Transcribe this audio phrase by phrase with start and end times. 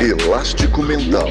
[0.00, 1.26] Elástico Mental.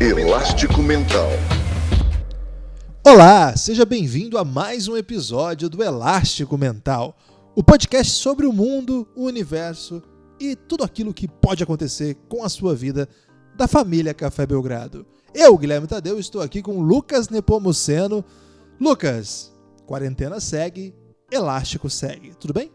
[0.00, 1.28] Elástico Mental.
[3.06, 7.16] Olá, seja bem-vindo a mais um episódio do Elástico Mental,
[7.54, 10.02] o podcast sobre o mundo, o universo
[10.40, 13.08] e tudo aquilo que pode acontecer com a sua vida
[13.56, 15.06] da família Café Belgrado.
[15.32, 18.24] Eu, Guilherme Tadeu, estou aqui com Lucas Nepomuceno.
[18.80, 19.54] Lucas,
[19.86, 20.92] quarentena segue,
[21.30, 22.72] elástico segue, tudo bem?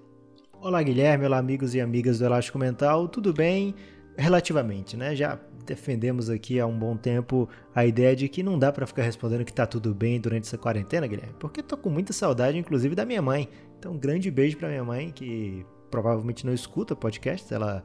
[0.54, 3.76] Olá, Guilherme, olá, amigos e amigas do Elástico Mental, tudo bem?
[4.18, 5.14] Relativamente, né?
[5.14, 9.04] Já defendemos aqui há um bom tempo a ideia de que não dá para ficar
[9.04, 12.96] respondendo que tá tudo bem durante essa quarentena, Guilherme, porque tô com muita saudade, inclusive,
[12.96, 13.50] da minha mãe.
[13.78, 17.84] Então, um grande beijo para minha mãe, que provavelmente não escuta podcast, ela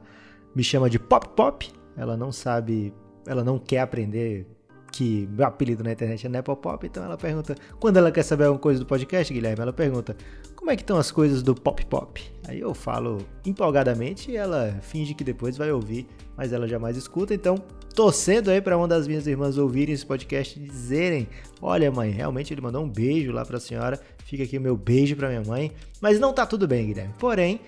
[0.55, 2.93] me chama de Pop Pop, ela não sabe,
[3.27, 4.47] ela não quer aprender
[4.91, 8.61] que meu apelido na internet é Nepopop, então ela pergunta, quando ela quer saber alguma
[8.61, 10.15] coisa do podcast, Guilherme, ela pergunta,
[10.55, 12.23] como é que estão as coisas do Pop Pop?
[12.47, 17.33] Aí eu falo empolgadamente e ela finge que depois vai ouvir, mas ela jamais escuta,
[17.33, 17.55] então
[17.93, 21.27] torcendo aí para uma das minhas irmãs ouvirem esse podcast e dizerem,
[21.61, 24.75] olha mãe, realmente ele mandou um beijo lá para a senhora, fica aqui o meu
[24.75, 25.71] beijo para minha mãe,
[26.01, 27.13] mas não tá tudo bem, Guilherme.
[27.19, 27.61] Porém,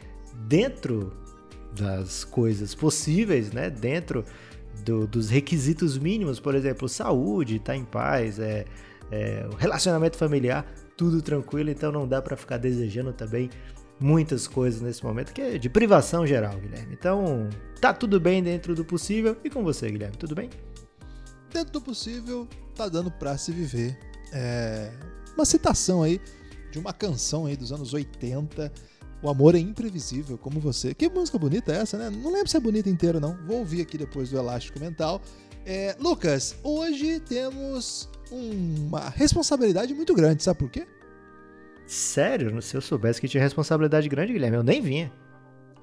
[0.47, 1.13] dentro
[1.79, 4.25] das coisas possíveis, né, dentro
[4.87, 8.65] do, dos requisitos mínimos, por exemplo, saúde, tá em paz, é,
[9.11, 13.49] é, relacionamento familiar, tudo tranquilo, então não dá para ficar desejando também
[13.99, 16.93] muitas coisas nesse momento, que é de privação geral, Guilherme.
[16.93, 17.49] Então,
[17.81, 19.35] tá tudo bem dentro do possível.
[19.43, 20.49] E com você, Guilherme, tudo bem?
[21.51, 23.97] Dentro do possível, tá dando pra se viver.
[24.31, 24.91] É
[25.35, 26.21] uma citação aí
[26.71, 28.71] de uma canção aí dos anos 80
[29.27, 30.93] o amor é imprevisível, como você.
[30.93, 32.09] Que música bonita é essa, né?
[32.09, 33.37] Não lembro se é bonita inteira, não.
[33.45, 35.21] Vou ouvir aqui depois do Elástico Mental.
[35.65, 40.87] É, Lucas, hoje temos uma responsabilidade muito grande, sabe por quê?
[41.85, 42.61] Sério?
[42.61, 45.11] Se eu soubesse que tinha responsabilidade grande, Guilherme, eu nem vinha.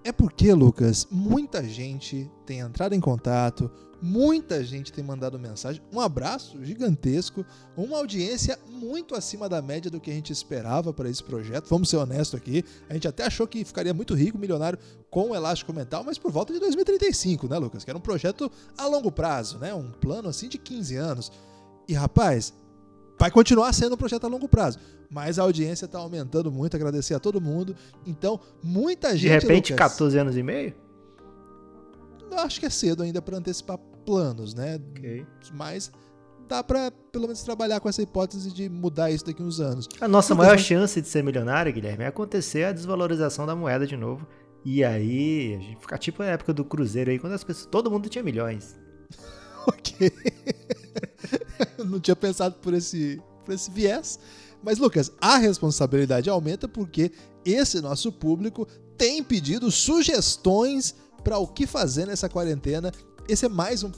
[0.02, 3.70] É porque, Lucas, muita gente tem entrado em contato,
[4.04, 5.80] muita gente tem mandado mensagem.
[5.90, 7.44] Um abraço gigantesco,
[7.74, 11.66] uma audiência muito acima da média do que a gente esperava para esse projeto.
[11.70, 12.62] Vamos ser honestos aqui.
[12.90, 14.78] A gente até achou que ficaria muito rico, milionário
[15.10, 17.82] com o Elástico Mental, mas por volta de 2035, né, Lucas?
[17.82, 19.72] Que era um projeto a longo prazo, né?
[19.72, 21.32] Um plano assim de 15 anos.
[21.88, 22.52] E rapaz,
[23.18, 24.78] vai continuar sendo um projeto a longo prazo,
[25.08, 27.74] mas a audiência está aumentando muito, agradecer a todo mundo.
[28.06, 29.40] Então, muita gente.
[29.40, 30.74] De repente, Lucas, 14 anos e meio?
[32.32, 34.80] Acho que é cedo ainda para antecipar planos, né?
[34.90, 35.26] Okay.
[35.52, 35.90] Mas
[36.48, 39.88] dá para pelo menos trabalhar com essa hipótese de mudar isso daqui uns anos.
[40.00, 43.96] A nossa maior chance de ser milionário, Guilherme, é acontecer a desvalorização da moeda de
[43.96, 44.26] novo.
[44.64, 47.90] E aí, a gente ficar tipo a época do Cruzeiro aí, quando as pessoas, todo
[47.90, 48.74] mundo tinha milhões.
[49.68, 50.10] ok.
[51.84, 54.18] Não tinha pensado por esse, por esse viés.
[54.62, 57.12] Mas, Lucas, a responsabilidade aumenta porque
[57.44, 58.66] esse nosso público
[58.96, 62.90] tem pedido sugestões para o que fazer nessa quarentena.
[63.26, 63.90] Esse é mais um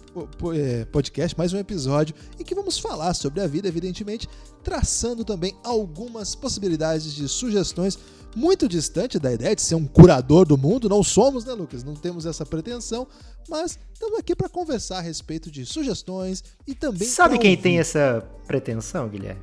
[0.54, 4.28] é, podcast, mais um episódio em que vamos falar sobre a vida, evidentemente,
[4.62, 7.98] traçando também algumas possibilidades de sugestões
[8.36, 10.88] muito distante da ideia de ser um curador do mundo.
[10.88, 11.82] Não somos, né, Lucas?
[11.82, 13.08] Não temos essa pretensão,
[13.48, 17.08] mas estamos aqui para conversar a respeito de sugestões e também.
[17.08, 17.62] Sabe quem ouvir.
[17.62, 19.42] tem essa pretensão, Guilherme?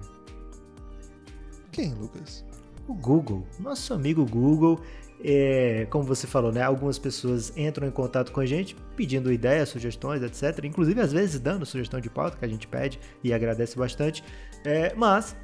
[1.74, 2.46] Quem, Lucas?
[2.88, 4.80] O Google, nosso amigo Google.
[5.26, 6.62] É, como você falou, né?
[6.62, 10.66] Algumas pessoas entram em contato com a gente pedindo ideias, sugestões, etc.
[10.66, 14.24] Inclusive, às vezes, dando sugestão de pauta que a gente pede e agradece bastante.
[14.66, 15.36] É, mas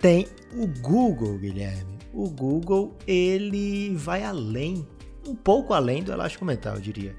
[0.00, 1.98] tem o Google, Guilherme.
[2.12, 4.86] O Google ele vai além,
[5.26, 7.14] um pouco além do elástico mental, eu diria.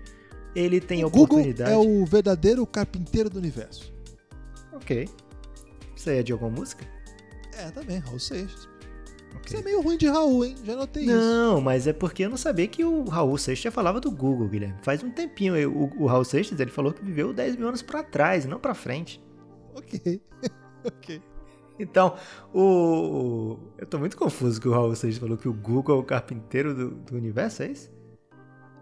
[0.56, 1.72] Ele tem o oportunidade.
[1.72, 3.94] Google é o verdadeiro carpinteiro do universo.
[4.74, 5.08] Ok.
[5.96, 6.86] Isso aí é de alguma música?
[7.56, 8.68] É, também, Raul Seixas.
[9.36, 9.48] Okay.
[9.48, 10.56] Você é meio ruim de Raul, hein?
[10.64, 11.28] Já notei não, isso.
[11.28, 14.48] Não, mas é porque eu não sabia que o Raul Seixas já falava do Google,
[14.48, 14.78] Guilherme.
[14.82, 15.56] Faz um tempinho.
[15.72, 18.74] O, o Raul Seixas ele falou que viveu 10 mil anos para trás, não para
[18.74, 19.22] frente.
[19.76, 20.22] Ok.
[20.84, 21.22] ok.
[21.80, 22.16] Então,
[22.54, 23.58] o.
[23.78, 26.74] Eu tô muito confuso que o Raul Seixas falou que o Google é o carpinteiro
[26.74, 27.92] do, do universo, é isso?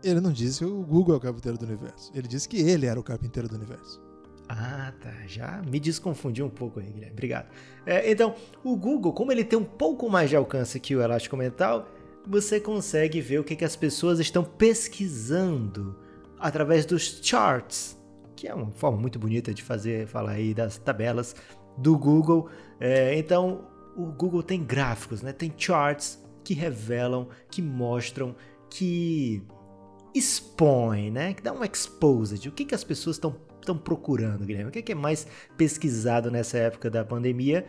[0.03, 2.11] Ele não disse que o Google é o carpinteiro do universo.
[2.13, 4.04] Ele disse que ele era o carpinteiro do universo.
[4.47, 5.11] Ah, tá.
[5.27, 7.13] Já me desconfundiu um pouco aí, Guilherme.
[7.13, 7.47] Obrigado.
[7.85, 11.35] É, então, o Google, como ele tem um pouco mais de alcance que o Elástico
[11.35, 11.87] Mental,
[12.27, 15.95] você consegue ver o que, que as pessoas estão pesquisando
[16.39, 17.97] através dos charts,
[18.35, 21.35] que é uma forma muito bonita de fazer, falar aí das tabelas
[21.77, 22.49] do Google.
[22.79, 25.31] É, então, o Google tem gráficos, né?
[25.31, 28.35] tem charts que revelam, que mostram,
[28.69, 29.41] que
[30.13, 31.33] expõem, né?
[31.33, 32.47] que dá um exposed.
[32.47, 33.35] O que, que as pessoas estão
[33.65, 34.69] estão procurando, Guilherme?
[34.69, 35.27] O que é, que é mais
[35.57, 37.65] pesquisado nessa época da pandemia?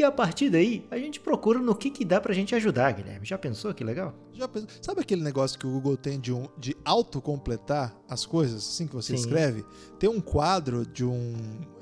[0.00, 3.26] E a partir daí, a gente procura no que, que dá pra gente ajudar, Guilherme.
[3.26, 4.14] Já pensou que legal?
[4.32, 4.68] Já pensou?
[4.80, 8.94] Sabe aquele negócio que o Google tem de, um, de autocompletar as coisas, assim que
[8.94, 9.24] você Sim.
[9.24, 9.62] escreve?
[9.98, 11.34] Tem um quadro de um.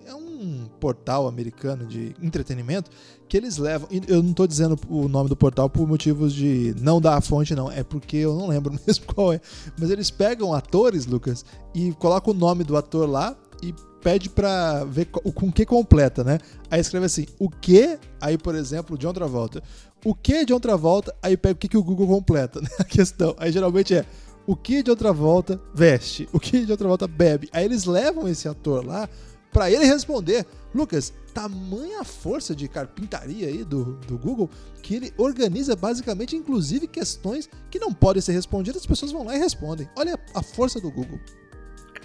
[0.04, 2.90] É um portal americano de entretenimento
[3.28, 3.88] que eles levam.
[4.08, 7.54] Eu não tô dizendo o nome do portal por motivos de não dar a fonte,
[7.54, 7.70] não.
[7.70, 9.40] É porque eu não lembro mesmo qual é.
[9.78, 14.84] Mas eles pegam atores, Lucas, e colocam o nome do ator lá e pede pra
[14.84, 16.38] ver com que completa, né?
[16.70, 17.98] Aí escreve assim, o que?
[18.20, 19.62] Aí, por exemplo, John Travolta.
[20.04, 21.14] O que de outra volta?
[21.22, 22.68] Aí pega o que, que o Google completa, né?
[22.78, 23.34] A questão.
[23.38, 24.04] Aí geralmente é
[24.46, 27.48] o que de outra volta veste, o que de outra volta bebe.
[27.52, 29.08] Aí eles levam esse ator lá
[29.52, 30.46] para ele responder.
[30.74, 34.48] Lucas, tamanha força de carpintaria aí do, do Google
[34.82, 39.36] que ele organiza basicamente, inclusive, questões que não podem ser respondidas, as pessoas vão lá
[39.36, 39.88] e respondem.
[39.96, 41.18] Olha a força do Google.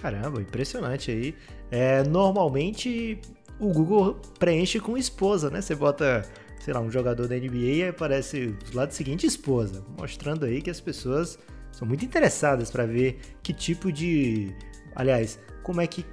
[0.04, 1.34] Caramba, impressionante aí.
[1.70, 3.18] É, normalmente
[3.58, 5.62] o Google preenche com esposa, né?
[5.62, 6.20] Você bota,
[6.60, 10.68] sei lá, um jogador da NBA e aparece do lado seguinte esposa, mostrando aí que
[10.68, 11.38] as pessoas
[11.72, 14.54] são muito interessadas para ver que tipo de,
[14.94, 16.04] aliás, como é que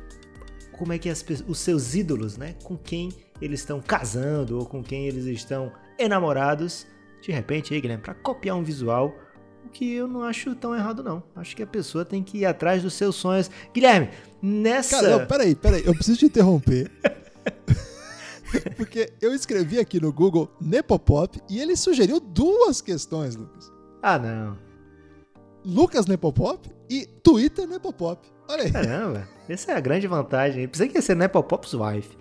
[0.71, 3.09] como é que as, os seus ídolos, né, com quem
[3.41, 6.87] eles estão casando ou com quem eles estão enamorados,
[7.21, 9.13] de repente aí, Guilherme, para copiar um visual
[9.65, 11.23] o que eu não acho tão errado, não.
[11.35, 13.49] Acho que a pessoa tem que ir atrás dos seus sonhos.
[13.73, 14.09] Guilherme,
[14.41, 14.97] nessa.
[14.97, 16.91] Cara, não, peraí, peraí, eu preciso te interromper.
[18.75, 23.71] Porque eu escrevi aqui no Google Nepopop e ele sugeriu duas questões, Lucas.
[24.01, 24.57] Ah, não.
[25.63, 28.27] Lucas Nepopop e Twitter Nepopop.
[28.49, 28.71] Olha aí.
[28.71, 30.67] Caramba, essa é a grande vantagem.
[30.67, 32.17] Precisa que ser Nepopop's wife.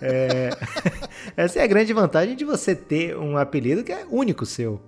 [0.00, 0.50] É...
[1.36, 4.80] essa é a grande vantagem de você ter um apelido que é único seu.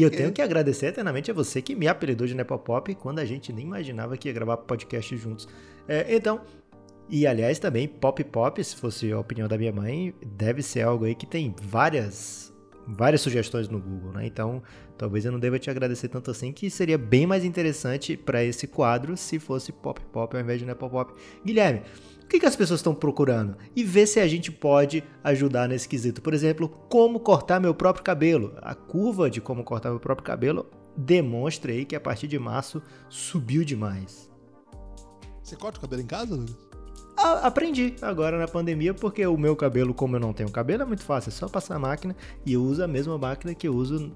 [0.00, 0.06] E okay.
[0.06, 3.52] eu tenho que agradecer eternamente a você que me apelidou de Nepopop quando a gente
[3.52, 5.48] nem imaginava que ia gravar podcast juntos.
[5.86, 6.40] É, então,
[7.08, 11.04] e aliás também Pop Pop, se fosse a opinião da minha mãe, deve ser algo
[11.04, 12.52] aí que tem várias
[12.90, 14.26] várias sugestões no Google, né?
[14.26, 14.62] Então,
[14.96, 18.66] talvez eu não deva te agradecer tanto assim, que seria bem mais interessante para esse
[18.66, 21.12] quadro se fosse Pop Pop ao invés de Nepopop.
[21.44, 21.82] Guilherme,
[22.28, 25.88] o que, que as pessoas estão procurando e ver se a gente pode ajudar nesse
[25.88, 26.20] quesito.
[26.20, 28.52] Por exemplo, como cortar meu próprio cabelo.
[28.60, 32.82] A curva de como cortar meu próprio cabelo demonstra aí que a partir de março
[33.08, 34.30] subiu demais.
[35.42, 36.68] Você corta o cabelo em casa, Lucas?
[37.42, 41.02] aprendi agora na pandemia, porque o meu cabelo, como eu não tenho cabelo, é muito
[41.02, 42.14] fácil, é só passar a máquina
[42.44, 44.12] e eu uso a mesma máquina que eu uso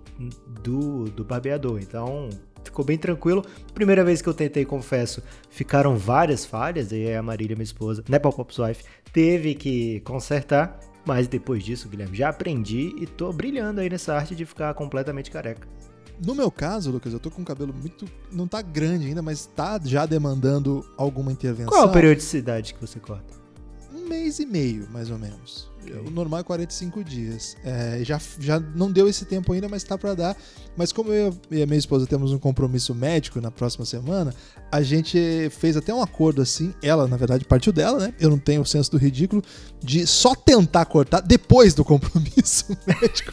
[0.63, 1.81] do, do barbeador.
[1.81, 2.29] Então,
[2.65, 3.45] ficou bem tranquilo.
[3.75, 8.19] Primeira vez que eu tentei, confesso, ficaram várias falhas, e a Marília, minha esposa, né,
[8.19, 10.79] Pop's Wife, teve que consertar.
[11.05, 15.33] Mas depois disso, Guilherme, já aprendi e tô brilhando aí nessa arte de ficar completamente
[15.33, 15.67] careca.
[16.25, 18.07] No meu caso, Lucas, eu tô com o cabelo muito.
[18.31, 21.73] Não tá grande ainda, mas tá já demandando alguma intervenção.
[21.73, 23.35] Qual a periodicidade que você corta?
[23.93, 25.72] Um mês e meio, mais ou menos.
[26.07, 27.57] O normal é 45 dias.
[27.65, 30.37] É, já, já não deu esse tempo ainda, mas tá para dar.
[30.77, 34.35] Mas como eu e a minha esposa temos um compromisso médico na próxima semana,
[34.71, 36.75] a gente fez até um acordo assim.
[36.83, 38.15] Ela, na verdade, partiu dela, né?
[38.19, 39.43] Eu não tenho o senso do ridículo
[39.83, 43.33] de só tentar cortar depois do compromisso médico.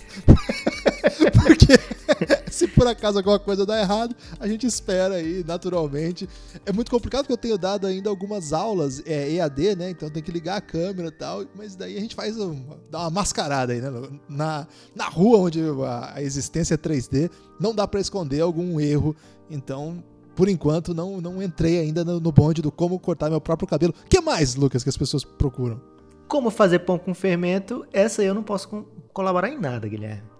[2.92, 6.28] Acaso alguma coisa dar errado, a gente espera aí, naturalmente.
[6.66, 9.90] É muito complicado porque eu tenho dado ainda algumas aulas é, EAD, né?
[9.90, 11.46] Então tem que ligar a câmera e tal.
[11.56, 13.90] Mas daí a gente faz uma, dá uma mascarada aí, né?
[14.28, 17.30] Na, na rua onde a, a existência é 3D,
[17.60, 19.16] não dá para esconder algum erro.
[19.50, 20.04] Então,
[20.36, 23.94] por enquanto, não, não entrei ainda no, no bonde do como cortar meu próprio cabelo.
[24.06, 25.82] O que mais, Lucas, que as pessoas procuram?
[26.28, 30.39] Como fazer pão com fermento, essa eu não posso colaborar em nada, Guilherme.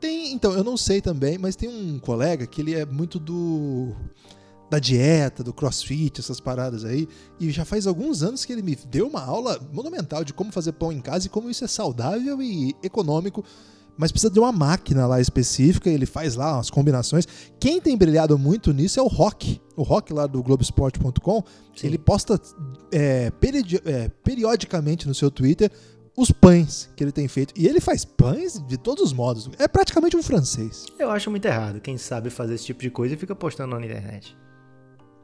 [0.00, 3.94] Tem, então, eu não sei também, mas tem um colega que ele é muito do
[4.70, 7.08] da dieta, do crossfit, essas paradas aí.
[7.40, 10.72] E já faz alguns anos que ele me deu uma aula monumental de como fazer
[10.72, 13.44] pão em casa e como isso é saudável e econômico.
[13.98, 17.26] Mas precisa de uma máquina lá específica, ele faz lá umas combinações.
[17.58, 19.60] Quem tem brilhado muito nisso é o Rock.
[19.76, 21.42] O Rock lá do Globesport.com.
[21.82, 22.40] Ele posta
[22.92, 25.70] é, peri é, periodicamente no seu Twitter
[26.20, 27.54] os pães que ele tem feito.
[27.56, 29.48] E ele faz pães de todos os modos.
[29.58, 30.84] É praticamente um francês.
[30.98, 31.80] Eu acho muito errado.
[31.80, 34.36] Quem sabe fazer esse tipo de coisa e fica postando na internet.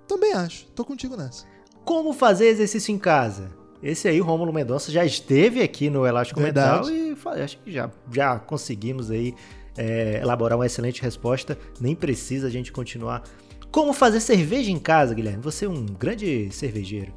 [0.08, 0.66] Também acho.
[0.68, 1.44] Tô contigo nessa.
[1.84, 3.50] Como fazer exercício em casa?
[3.82, 6.90] Esse aí, o Rômulo Mendonça, já esteve aqui no Elástico Verdade.
[6.90, 9.34] Mental e acho que já, já conseguimos aí
[9.76, 11.58] é, elaborar uma excelente resposta.
[11.78, 13.22] Nem precisa a gente continuar.
[13.70, 15.42] Como fazer cerveja em casa, Guilherme?
[15.42, 17.12] Você é um grande cervejeiro.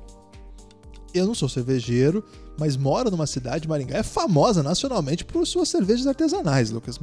[1.14, 2.24] Eu não sou cervejeiro,
[2.60, 7.00] mas moro numa cidade, Maringá, é famosa nacionalmente por suas cervejas artesanais, Lucas.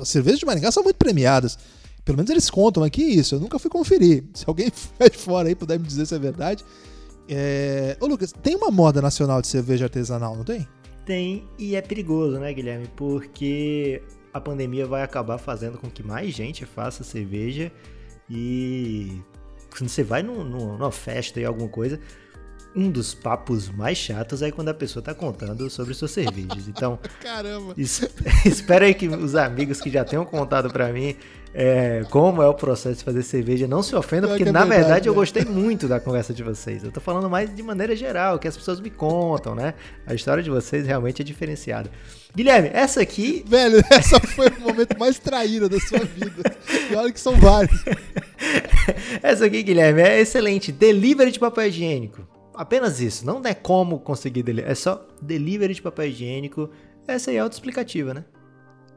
[0.00, 1.58] As cervejas de Maringá são muito premiadas.
[2.04, 4.24] Pelo menos eles contam aqui isso, eu nunca fui conferir.
[4.32, 6.64] Se alguém de fora aí puder me dizer se é verdade.
[7.28, 7.96] É...
[8.00, 10.66] Ô Lucas, tem uma moda nacional de cerveja artesanal, não tem?
[11.04, 12.88] Tem, e é perigoso, né, Guilherme?
[12.96, 14.02] Porque
[14.32, 17.70] a pandemia vai acabar fazendo com que mais gente faça cerveja
[18.28, 19.20] e
[19.76, 22.00] quando você vai num, numa festa e alguma coisa,
[22.74, 26.68] um dos papos mais chatos é quando a pessoa tá contando sobre suas cervejas.
[26.68, 27.74] Então, caramba.
[27.76, 28.00] Es
[28.44, 31.16] espera aí que os amigos que já tenham contado para mim
[31.52, 34.80] é, como é o processo de fazer cerveja não se ofendam, porque é na verdade,
[34.80, 35.18] verdade eu né?
[35.18, 36.84] gostei muito da conversa de vocês.
[36.84, 39.74] Eu tô falando mais de maneira geral, que as pessoas me contam, né?
[40.06, 41.90] A história de vocês realmente é diferenciada.
[42.34, 43.44] Guilherme, essa aqui.
[43.48, 46.54] Velho, essa foi o momento mais traíra da sua vida.
[46.88, 47.84] E olha que são vários.
[49.20, 50.70] essa aqui, Guilherme, é excelente.
[50.70, 52.39] Delivery de papel higiênico.
[52.60, 53.24] Apenas isso.
[53.24, 54.70] Não é como conseguir delivery.
[54.70, 56.68] É só delivery de papel higiênico.
[57.08, 58.22] Essa aí é autoexplicativa, né?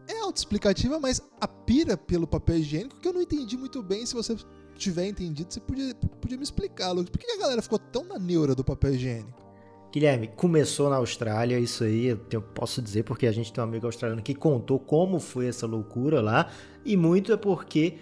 [0.05, 4.05] É autoexplicativa, mas a pira pelo papel higiênico que eu não entendi muito bem.
[4.05, 4.35] Se você
[4.75, 7.09] tiver entendido, você podia, podia me explicar, Lucas.
[7.09, 9.41] Por que a galera ficou tão na neura do papel higiênico?
[9.93, 13.85] Guilherme, começou na Austrália, isso aí eu posso dizer porque a gente tem um amigo
[13.85, 16.49] australiano que contou como foi essa loucura lá,
[16.83, 17.99] e muito é porque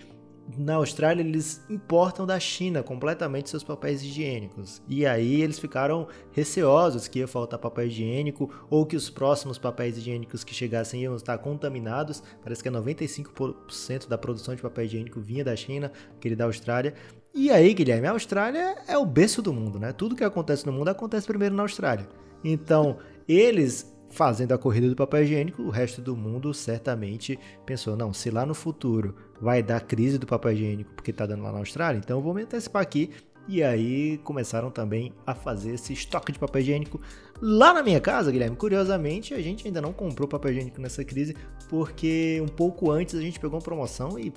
[0.58, 4.82] na Austrália eles importam da China completamente seus papéis higiênicos.
[4.88, 9.98] E aí eles ficaram receosos que ia faltar papel higiênico ou que os próximos papéis
[9.98, 12.24] higiênicos que chegassem iam estar contaminados.
[12.44, 16.94] Parece que é 95% da produção de papel higiênico vinha da China, aquele da Austrália.
[17.34, 19.94] E aí, Guilherme, a Austrália é o berço do mundo, né?
[19.94, 22.08] Tudo que acontece no mundo acontece primeiro na Austrália.
[22.44, 28.14] Então, eles fazendo a corrida do papel higiênico, o resto do mundo certamente pensou: não,
[28.14, 31.60] se lá no futuro vai dar crise do papel higiênico porque está dando lá na
[31.60, 33.10] Austrália, então eu vou me antecipar aqui.
[33.48, 37.02] E aí começaram também a fazer esse estoque de papel higiênico
[37.42, 38.56] lá na minha casa, Guilherme.
[38.56, 41.36] Curiosamente, a gente ainda não comprou papel higiênico nessa crise,
[41.68, 44.32] porque um pouco antes a gente pegou uma promoção e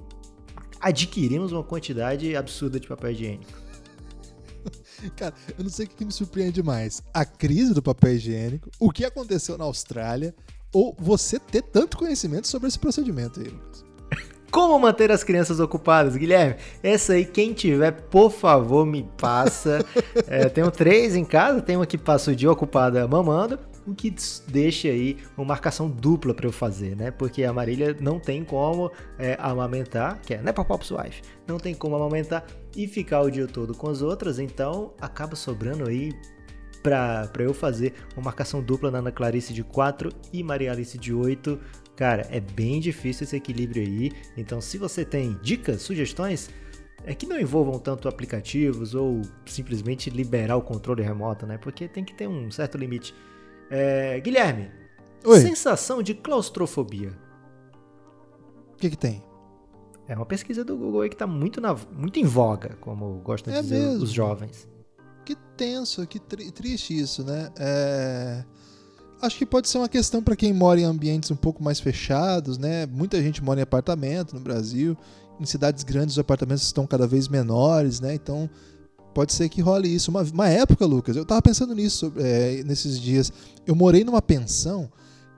[0.80, 3.63] adquirimos uma quantidade absurda de papel higiênico.
[5.16, 7.02] Cara, eu não sei o que me surpreende mais.
[7.12, 10.34] A crise do papel higiênico, o que aconteceu na Austrália,
[10.72, 13.84] ou você ter tanto conhecimento sobre esse procedimento aí, Lucas.
[14.50, 16.54] Como manter as crianças ocupadas, Guilherme?
[16.80, 19.84] Essa aí, quem tiver, por favor, me passa.
[20.28, 24.14] é, tenho três em casa, tem uma que passa o dia ocupada mamando o que
[24.48, 27.10] deixa aí uma marcação dupla para eu fazer, né?
[27.10, 31.74] Porque a Marília não tem como é, amamentar, que é né, Pop's Wife, não tem
[31.74, 36.12] como amamentar e ficar o dia todo com as outras, então acaba sobrando aí
[36.82, 41.14] para eu fazer uma marcação dupla na Ana Clarice de 4 e Maria Alice de
[41.14, 41.58] 8.
[41.96, 46.50] Cara, é bem difícil esse equilíbrio aí, então se você tem dicas, sugestões,
[47.06, 51.58] é que não envolvam tanto aplicativos ou simplesmente liberar o controle remoto, né?
[51.58, 53.14] Porque tem que ter um certo limite.
[53.70, 54.70] É, Guilherme,
[55.24, 55.40] Oi.
[55.40, 57.12] sensação de claustrofobia.
[58.72, 59.22] O que, que tem?
[60.06, 63.52] É uma pesquisa do Google aí que está muito, na, muito em voga, como gostam
[63.52, 64.04] de é dizer mesmo.
[64.04, 64.68] os jovens.
[65.24, 67.50] Que tenso, que tri triste isso, né?
[67.58, 68.44] É...
[69.22, 72.58] Acho que pode ser uma questão para quem mora em ambientes um pouco mais fechados,
[72.58, 72.84] né?
[72.84, 74.94] Muita gente mora em apartamento no Brasil.
[75.40, 78.14] Em cidades grandes os apartamentos estão cada vez menores, né?
[78.14, 78.50] Então
[79.14, 80.10] pode ser que role isso.
[80.10, 83.32] Uma, uma época, Lucas, eu tava pensando nisso é, nesses dias.
[83.66, 84.90] Eu morei numa pensão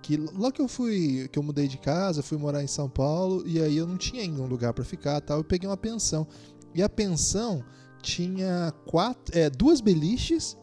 [0.03, 3.43] que logo que eu fui, que eu mudei de casa, fui morar em São Paulo
[3.47, 5.39] e aí eu não tinha ainda um lugar para ficar, tal.
[5.39, 6.27] Eu peguei uma pensão
[6.75, 7.63] e a pensão
[8.03, 10.57] tinha quatro, é, duas beliches.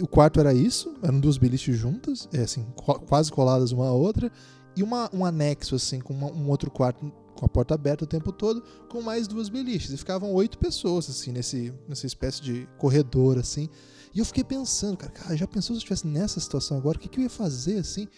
[0.00, 2.66] O quarto era isso, eram duas beliches juntas, é, assim,
[3.06, 4.30] quase coladas uma à outra,
[4.76, 8.06] e uma, um anexo assim com uma, um outro quarto com a porta aberta o
[8.06, 9.90] tempo todo, com mais duas beliches.
[9.90, 13.68] E ficavam oito pessoas, assim, nesse, nessa espécie de corredor, assim.
[14.14, 16.96] E eu fiquei pensando, cara, cara já pensou se eu estivesse nessa situação agora?
[16.96, 18.08] O que, que eu ia fazer, assim?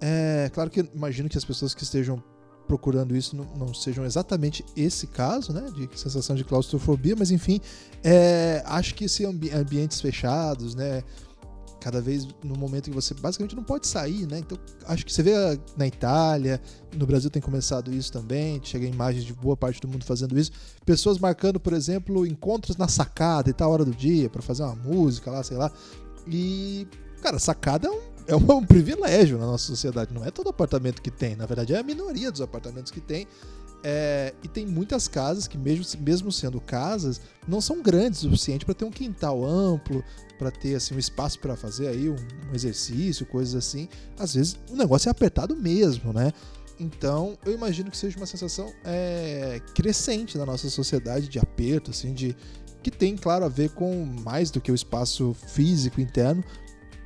[0.00, 2.22] É, claro que imagino que as pessoas que estejam
[2.68, 7.60] procurando isso não, não, sejam exatamente esse caso, né, de sensação de claustrofobia, mas enfim,
[8.04, 11.02] é, acho que esse ambi ambientes fechados, né,
[11.80, 14.38] cada vez no momento que você basicamente não pode sair, né?
[14.38, 15.32] Então, acho que você vê
[15.76, 16.60] na Itália,
[16.96, 20.50] no Brasil tem começado isso também, chega imagens de boa parte do mundo fazendo isso.
[20.84, 24.76] Pessoas marcando, por exemplo, encontros na sacada e tal hora do dia para fazer uma
[24.76, 25.70] música lá, sei lá.
[26.26, 26.86] E,
[27.22, 31.10] cara, sacada é um, é um, privilégio na nossa sociedade, não é todo apartamento que
[31.10, 33.26] tem, na verdade é a minoria dos apartamentos que tem.
[33.84, 38.64] É, e tem muitas casas que, mesmo, mesmo sendo casas, não são grandes o suficiente
[38.64, 40.02] para ter um quintal amplo,
[40.38, 43.88] para ter assim, um espaço para fazer aí um, um, exercício, coisas assim.
[44.18, 46.32] Às vezes o negócio é apertado mesmo, né?
[46.78, 52.12] Então eu imagino que seja uma sensação é, crescente na nossa sociedade de aperto, assim,
[52.12, 52.36] de
[52.82, 56.44] que tem, claro, a ver com mais do que o espaço físico interno,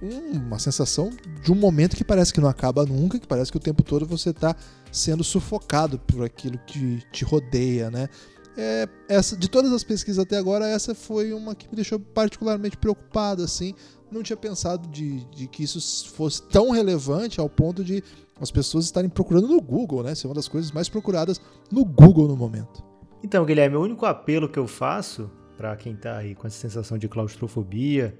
[0.02, 1.10] uma sensação
[1.42, 4.04] de um momento que parece que não acaba nunca, que parece que o tempo todo
[4.04, 4.56] você está
[4.90, 8.08] sendo sufocado por aquilo que te rodeia, né?
[8.56, 12.76] É, essa, de todas as pesquisas até agora, essa foi uma que me deixou particularmente
[12.76, 13.74] preocupado, assim,
[14.10, 18.02] não tinha pensado de, de que isso fosse tão relevante ao ponto de
[18.40, 20.14] as pessoas estarem procurando no Google, né?
[20.14, 21.40] Ser uma das coisas mais procuradas
[21.70, 22.84] no Google no momento.
[23.22, 26.98] Então, Guilherme, o único apelo que eu faço para quem tá aí com essa sensação
[26.98, 28.18] de claustrofobia,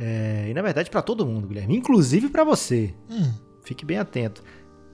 [0.00, 2.94] é, e na verdade para todo mundo, Guilherme, inclusive para você.
[3.10, 3.32] Hum.
[3.62, 4.42] Fique bem atento.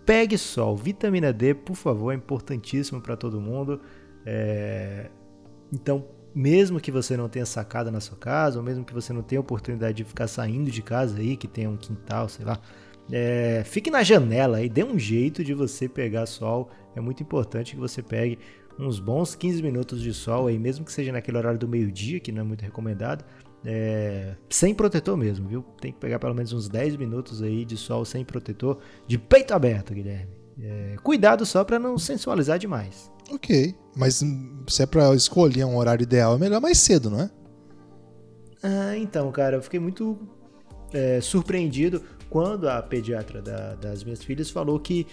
[0.04, 3.80] Pegue sol, vitamina D, por favor, é importantíssimo para todo mundo.
[4.24, 5.08] É...
[5.72, 9.22] Então, mesmo que você não tenha sacada na sua casa, ou mesmo que você não
[9.22, 12.60] tenha oportunidade de ficar saindo de casa aí, que tenha um quintal, sei lá,
[13.10, 16.68] é, fique na janela e dê um jeito de você pegar sol.
[16.94, 18.38] É muito importante que você pegue
[18.78, 22.30] uns bons 15 minutos de sol aí, mesmo que seja naquele horário do meio-dia, que
[22.30, 23.24] não é muito recomendado,
[23.68, 25.62] é, sem protetor mesmo, viu?
[25.80, 29.52] Tem que pegar pelo menos uns 10 minutos aí de sol sem protetor, de peito
[29.52, 30.30] aberto, Guilherme.
[30.62, 33.10] É, cuidado só para não sensualizar demais.
[33.28, 34.22] Ok, mas
[34.68, 37.30] se é para escolher um horário ideal, é melhor mais cedo, não é?
[38.62, 40.16] Ah, então, cara, eu fiquei muito
[40.92, 45.08] é, surpreendido quando a pediatra da, das minhas filhas falou que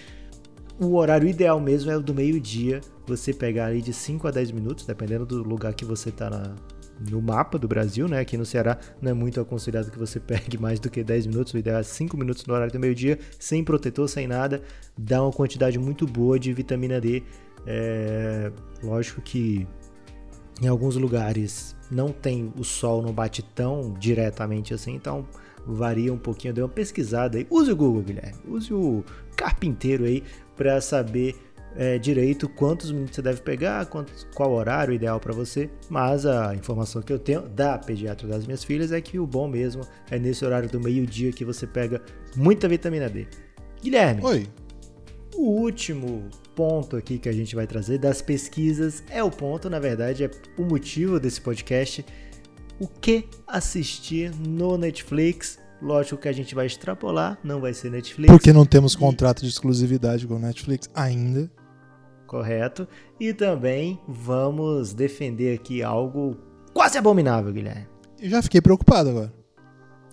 [0.79, 4.51] o horário ideal mesmo é o do meio-dia, você pegar ali de 5 a 10
[4.51, 6.55] minutos, dependendo do lugar que você tá na,
[7.09, 8.19] no mapa do Brasil, né?
[8.19, 11.53] Aqui no Ceará não é muito aconselhado que você pegue mais do que 10 minutos,
[11.53, 14.61] o ideal é 5 minutos no horário do meio-dia, sem protetor, sem nada,
[14.97, 17.23] dá uma quantidade muito boa de vitamina D.
[17.65, 18.51] É,
[18.83, 19.67] lógico que
[20.61, 25.25] em alguns lugares não tem o sol, não bate tão diretamente assim, então
[25.65, 26.53] varia um pouquinho.
[26.53, 27.47] Dê uma pesquisada aí.
[27.49, 28.39] Use o Google, Guilherme.
[28.47, 29.03] Use o
[29.35, 30.23] carpinteiro aí
[30.55, 31.35] para saber
[31.75, 35.69] é, direito quantos minutos você deve pegar, quantos, qual horário ideal para você.
[35.89, 39.47] Mas a informação que eu tenho da pediatra das minhas filhas é que o bom
[39.47, 42.01] mesmo é nesse horário do meio-dia que você pega
[42.35, 43.27] muita vitamina D.
[43.81, 44.23] Guilherme.
[44.23, 44.47] Oi.
[45.35, 49.79] O último ponto aqui que a gente vai trazer das pesquisas é o ponto, na
[49.79, 52.05] verdade, é o motivo desse podcast.
[52.79, 58.31] O que assistir no Netflix Lógico que a gente vai extrapolar, não vai ser Netflix.
[58.31, 61.51] Porque não temos contrato de exclusividade com Netflix ainda.
[62.33, 62.87] Correto.
[63.19, 66.35] E também vamos defender aqui algo
[66.73, 67.85] quase abominável, Guilherme.
[68.19, 69.31] Eu já fiquei preocupado agora.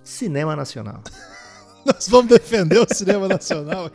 [0.04, 1.02] Cinema Nacional.
[1.86, 3.90] Nós vamos defender o cinema nacional.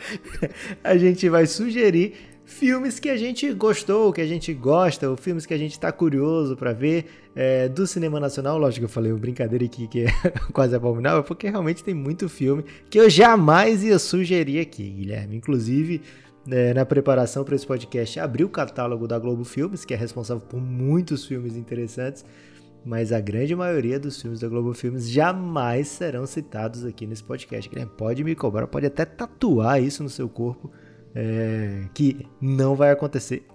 [0.84, 5.46] a gente vai sugerir filmes que a gente gostou, que a gente gosta, ou filmes
[5.46, 8.58] que a gente está curioso para ver é, do cinema nacional.
[8.58, 10.08] Lógico que eu falei uma brincadeira aqui que é
[10.52, 15.36] quase abominável, porque realmente tem muito filme que eu jamais ia sugerir aqui, Guilherme.
[15.36, 16.02] Inclusive,
[16.50, 20.46] é, na preparação para esse podcast, abri o catálogo da Globo Filmes, que é responsável
[20.46, 22.24] por muitos filmes interessantes,
[22.86, 27.68] mas a grande maioria dos filmes da Globo Filmes jamais serão citados aqui nesse podcast.
[27.68, 30.72] Guilherme, pode me cobrar, pode até tatuar isso no seu corpo
[31.16, 33.48] é, que não vai acontecer.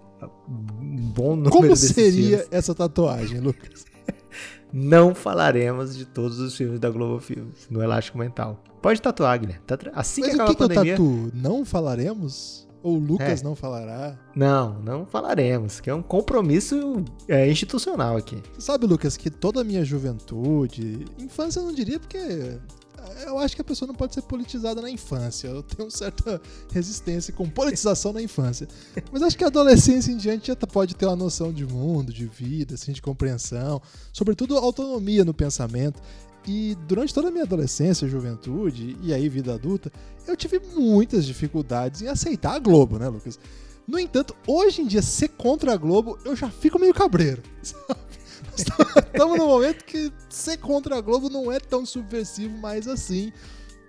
[0.48, 2.48] Um bom número Como seria filmes.
[2.50, 3.86] essa tatuagem, Lucas?
[4.72, 8.62] não falaremos de todos os filmes da Globo Filmes no Elástico Mental.
[8.82, 9.62] Pode tatuar, Guilherme.
[9.92, 10.96] Assim Mas que acabar que a pandemia...
[10.96, 11.30] Que eu tatuo?
[11.34, 12.68] Não falaremos?
[12.82, 13.44] Ou o Lucas é.
[13.44, 14.18] não falará?
[14.34, 18.42] Não, não falaremos, que é um compromisso é, institucional aqui.
[18.54, 22.58] Você sabe, Lucas, que toda a minha juventude, infância eu não diria, porque
[23.26, 25.48] eu acho que a pessoa não pode ser politizada na infância.
[25.48, 26.40] Eu tenho certa
[26.72, 28.68] resistência com politização na infância.
[29.12, 32.26] Mas acho que a adolescência em diante já pode ter uma noção de mundo, de
[32.26, 33.80] vida, assim, de compreensão,
[34.12, 36.00] sobretudo autonomia no pensamento.
[36.46, 39.92] E durante toda a minha adolescência, juventude e aí vida adulta,
[40.26, 43.38] eu tive muitas dificuldades em aceitar a Globo, né, Lucas?
[43.86, 47.42] No entanto, hoje em dia, ser contra a Globo, eu já fico meio cabreiro.
[48.56, 53.32] Estamos num momento que ser contra a Globo não é tão subversivo mais assim.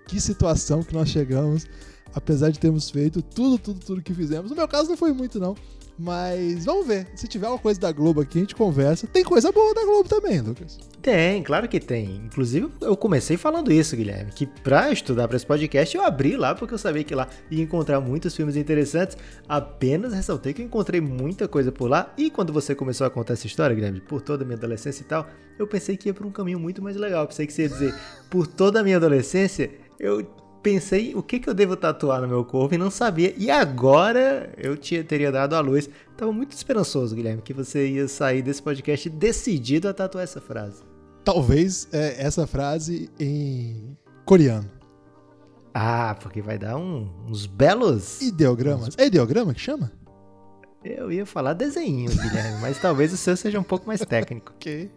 [0.06, 1.66] Que situação que nós chegamos,
[2.14, 4.50] apesar de termos feito tudo, tudo, tudo que fizemos.
[4.50, 5.56] No meu caso não foi muito, não.
[5.98, 7.06] Mas vamos ver.
[7.14, 9.06] Se tiver uma coisa da Globo aqui, a gente conversa.
[9.06, 10.78] Tem coisa boa da Globo também, Lucas.
[11.00, 12.16] Tem, claro que tem.
[12.24, 16.54] Inclusive, eu comecei falando isso, Guilherme, que pra estudar para esse podcast eu abri lá
[16.54, 19.16] porque eu sabia que lá ia encontrar muitos filmes interessantes.
[19.48, 22.12] Apenas ressaltei que eu encontrei muita coisa por lá.
[22.16, 25.06] E quando você começou a contar essa história, Guilherme, por toda a minha adolescência e
[25.06, 25.26] tal,
[25.58, 27.22] eu pensei que ia por um caminho muito mais legal.
[27.22, 27.94] Eu pensei que você ia dizer,
[28.30, 30.26] por toda a minha adolescência, eu
[30.62, 33.34] pensei o que, que eu devo tatuar no meu corpo e não sabia.
[33.36, 35.90] E agora eu tinha, teria dado a luz.
[36.16, 40.82] Tava muito esperançoso, Guilherme, que você ia sair desse podcast decidido a tatuar essa frase.
[41.24, 44.70] Talvez é, essa frase em coreano.
[45.74, 48.20] Ah, porque vai dar um, uns belos.
[48.20, 48.88] Ideogramas.
[48.88, 48.98] Uns...
[48.98, 49.90] É ideograma que chama?
[50.84, 54.52] Eu ia falar desenho, Guilherme, mas talvez o seu seja um pouco mais técnico.
[54.56, 54.90] ok.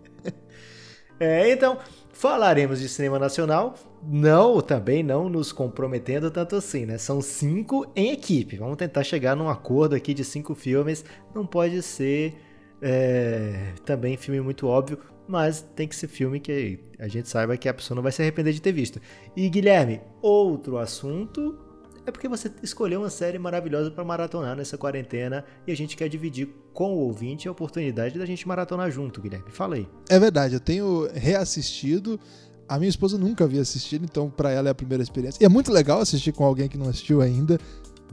[1.20, 1.80] É, então,
[2.12, 6.98] falaremos de cinema nacional, não, também não nos comprometendo tanto assim, né?
[6.98, 8.58] São cinco em equipe.
[8.58, 11.06] Vamos tentar chegar num acordo aqui de cinco filmes.
[11.34, 12.36] Não pode ser
[12.82, 15.00] é, também filme muito óbvio.
[15.28, 18.22] mas tem que ser filme que a gente saiba que a pessoa não vai se
[18.22, 19.02] arrepender de ter visto.
[19.36, 21.58] E Guilherme, outro assunto
[22.06, 26.08] é porque você escolheu uma série maravilhosa para maratonar nessa quarentena e a gente quer
[26.08, 29.50] dividir com o ouvinte a oportunidade da gente maratonar junto, Guilherme.
[29.50, 29.88] Fala aí.
[30.10, 32.20] É verdade, eu tenho reassistido.
[32.68, 35.42] A minha esposa nunca havia assistido, então para ela é a primeira experiência.
[35.42, 37.60] E é muito legal assistir com alguém que não assistiu ainda.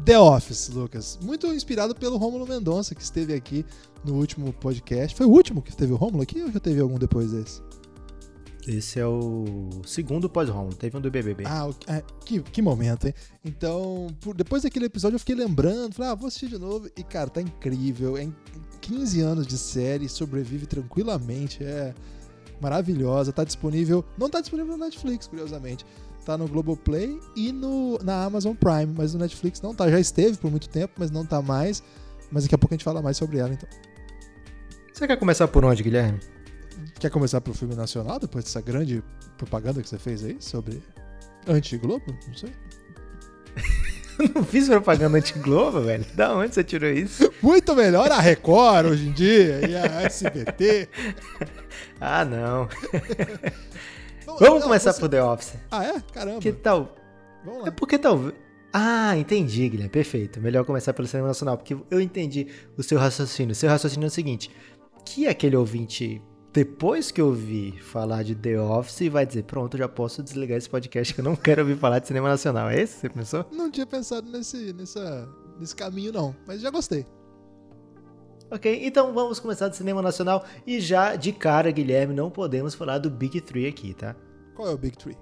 [0.05, 1.19] The Office, Lucas.
[1.23, 3.65] Muito inspirado pelo Rômulo Mendonça, que esteve aqui
[4.05, 5.17] no último podcast.
[5.17, 7.61] Foi o último que teve o Rômulo aqui ou já teve algum depois desse?
[8.67, 11.45] Esse é o segundo pós-Romulo, teve um do BBB.
[11.47, 13.15] Ah, é, que, que momento, hein?
[13.45, 16.89] Então, por, depois daquele episódio eu fiquei lembrando, falei, ah, vou assistir de novo.
[16.97, 18.17] E, cara, tá incrível.
[18.17, 18.29] É
[18.81, 21.93] 15 anos de série, sobrevive tranquilamente, é
[22.61, 23.33] maravilhosa.
[23.33, 25.85] Tá disponível, não tá disponível no Netflix, curiosamente.
[26.25, 29.91] Tá no Globoplay e no, na Amazon Prime, mas no Netflix não tá.
[29.91, 31.83] Já esteve por muito tempo, mas não tá mais.
[32.31, 33.69] Mas daqui a pouco a gente fala mais sobre ela, então.
[34.95, 36.21] Você quer começar por onde, Guilherme?
[37.03, 39.03] Quer começar pro filme nacional, depois dessa grande
[39.37, 40.81] propaganda que você fez aí sobre
[41.49, 42.17] anti-Globo?
[42.29, 42.53] Não sei.
[44.33, 46.07] não fiz propaganda anti-Globo, velho.
[46.15, 47.29] Da onde você tirou isso?
[47.43, 50.89] Muito melhor a Record hoje em dia e a SBT.
[52.01, 52.69] ah, não.
[54.25, 55.01] Vamos não, começar você...
[55.01, 55.55] por The Office.
[55.73, 56.01] Ah, é?
[56.13, 56.39] Caramba.
[56.39, 56.95] Que tal?
[57.45, 57.69] Vamos lá.
[57.69, 58.33] É porque talvez.
[58.73, 59.91] Ah, entendi, Guilherme.
[59.91, 60.41] Perfeito.
[60.41, 63.51] Melhor começar pelo cinema nacional, porque eu entendi o seu raciocínio.
[63.51, 64.53] O seu raciocínio é o seguinte:
[65.05, 69.89] que aquele ouvinte depois que eu vi falar de The Office, vai dizer: Pronto, já
[69.89, 72.69] posso desligar esse podcast que eu não quero ouvir falar de cinema nacional.
[72.69, 73.47] É esse você pensou?
[73.51, 77.07] Não tinha pensado nesse, nessa, nesse caminho, não, mas já gostei.
[78.51, 82.99] Ok, então vamos começar do cinema nacional e já de cara, Guilherme, não podemos falar
[82.99, 84.15] do Big Three aqui, tá?
[84.55, 85.17] Qual é o Big Three?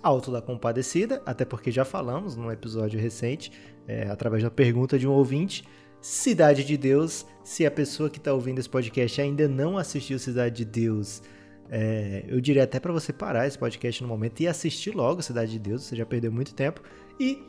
[0.00, 3.50] Alto da Compadecida, até porque já falamos num episódio recente,
[3.88, 5.64] é, através da pergunta de um ouvinte.
[6.00, 7.26] Cidade de Deus.
[7.44, 11.22] Se a pessoa que está ouvindo esse podcast ainda não assistiu Cidade de Deus,
[11.70, 15.52] é, eu diria até para você parar esse podcast no momento e assistir logo Cidade
[15.52, 16.82] de Deus, você já perdeu muito tempo.
[17.18, 17.42] E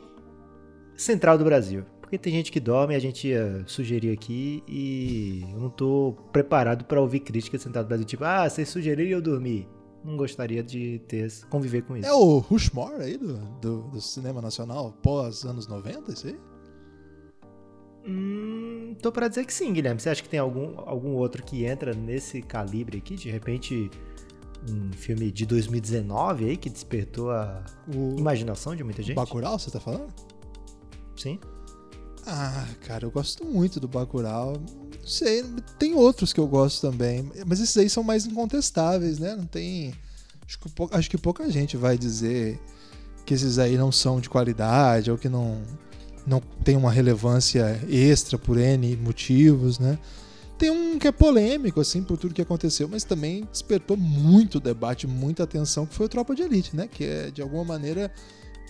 [0.96, 1.84] Central do Brasil.
[2.00, 6.86] Porque tem gente que dorme, a gente ia sugerir aqui e eu não tô preparado
[6.86, 9.68] para ouvir críticas Central do Brasil, tipo, ah, vocês sugeriram e eu dormi.
[10.02, 12.08] Não gostaria de ter conviver com isso.
[12.08, 16.38] É o Rushmore aí do, do, do cinema nacional pós anos 90, isso aí?
[18.06, 20.00] Hum, tô para dizer que sim, Guilherme.
[20.00, 23.16] Você acha que tem algum, algum outro que entra nesse calibre aqui?
[23.16, 23.90] De repente,
[24.68, 28.16] um filme de 2019 aí que despertou a o...
[28.18, 29.16] imaginação de muita gente?
[29.16, 30.12] Bacurau, você tá falando?
[31.16, 31.38] Sim.
[32.26, 34.52] Ah, cara, eu gosto muito do Bacurau.
[34.52, 35.42] Não sei,
[35.78, 39.34] tem outros que eu gosto também, mas esses aí são mais incontestáveis, né?
[39.34, 39.94] Não tem
[40.46, 42.60] acho que, acho que pouca gente vai dizer
[43.24, 45.62] que esses aí não são de qualidade ou que não
[46.28, 49.98] não tem uma relevância extra por N motivos, né?
[50.58, 55.06] Tem um que é polêmico, assim, por tudo que aconteceu, mas também despertou muito debate,
[55.06, 56.88] muita atenção, que foi o Tropa de Elite, né?
[56.88, 58.12] Que é, de alguma maneira,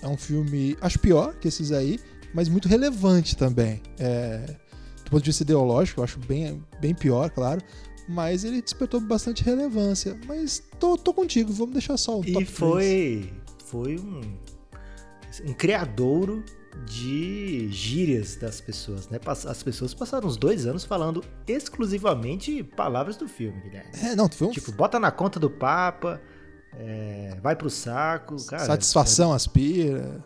[0.02, 1.98] é um filme, acho pior que esses aí,
[2.34, 3.80] mas muito relevante também.
[3.98, 4.56] É,
[5.02, 7.62] do ponto de vista ideológico, eu acho bem, bem pior, claro,
[8.06, 10.18] mas ele despertou bastante relevância.
[10.26, 13.32] Mas tô, tô contigo, vamos deixar só o top E foi, 3.
[13.64, 14.20] foi um,
[15.50, 16.44] um criadouro
[16.86, 19.18] de gírias das pessoas, né?
[19.26, 23.90] As pessoas passaram uns dois anos falando exclusivamente palavras do filme, Guilherme.
[24.02, 24.50] É, não, foi um...
[24.50, 26.20] Tipo, bota na conta do Papa,
[26.74, 28.64] é, vai pro saco, cara.
[28.64, 29.36] Satisfação é...
[29.36, 30.24] aspira.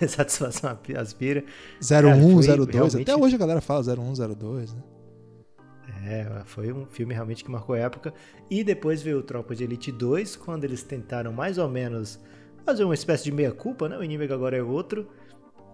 [0.08, 1.44] Satisfação aspira.
[1.80, 2.46] 01, 02.
[2.46, 3.02] Realmente...
[3.02, 4.82] Até hoje a galera fala 01, 02, né?
[6.06, 8.12] É, foi um filme realmente que marcou a época.
[8.50, 12.20] E depois veio o Tropa de Elite 2, quando eles tentaram mais ou menos
[12.64, 13.96] fazer uma espécie de meia-culpa, né?
[13.96, 15.08] O inimigo agora é outro.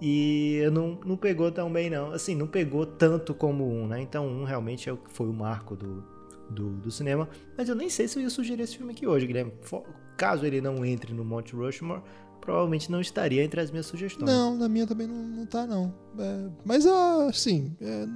[0.00, 2.12] E não, não pegou tão bem, não.
[2.12, 4.00] Assim, não pegou tanto como um, né?
[4.00, 6.02] Então, um realmente é foi o marco do,
[6.48, 7.28] do, do, cinema.
[7.56, 9.52] Mas eu nem sei se eu ia sugerir esse filme aqui hoje, Guilherme.
[10.16, 12.02] Caso ele não entre no Monte Rushmore,
[12.40, 14.30] provavelmente não estaria entre as minhas sugestões.
[14.30, 15.94] Não, na minha também não, não tá, não.
[16.18, 18.06] É, mas, assim, é,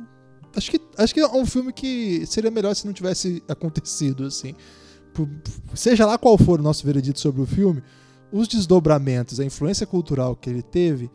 [0.57, 4.55] acho, que, acho que é um filme que seria melhor se não tivesse acontecido, assim.
[5.13, 5.29] Por,
[5.75, 7.83] seja lá qual for o nosso veredito sobre o filme,
[8.33, 11.11] os desdobramentos, a influência cultural que ele teve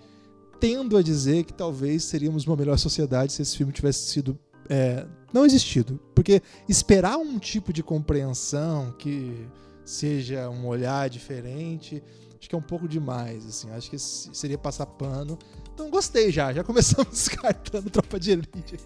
[0.59, 4.37] tendo a dizer que talvez seríamos uma melhor sociedade se esse filme tivesse sido
[4.69, 5.99] é, não existido.
[6.13, 9.47] Porque esperar um tipo de compreensão que
[9.83, 12.03] seja um olhar diferente,
[12.37, 13.71] acho que é um pouco demais, assim.
[13.71, 15.37] Acho que seria passar pano.
[15.73, 18.77] Então gostei já, já começamos descartando Tropa de Elite.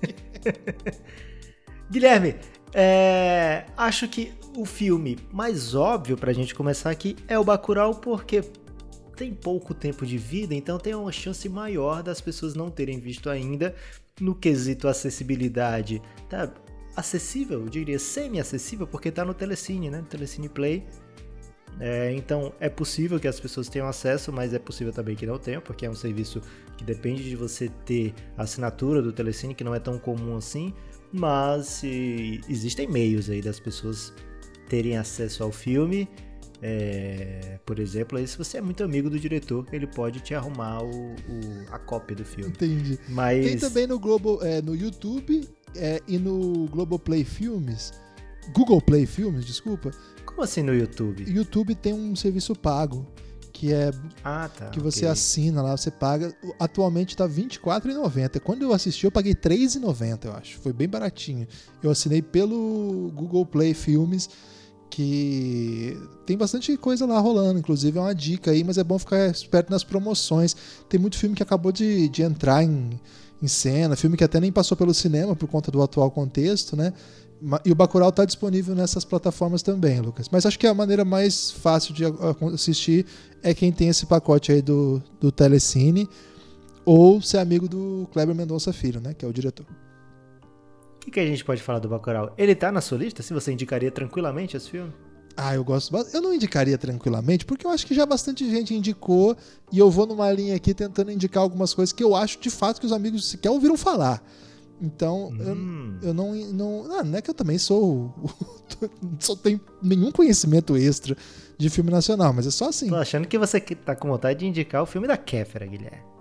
[1.91, 2.35] Guilherme,
[2.73, 8.43] é, acho que o filme mais óbvio pra gente começar aqui é o Bacurau, porque
[9.15, 13.29] tem pouco tempo de vida, então tem uma chance maior das pessoas não terem visto
[13.29, 13.75] ainda.
[14.19, 16.53] No quesito acessibilidade, tá?
[16.95, 20.03] acessível, eu diria semi-acessível, porque tá no Telecine, né?
[20.09, 20.85] Telecine Play.
[21.79, 25.39] É, então é possível que as pessoas tenham acesso, mas é possível também que não
[25.39, 26.39] tenham, porque é um serviço
[26.77, 30.73] que depende de você ter assinatura do Telecine, que não é tão comum assim.
[31.11, 34.13] Mas existem meios aí das pessoas
[34.67, 36.07] terem acesso ao filme.
[36.65, 40.81] É, por exemplo, aí se você é muito amigo do diretor, ele pode te arrumar
[40.81, 42.51] o, o a cópia do filme.
[42.51, 42.97] Entendi.
[43.09, 43.45] Mas...
[43.45, 45.45] Tem também no Globo, é, no YouTube
[45.75, 47.91] é, e no Globoplay Filmes.
[48.53, 49.91] Google Play Filmes, desculpa.
[50.25, 51.29] Como assim no YouTube?
[51.29, 53.05] YouTube tem um serviço pago
[53.51, 53.91] que é
[54.23, 55.09] ah, tá, que você okay.
[55.09, 56.33] assina lá, você paga.
[56.59, 58.39] Atualmente tá R$24,90.
[58.39, 60.59] Quando eu assisti, eu paguei R$3,90, eu acho.
[60.59, 61.47] Foi bem baratinho.
[61.81, 64.29] Eu assinei pelo Google Play Filmes,
[64.93, 67.57] que tem bastante coisa lá rolando.
[67.57, 70.55] Inclusive é uma dica aí, mas é bom ficar esperto nas promoções.
[70.87, 72.99] Tem muito filme que acabou de, de entrar em,
[73.41, 76.93] em cena, filme que até nem passou pelo cinema por conta do atual contexto, né?
[77.65, 80.29] E o Bacurau está disponível nessas plataformas também, Lucas.
[80.31, 82.03] Mas acho que a maneira mais fácil de
[82.53, 83.07] assistir
[83.41, 86.07] é quem tem esse pacote aí do, do Telecine
[86.85, 89.15] ou ser amigo do Kleber Mendonça Filho, né?
[89.15, 89.65] Que é o diretor.
[91.03, 92.33] O que, que, a gente pode falar do Bacurau?
[92.37, 93.21] Ele tá na sua lista?
[93.21, 94.93] Se você indicaria tranquilamente esse filme?
[95.35, 95.93] Ah, eu gosto.
[96.13, 99.35] Eu não indicaria tranquilamente, porque eu acho que já bastante gente indicou
[99.69, 102.79] e eu vou numa linha aqui tentando indicar algumas coisas que eu acho de fato
[102.79, 104.23] que os amigos sequer ouviram falar.
[104.81, 105.97] Então, hum.
[106.01, 106.33] eu, eu não.
[106.33, 108.13] Não, ah, não é que eu também sou.
[109.19, 111.17] só tenho nenhum conhecimento extra
[111.57, 112.87] de filme nacional, mas é só assim.
[112.87, 116.13] Tô achando que você tá com vontade de indicar o filme da Kéfera, Guilherme.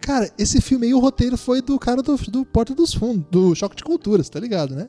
[0.00, 3.54] Cara, esse filme aí, o roteiro foi do cara do, do Porta dos Fundos, do
[3.54, 4.88] Choque de Culturas, tá ligado, né?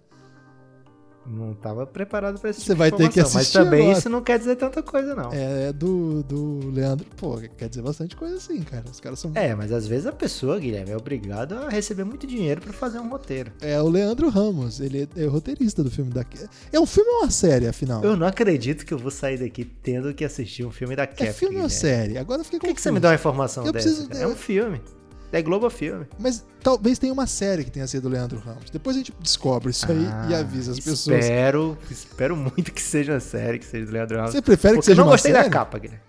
[1.30, 3.38] Não estava preparado para esse Você tipo vai ter que assistir.
[3.38, 3.98] Mas também agora.
[3.98, 5.34] isso não quer dizer tanta coisa, não.
[5.34, 7.06] É, é do, do Leandro.
[7.18, 8.86] Pô, quer dizer bastante coisa assim, cara.
[8.90, 9.32] Os caras são.
[9.36, 13.00] É, mas às vezes a pessoa, Guilherme, é obrigada a receber muito dinheiro para fazer
[13.00, 13.52] um roteiro.
[13.60, 14.80] É o Leandro Ramos.
[14.80, 16.26] Ele é, é roteirista do filme da.
[16.72, 18.02] É um filme ou uma série, afinal?
[18.04, 21.30] Eu não acredito que eu vou sair daqui tendo que assistir um filme da Kef.
[21.30, 22.18] É filme ou série?
[22.18, 23.90] Agora eu fiquei Por que, que você me dá uma informação eu dessa?
[23.90, 24.14] Preciso...
[24.14, 24.82] É um filme.
[25.32, 26.06] É Globo Filme.
[26.18, 28.70] Mas talvez tenha uma série que tenha sido do Leandro Ramos.
[28.70, 31.26] Depois a gente descobre isso aí ah, e avisa as pessoas.
[31.26, 34.32] Espero, espero muito que seja uma série, que seja do Leandro Ramos.
[34.32, 35.34] Você prefere que seja uma série?
[35.34, 36.02] Eu não gostei da capa, Guilherme.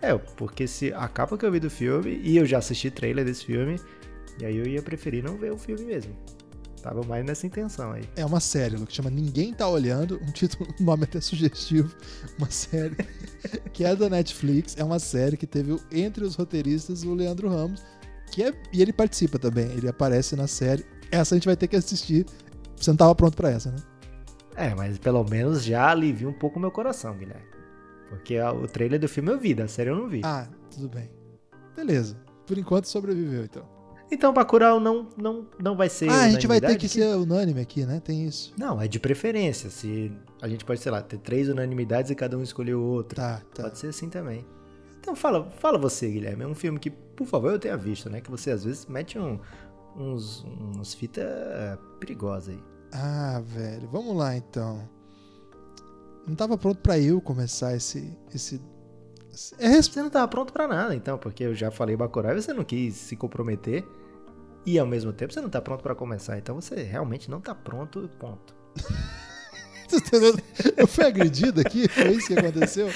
[0.00, 3.24] É, porque se a capa que eu vi do filme, e eu já assisti trailer
[3.24, 3.80] desse filme,
[4.40, 6.14] e aí eu ia preferir não ver o filme mesmo.
[6.82, 8.04] Tava mais nessa intenção aí.
[8.14, 11.92] É uma série, que chama Ninguém Tá Olhando, um título, um nome até sugestivo.
[12.38, 12.96] Uma série
[13.72, 17.82] que é da Netflix, é uma série que teve entre os roteiristas o Leandro Ramos
[18.28, 20.84] que é, e ele participa também, ele aparece na série.
[21.10, 22.26] Essa a gente vai ter que assistir.
[22.76, 23.78] Você não estava pronto para essa, né?
[24.56, 27.46] É, mas pelo menos já alivia um pouco o meu coração, Guilherme.
[28.08, 30.20] Porque o trailer do filme eu vi, da série eu não vi.
[30.24, 31.10] Ah, tudo bem.
[31.76, 32.16] Beleza.
[32.46, 33.78] Por enquanto sobreviveu, então.
[34.10, 36.08] Então, Bacurau não, não, não vai ser.
[36.08, 38.00] Ah, a gente vai ter que, que ser unânime aqui, né?
[38.00, 38.54] Tem isso.
[38.58, 39.68] Não, é de preferência.
[39.68, 40.10] Se
[40.40, 43.16] a gente pode, sei lá, ter três unanimidades e cada um escolher o outro.
[43.16, 43.64] Tá, tá.
[43.64, 44.46] Pode ser assim também.
[45.08, 46.44] Então fala, fala você, Guilherme.
[46.44, 48.20] É um filme que, por favor, eu tenha visto, né?
[48.20, 49.40] Que você às vezes mete um,
[49.96, 51.26] uns, uns fitas
[51.98, 52.62] perigosas aí.
[52.92, 53.88] Ah, velho.
[53.88, 54.86] Vamos lá então.
[56.26, 58.14] Não tava pronto para eu começar esse.
[58.34, 58.60] esse...
[59.58, 62.52] É, você não tava pronto para nada, então, porque eu já falei Bacurau e você
[62.52, 63.86] não quis se comprometer.
[64.66, 66.36] E ao mesmo tempo você não tá pronto para começar.
[66.36, 68.54] Então você realmente não tá pronto, ponto.
[70.76, 71.88] eu fui agredido aqui?
[71.88, 72.90] Foi isso que aconteceu?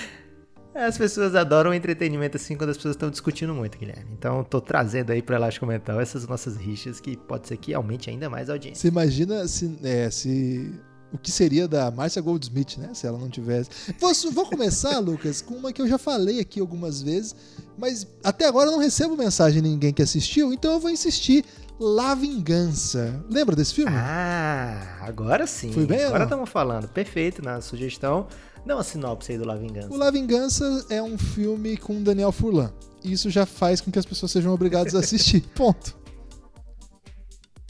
[0.75, 4.11] As pessoas adoram entretenimento assim quando as pessoas estão discutindo muito, Guilherme.
[4.13, 8.09] Então, tô trazendo aí para Elástico Mental essas nossas rixas que pode ser que aumente
[8.09, 8.81] ainda mais a audiência.
[8.81, 10.73] Você imagina se, é, se
[11.13, 12.91] o que seria da Marcia Goldsmith, né?
[12.95, 13.69] Se ela não tivesse.
[13.99, 17.37] Vou, vou começar, Lucas, com uma que eu já falei aqui algumas vezes,
[17.77, 21.45] mas até agora eu não recebo mensagem de ninguém que assistiu, então eu vou insistir.
[21.81, 23.25] La Vingança.
[23.29, 23.91] Lembra desse filme?
[23.93, 25.73] Ah, agora sim.
[25.73, 26.05] Foi bem?
[26.05, 26.87] Agora estamos falando.
[26.87, 28.29] Perfeito na sugestão.
[28.65, 29.93] Dá uma sinopse aí do La Vingança.
[29.93, 32.73] O La Vingança é um filme com Daniel Furlan.
[33.03, 35.43] Isso já faz com que as pessoas sejam obrigadas a assistir.
[35.55, 35.97] Ponto.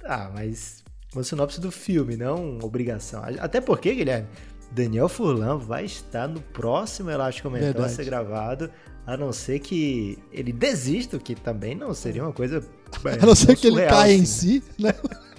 [0.05, 0.83] Ah, mas
[1.15, 3.23] uma sinopse do filme, não obrigação.
[3.39, 4.29] Até porque, Guilherme,
[4.71, 8.71] Daniel Furlan vai estar no próximo Elástico Mental a ser gravado,
[9.07, 12.63] a não ser que ele desista, que também não seria uma coisa.
[13.21, 14.23] a não ser que ele caia assim.
[14.23, 14.95] em si, né?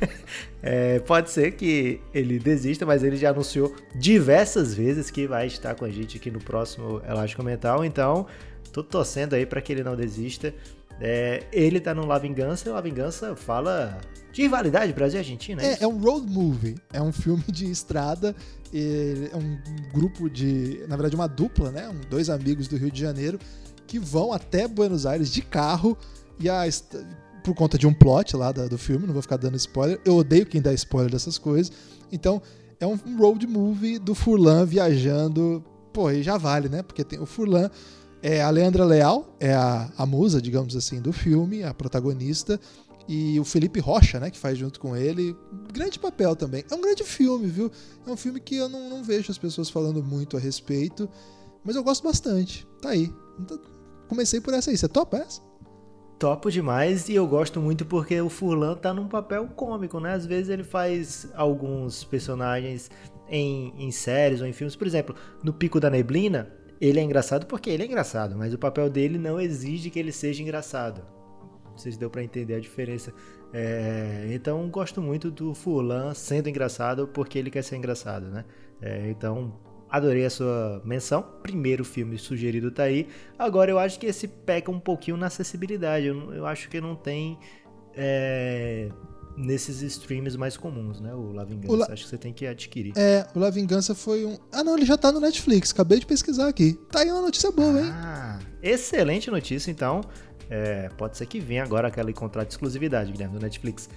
[0.68, 5.76] É, pode ser que ele desista, mas ele já anunciou diversas vezes que vai estar
[5.76, 7.84] com a gente aqui no próximo Elástico Mental.
[7.84, 8.26] Então,
[8.72, 10.52] tô torcendo aí para que ele não desista.
[11.00, 14.00] É, ele tá no La Vingança e La Vingança fala
[14.32, 15.62] de rivalidade Brasil e Argentina.
[15.62, 18.34] É, é, é, um road movie, é um filme de estrada,
[18.74, 21.94] é um grupo de, na verdade, uma dupla, né?
[22.10, 23.38] dois amigos do Rio de Janeiro
[23.86, 25.96] que vão até Buenos Aires de carro
[26.38, 26.66] e a
[27.46, 30.00] por conta de um plot lá do filme, não vou ficar dando spoiler.
[30.04, 31.70] Eu odeio quem dá spoiler dessas coisas.
[32.10, 32.42] Então,
[32.80, 35.64] é um road movie do Furlan viajando.
[35.92, 36.82] Pô, e já vale, né?
[36.82, 37.70] Porque tem o Furlan.
[38.20, 42.58] É a Leandra Leal, é a, a musa, digamos assim, do filme, a protagonista.
[43.06, 45.36] E o Felipe Rocha, né, que faz junto com ele.
[45.72, 46.64] Grande papel também.
[46.68, 47.70] É um grande filme, viu?
[48.04, 51.08] É um filme que eu não, não vejo as pessoas falando muito a respeito.
[51.64, 52.66] Mas eu gosto bastante.
[52.82, 53.08] Tá aí.
[53.38, 53.60] Então,
[54.08, 54.76] comecei por essa aí.
[54.76, 55.45] Você topa essa?
[56.18, 60.14] Topo demais e eu gosto muito porque o Furlan tá num papel cômico, né?
[60.14, 62.90] Às vezes ele faz alguns personagens
[63.28, 64.74] em, em séries ou em filmes.
[64.74, 66.50] Por exemplo, no Pico da Neblina,
[66.80, 70.12] ele é engraçado porque ele é engraçado, mas o papel dele não exige que ele
[70.12, 71.02] seja engraçado.
[71.76, 73.12] Se deu pra entender a diferença.
[73.52, 78.46] É, então, gosto muito do Furlan sendo engraçado porque ele quer ser engraçado, né?
[78.80, 79.52] É, então,
[79.90, 81.22] adorei a sua menção.
[81.42, 83.06] Primeiro filme sugerido tá aí.
[83.38, 86.06] Agora, eu acho que esse peca um pouquinho na acessibilidade.
[86.06, 87.38] Eu, eu acho que não tem
[87.94, 88.88] é,
[89.36, 91.14] nesses streams mais comuns, né?
[91.14, 91.72] O La Vingança.
[91.72, 92.92] O La- Acho que você tem que adquirir.
[92.96, 94.36] É, o La Vingança foi um.
[94.52, 95.70] Ah, não, ele já tá no Netflix.
[95.72, 96.74] Acabei de pesquisar aqui.
[96.90, 97.90] Tá aí uma notícia boa, hein?
[97.92, 100.00] Ah, excelente notícia, então.
[100.48, 103.88] É, pode ser que venha agora aquele contrato de exclusividade, Guilherme, do Netflix.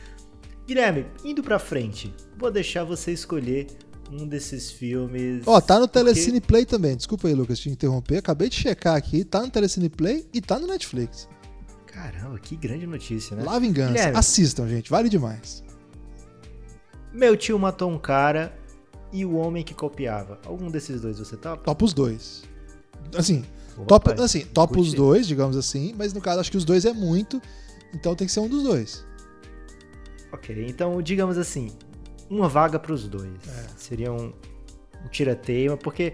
[0.65, 3.67] Guilherme, indo pra frente, vou deixar você escolher
[4.11, 5.43] um desses filmes.
[5.45, 6.95] Ó, tá no porque- Telecine Play também.
[6.95, 8.17] Desculpa aí, Lucas, te interromper.
[8.17, 9.23] Acabei de checar aqui.
[9.23, 11.27] Tá no Telecine Play e tá no Netflix.
[11.85, 13.43] Caramba, que grande notícia, né?
[13.43, 13.91] La Vingança.
[13.93, 14.17] Guilherme.
[14.17, 14.89] Assistam, gente.
[14.89, 15.63] Vale demais.
[17.13, 18.57] Meu tio matou um cara
[19.11, 20.39] e o homem que copiava.
[20.45, 21.63] Algum desses dois você topa?
[21.63, 22.43] Topa os dois.
[23.17, 23.43] Assim,
[23.77, 25.93] Opa, topa, assim, topa os dois, digamos assim.
[25.97, 27.41] Mas no caso, acho que os dois é muito.
[27.93, 29.03] Então tem que ser um dos dois.
[30.31, 31.71] Ok, então digamos assim,
[32.29, 33.31] uma vaga pros dois.
[33.47, 33.67] É.
[33.77, 36.13] Seria um, um porque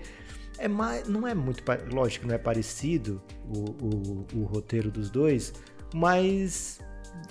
[0.58, 5.10] é mais, não é muito, lógico, que não é parecido o, o, o roteiro dos
[5.10, 5.54] dois,
[5.94, 6.80] mas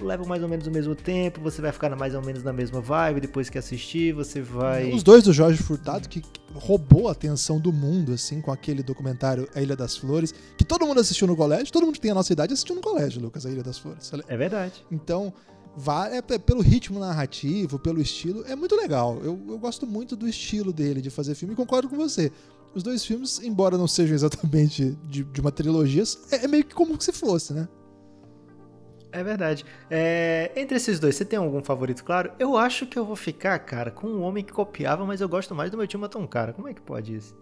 [0.00, 2.80] leva mais ou menos o mesmo tempo, você vai ficar mais ou menos na mesma
[2.80, 4.90] vibe depois que assistir, você vai...
[4.90, 6.22] Os dois do Jorge Furtado, que
[6.54, 10.86] roubou a atenção do mundo, assim, com aquele documentário A Ilha das Flores, que todo
[10.86, 13.46] mundo assistiu no colégio, todo mundo que tem a nossa idade assistiu no colégio, Lucas,
[13.46, 14.10] A Ilha das Flores.
[14.28, 14.84] É verdade.
[14.90, 15.32] Então,
[16.12, 19.18] é pelo ritmo narrativo, pelo estilo, é muito legal.
[19.22, 22.30] Eu, eu gosto muito do estilo dele de fazer filme e concordo com você.
[22.74, 26.74] Os dois filmes, embora não sejam exatamente de, de uma trilogia, é, é meio que
[26.74, 27.68] como se fosse, né?
[29.12, 29.64] É verdade.
[29.88, 32.32] É, entre esses dois, você tem algum favorito, claro?
[32.36, 35.54] Eu acho que eu vou ficar, cara, com um homem que copiava, mas eu gosto
[35.54, 36.52] mais do meu tio matou cara.
[36.52, 37.32] Como é que pode isso?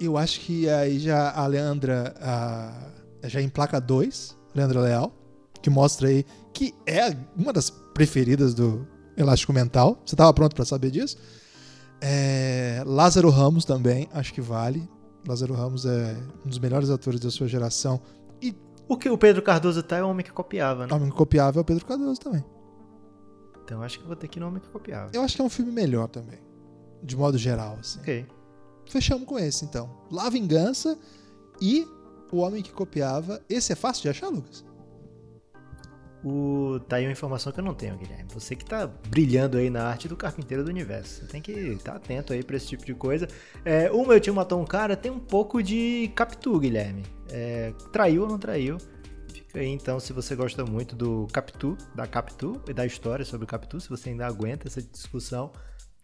[0.00, 5.12] Eu acho que aí já a Leandra a- já emplaca dois, Leandra Leal,
[5.60, 8.86] que mostra aí que é uma das preferidas do
[9.16, 10.00] Elástico Mental.
[10.04, 11.16] Você estava pronto para saber disso?
[12.00, 14.88] É, Lázaro Ramos também, acho que vale.
[15.26, 18.00] Lázaro Ramos é um dos melhores atores da sua geração.
[18.40, 18.54] E
[18.88, 20.92] O que o Pedro Cardoso tá é o homem que copiava, né?
[20.92, 22.44] o homem copiável é o Pedro Cardoso também.
[23.62, 25.10] Então eu acho que vou ter que ir no homem que copiava.
[25.12, 26.38] Eu acho que é um filme melhor também,
[27.02, 27.76] de modo geral.
[27.78, 28.00] Assim.
[28.00, 28.26] Ok.
[28.86, 29.88] Fechamos com esse então.
[30.10, 30.98] La Vingança
[31.60, 31.86] e
[32.32, 33.40] O Homem que Copiava.
[33.48, 34.64] Esse é fácil de achar, Lucas?
[36.22, 36.78] O...
[36.88, 38.26] Tá aí uma informação que eu não tenho, Guilherme.
[38.34, 41.20] Você que tá brilhando aí na arte do carpinteiro do universo.
[41.20, 43.26] Você tem que estar atento aí pra esse tipo de coisa.
[43.64, 47.04] É, o meu tio matou um cara tem um pouco de Capitu, Guilherme.
[47.30, 48.76] É, traiu ou não traiu?
[49.32, 53.44] Fica aí então, se você gosta muito do Capitu, da Capitu e da história sobre
[53.44, 55.50] o Capitu, se você ainda aguenta essa discussão,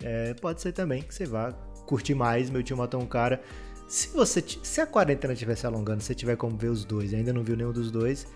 [0.02, 1.52] é, pode ser também que você vá
[1.86, 2.50] curtir mais.
[2.50, 3.40] Meu tio matou um cara.
[3.88, 7.12] Se você se a quarentena estiver se alongando, se você tiver como ver os dois
[7.12, 8.26] e ainda não viu nenhum dos dois,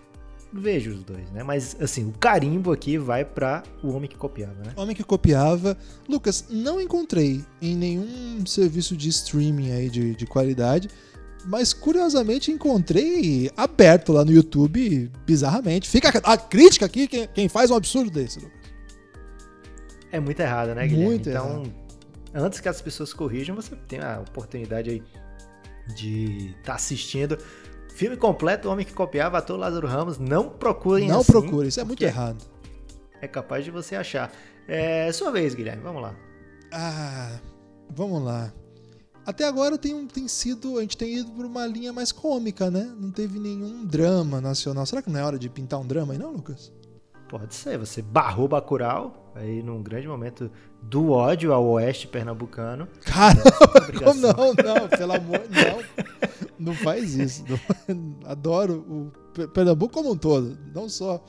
[0.52, 1.42] veja os dois, né?
[1.42, 4.72] Mas assim, o carimbo aqui vai pra o homem que copiava, né?
[4.76, 5.76] Homem que Copiava.
[6.08, 10.88] Lucas, não encontrei em nenhum serviço de streaming aí de, de qualidade.
[11.46, 15.88] Mas curiosamente encontrei aberto lá no YouTube, bizarramente.
[15.88, 18.60] Fica a crítica aqui, quem, quem faz um absurdo desse, Lucas.
[20.12, 21.06] É muito errado, né, Guilherme?
[21.06, 21.62] Muito então,
[22.34, 25.02] antes que as pessoas corrijam, você tem a oportunidade aí
[25.94, 27.38] de estar assistindo.
[28.00, 30.16] Filme completo, o homem que copiava, ator Lázaro Ramos.
[30.16, 32.42] Não procurem Não assim, procure, isso é muito errado.
[33.20, 34.32] É capaz de você achar.
[34.66, 36.16] É sua vez, Guilherme, vamos lá.
[36.72, 37.38] Ah,
[37.90, 38.54] vamos lá.
[39.26, 40.79] Até agora tem, tem sido.
[40.79, 42.90] A gente tem ido por uma linha mais cômica, né?
[42.98, 44.87] Não teve nenhum drama nacional.
[44.87, 46.72] Será que não é hora de pintar um drama aí, não, Lucas?
[47.31, 50.50] Pode ser, você barrou Bacurau, aí num grande momento
[50.83, 52.88] do ódio ao oeste pernambucano.
[53.04, 53.38] Cara,
[53.83, 54.14] Obrigação.
[54.20, 55.81] não, não, pelo amor, não.
[56.58, 57.44] Não faz isso.
[57.88, 61.22] Não- adoro o Pe- Pernambuco como um todo, não só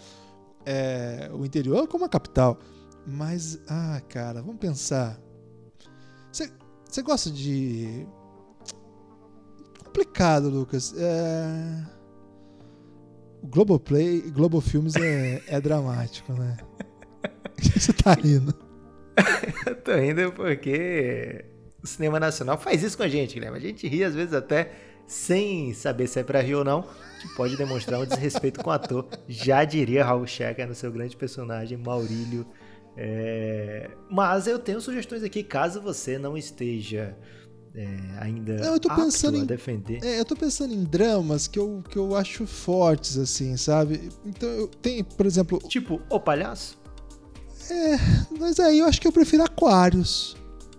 [0.66, 2.58] é, o interior, como a capital.
[3.06, 5.20] Mas, ah, cara, vamos pensar.
[6.32, 8.08] Você gosta de.
[9.80, 9.84] É.
[9.86, 10.94] Complicado, Lucas.
[10.98, 11.86] É...
[13.42, 16.58] O Globoplay, Globo Filmes é, é dramático, né?
[17.76, 18.54] Você tá rindo?
[19.66, 21.46] Eu tô rindo porque
[21.84, 23.58] o cinema nacional faz isso com a gente, Guilherme.
[23.58, 24.72] A gente ri às vezes até
[25.08, 26.84] sem saber se é pra rir ou não,
[27.20, 29.08] que pode demonstrar um desrespeito com o ator.
[29.28, 32.46] Já diria Raul Checa no seu grande personagem, Maurílio.
[32.96, 33.90] É...
[34.10, 37.18] Mas eu tenho sugestões aqui, caso você não esteja
[37.74, 37.88] é,
[38.20, 40.04] ainda não, eu tô pensando em, defender.
[40.04, 44.10] É, eu tô pensando em dramas que eu, que eu acho fortes, assim, sabe?
[44.26, 45.60] Então, eu tenho, por exemplo...
[45.68, 46.78] Tipo, O Palhaço?
[47.70, 47.98] É,
[48.38, 50.36] mas aí eu acho que eu prefiro Aquários,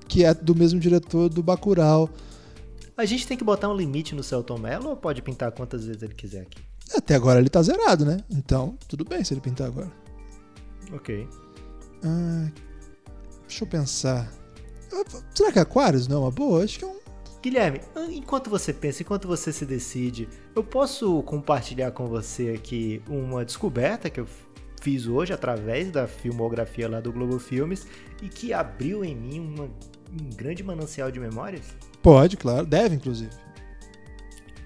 [0.06, 2.10] que é do mesmo diretor do Bacurau.
[2.94, 6.02] A gente tem que botar um limite no Celton Mello ou pode pintar quantas vezes
[6.02, 6.62] ele quiser aqui?
[6.94, 8.18] Até agora ele tá zerado, né?
[8.30, 9.90] Então, tudo bem se ele pintar agora.
[10.92, 11.26] Ok.
[12.04, 12.50] Ah,
[13.48, 14.41] deixa eu pensar.
[15.34, 16.64] Será que Aquários não é uma boa?
[16.64, 17.02] Acho que é um.
[17.42, 17.80] Guilherme,
[18.10, 24.08] enquanto você pensa, enquanto você se decide, eu posso compartilhar com você aqui uma descoberta
[24.08, 24.28] que eu
[24.80, 27.84] fiz hoje através da filmografia lá do Globo Filmes
[28.22, 31.66] e que abriu em mim uma, um grande manancial de memórias?
[32.00, 33.30] Pode, claro, deve inclusive.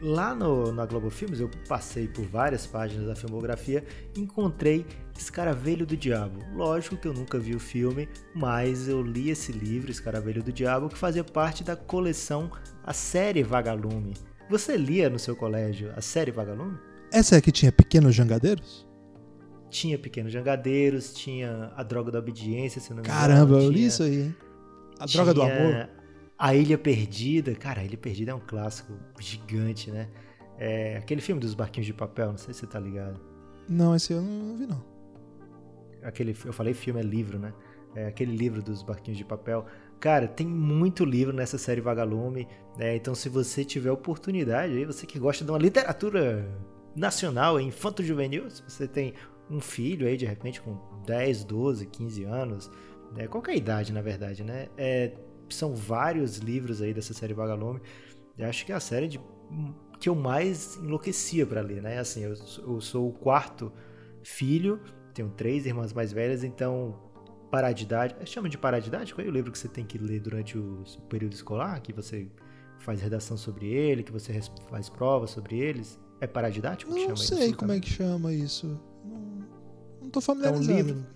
[0.00, 3.82] Lá no, na Globo Filmes, eu passei por várias páginas da filmografia
[4.14, 4.84] e encontrei
[5.18, 6.40] Escaravelho do Diabo.
[6.54, 10.88] Lógico que eu nunca vi o filme, mas eu li esse livro, Escaravelho do Diabo,
[10.88, 12.50] que fazia parte da coleção
[12.84, 14.14] A Série Vagalume.
[14.48, 16.78] Você lia no seu colégio a série Vagalume?
[17.12, 18.86] Essa é que tinha Pequenos Jangadeiros?
[19.68, 23.18] Tinha Pequenos Jangadeiros, tinha A Droga da Obediência, se não me engano.
[23.18, 24.36] Caramba, eu li isso aí, hein?
[24.98, 25.88] A Droga do Amor.
[26.38, 27.54] A Ilha Perdida.
[27.54, 30.08] Cara, a Ilha Perdida é um clássico gigante, né?
[30.58, 33.20] É aquele filme dos barquinhos de papel, não sei se você tá ligado.
[33.68, 34.95] Não, esse eu não vi, não.
[36.06, 37.52] Aquele, eu falei filme, é livro, né?
[37.94, 39.64] É aquele livro dos barquinhos de papel.
[39.98, 42.46] Cara, tem muito livro nessa série Vagalume.
[42.76, 42.94] Né?
[42.96, 46.46] Então, se você tiver oportunidade, aí, você que gosta de uma literatura
[46.94, 49.14] nacional, infanto-juvenil, se você tem
[49.50, 52.70] um filho aí, de repente, com 10, 12, 15 anos,
[53.14, 53.26] né?
[53.26, 54.68] qualquer idade, na verdade, né?
[54.76, 55.12] É,
[55.48, 57.80] são vários livros aí dessa série Vagalume.
[58.36, 59.20] Eu acho que é a série de,
[59.98, 61.98] que eu mais enlouquecia para ler, né?
[61.98, 62.34] Assim, eu,
[62.66, 63.72] eu sou o quarto
[64.22, 64.80] filho,
[65.16, 66.94] tenho três irmãs mais velhas, então
[67.50, 71.32] paradidático, chama de paradidático, é o livro que você tem que ler durante o período
[71.32, 72.28] escolar, que você
[72.80, 74.38] faz redação sobre ele, que você
[74.68, 75.98] faz prova sobre eles.
[76.20, 78.78] É paradidático que chama Não sei como é que chama isso.
[79.04, 79.46] Não,
[80.02, 80.70] não tô familiarizado.
[80.70, 81.06] É um livro,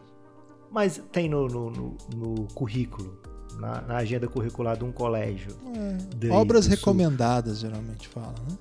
[0.71, 3.21] mas tem no, no, no, no currículo
[3.59, 5.51] na, na agenda curricular de um colégio.
[6.23, 8.57] É, obras recomendadas, geralmente fala, né?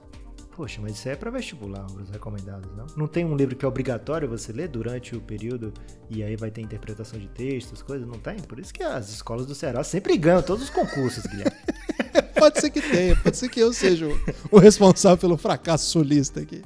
[0.60, 2.86] Poxa, mas isso é para vestibular, obras recomendadas, não?
[2.98, 5.74] Não tem um livro que é obrigatório você ler durante o período
[6.10, 8.06] e aí vai ter interpretação de textos, coisas?
[8.06, 8.36] Não tem?
[8.40, 11.56] Por isso que as escolas do Ceará sempre ganham todos os concursos, Guilherme.
[12.40, 14.08] pode ser que tenha, pode ser que eu seja
[14.52, 16.62] o, responsável pelo fracasso solista aqui.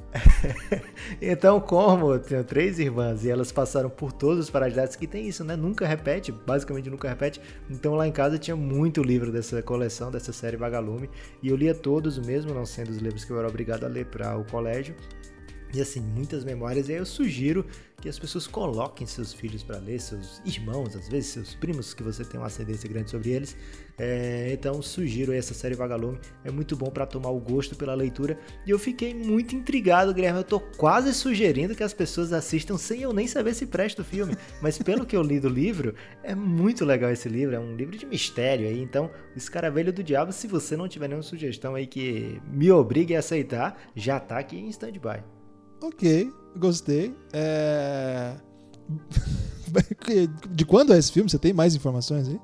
[1.20, 5.26] então, como eu tenho três irmãs e elas passaram por todos os paradidáticos que tem
[5.26, 5.56] isso, né?
[5.56, 7.40] Nunca repete, basicamente nunca repete.
[7.68, 11.10] Então lá em casa tinha muito livro dessa coleção, dessa série Vagalume,
[11.42, 14.06] e eu lia todos mesmo, não sendo os livros que eu era obrigado a ler
[14.06, 14.94] para o colégio.
[15.74, 16.88] E assim, muitas memórias.
[16.88, 17.66] E aí eu sugiro
[18.00, 22.02] que as pessoas coloquem seus filhos para ler, seus irmãos, às vezes seus primos, que
[22.02, 23.56] você tem uma ascendência grande sobre eles.
[23.98, 26.18] É, então sugiro essa série Vagalume.
[26.44, 28.38] É muito bom para tomar o gosto pela leitura.
[28.66, 30.38] E eu fiquei muito intrigado, Guilherme.
[30.40, 34.04] Eu tô quase sugerindo que as pessoas assistam sem eu nem saber se presta o
[34.04, 34.36] filme.
[34.60, 37.56] Mas pelo que eu li do livro, é muito legal esse livro.
[37.56, 38.80] É um livro de mistério aí.
[38.80, 43.16] Então, O Escaravelho do Diabo, se você não tiver nenhuma sugestão aí que me obrigue
[43.16, 45.33] a aceitar, já tá aqui em stand-by.
[45.84, 47.14] Ok, gostei.
[47.32, 48.34] É...
[50.50, 51.28] De quando é esse filme?
[51.28, 52.40] Você tem mais informações aí?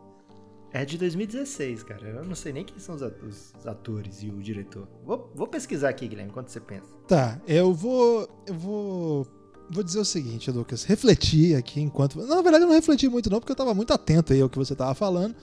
[0.72, 2.06] É de 2016, cara.
[2.06, 4.86] Eu não sei nem quem são os atores e o diretor.
[5.04, 6.86] Vou, vou pesquisar aqui, Guilherme, enquanto você pensa.
[7.08, 8.28] Tá, eu vou.
[8.46, 9.26] Eu vou.
[9.70, 10.84] Vou dizer o seguinte, Lucas.
[10.84, 12.20] Refleti aqui enquanto.
[12.24, 14.58] Na verdade, eu não refleti muito, não, porque eu tava muito atento aí ao que
[14.58, 15.34] você tava falando.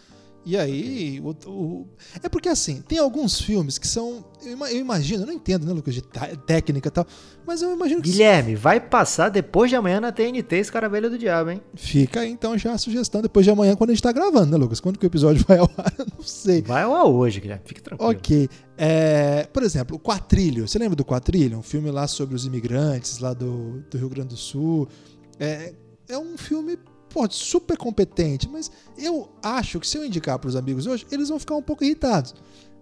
[0.48, 1.88] E aí, o, o,
[2.24, 4.24] é porque assim, tem alguns filmes que são.
[4.42, 7.06] Eu, eu imagino, eu não entendo, né, Lucas, de técnica e tal,
[7.46, 8.10] mas eu imagino que.
[8.10, 11.62] Guilherme, vai passar depois de amanhã na TNT Escaravelho do Diabo, hein?
[11.76, 14.56] Fica aí então já a sugestão depois de amanhã, quando a gente tá gravando, né,
[14.56, 14.80] Lucas?
[14.80, 15.94] Quando que o episódio vai ao ar?
[16.00, 16.62] Eu não sei.
[16.62, 18.10] Vai ao ar hoje, Guilherme, fique tranquilo.
[18.10, 18.50] Ok.
[18.78, 20.66] É, por exemplo, o Quatrilho.
[20.66, 21.58] Você lembra do Quatrilho?
[21.58, 24.88] Um filme lá sobre os imigrantes lá do, do Rio Grande do Sul.
[25.38, 25.74] É,
[26.08, 26.80] é um filme
[27.10, 31.30] pô, super competente, mas eu acho que se eu indicar para os amigos hoje, eles
[31.30, 32.34] vão ficar um pouco irritados.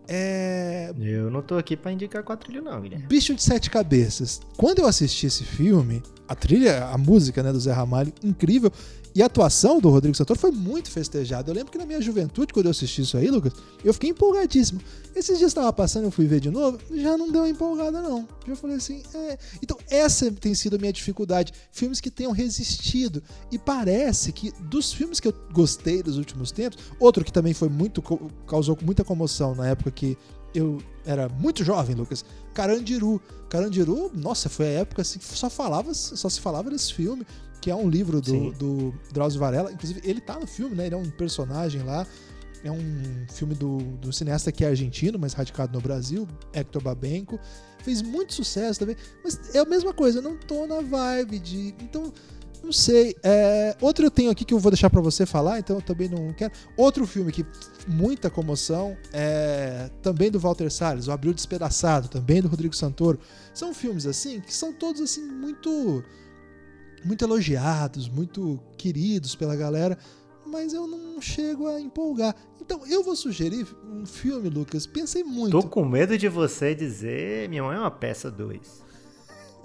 [0.07, 0.93] É.
[0.99, 3.07] Eu não tô aqui pra indicar quatrilho, não, Guilherme.
[3.07, 4.39] Bicho de Sete Cabeças.
[4.55, 8.71] Quando eu assisti esse filme, a trilha, a música né, do Zé Ramalho, incrível.
[9.15, 11.49] E a atuação do Rodrigo Santoro foi muito festejada.
[11.49, 14.81] Eu lembro que na minha juventude, quando eu assisti isso aí, Lucas, eu fiquei empolgadíssimo.
[15.15, 18.27] Esses dias estava passando, eu fui ver de novo, já não deu empolgada, não.
[18.45, 19.37] Já falei assim, é.
[19.63, 21.53] Então, essa tem sido a minha dificuldade.
[21.71, 23.23] Filmes que tenham resistido.
[23.49, 27.69] E parece que dos filmes que eu gostei dos últimos tempos, outro que também foi
[27.69, 28.03] muito.
[28.45, 30.17] causou muita comoção na época que
[30.53, 32.25] eu era muito jovem, Lucas.
[32.53, 33.21] Carandiru.
[33.47, 37.25] Carandiru, nossa, foi a época assim só falava, só se falava desse filme
[37.61, 39.71] que é um livro do, do Drauzio Varela.
[39.71, 40.85] Inclusive, ele tá no filme, né?
[40.85, 42.05] Ele é um personagem lá.
[42.63, 47.39] É um filme do, do cineasta que é argentino, mas radicado no Brasil, Hector Babenco.
[47.83, 48.95] Fez muito sucesso também.
[49.23, 51.75] Mas é a mesma coisa, eu não tô na vibe de.
[51.79, 52.11] Então,
[52.63, 53.15] não sei.
[53.21, 56.09] É, outro eu tenho aqui que eu vou deixar para você falar, então eu também
[56.09, 56.51] não quero.
[56.75, 57.45] Outro filme que
[57.87, 63.19] muita comoção é também do Walter Salles, O Abril Despedaçado, também do Rodrigo Santoro.
[63.53, 66.03] São filmes assim que são todos assim muito
[67.05, 69.97] muito elogiados, muito queridos pela galera,
[70.45, 72.35] mas eu não chego a empolgar.
[72.59, 74.87] Então eu vou sugerir um filme, Lucas.
[74.87, 75.51] Pensei muito.
[75.51, 78.83] Tô com medo de você dizer Minha Mãe é uma Peça 2.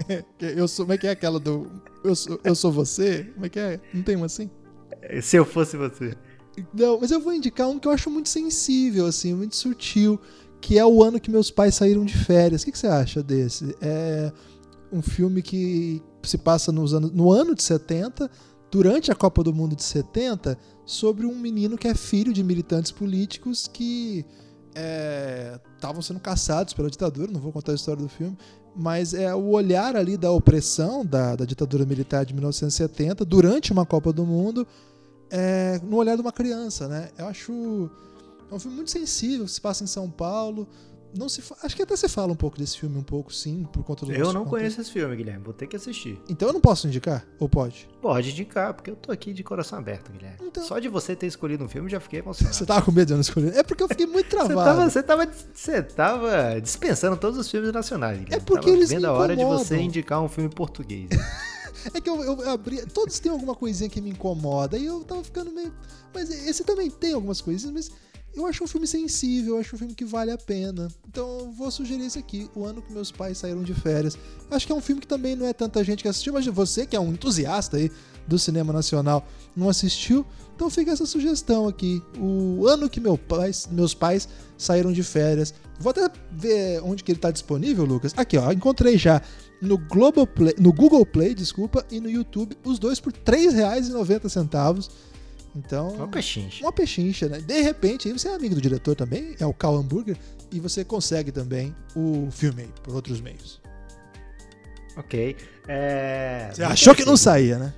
[0.40, 1.70] eu sou, como é que é aquela do
[2.04, 3.24] eu sou, eu sou você?
[3.34, 3.80] Como é que é?
[3.92, 4.50] Não tem uma assim?
[5.22, 6.14] Se eu fosse você.
[6.74, 10.20] Não, mas eu vou indicar um que eu acho muito sensível, assim, muito sutil,
[10.60, 12.62] que é o ano que meus pais saíram de férias.
[12.62, 13.74] O que, que você acha desse?
[13.80, 14.32] É
[14.92, 18.30] um filme que se passa nos anos, no ano de 70,
[18.70, 22.92] durante a Copa do Mundo de 70, sobre um menino que é filho de militantes
[22.92, 24.24] políticos que
[25.76, 27.30] estavam é, sendo caçados pela ditadura.
[27.30, 28.36] Não vou contar a história do filme,
[28.74, 33.84] mas é o olhar ali da opressão da, da ditadura militar de 1970 durante uma
[33.84, 34.66] Copa do Mundo
[35.30, 37.10] é, no olhar de uma criança, né?
[37.16, 37.90] Eu acho
[38.50, 40.66] é um filme muito sensível, se passa em São Paulo
[41.16, 43.82] não se acho que até você fala um pouco desse filme um pouco sim por
[43.82, 46.20] conta do eu não conheço esse filme Guilherme vou ter que assistir.
[46.28, 47.26] Então eu não posso indicar?
[47.38, 47.88] Ou pode?
[48.00, 50.38] Pode indicar porque eu tô aqui de coração aberto Guilherme.
[50.42, 50.62] Então...
[50.62, 52.56] só de você ter escolhido um filme já fiquei emocionado.
[52.56, 53.56] Você tava com medo de eu não escolher?
[53.56, 54.90] É porque eu fiquei muito travado.
[54.90, 58.36] você, tava, você tava você tava dispensando todos os filmes nacionais Guilherme.
[58.36, 61.10] é porque tava eles vendo a hora de você indicar um filme português.
[61.94, 65.24] É que eu, eu abri todos têm alguma coisinha que me incomoda e eu tava
[65.24, 65.72] ficando meio
[66.12, 67.90] mas esse também tem algumas coisinhas mas
[68.34, 70.88] eu acho um filme sensível, eu acho um filme que vale a pena.
[71.08, 74.16] Então eu vou sugerir esse aqui, O Ano que Meus Pais Saíram de Férias.
[74.50, 76.86] Acho que é um filme que também não é tanta gente que assistiu, mas você
[76.86, 77.90] que é um entusiasta aí
[78.26, 79.26] do cinema nacional
[79.56, 80.24] não assistiu,
[80.54, 82.02] então fica essa sugestão aqui.
[82.18, 85.54] O Ano que meu pais, Meus Pais Saíram de Férias.
[85.78, 88.12] Vou até ver onde que ele está disponível, Lucas.
[88.16, 89.22] Aqui, ó, encontrei já
[89.60, 94.88] no, Global Play, no Google Play, desculpa, e no YouTube, os dois por R$ 3,90
[95.54, 95.88] então.
[95.94, 96.64] Uma pechincha.
[96.64, 97.40] Uma pechincha, né?
[97.40, 100.16] De repente, aí você é amigo do diretor também, é o Cal Hamburger,
[100.52, 103.60] e você consegue também o filme aí, por outros meios.
[104.96, 105.36] Ok.
[105.68, 106.50] É...
[106.52, 107.74] Você achou que não saía, né?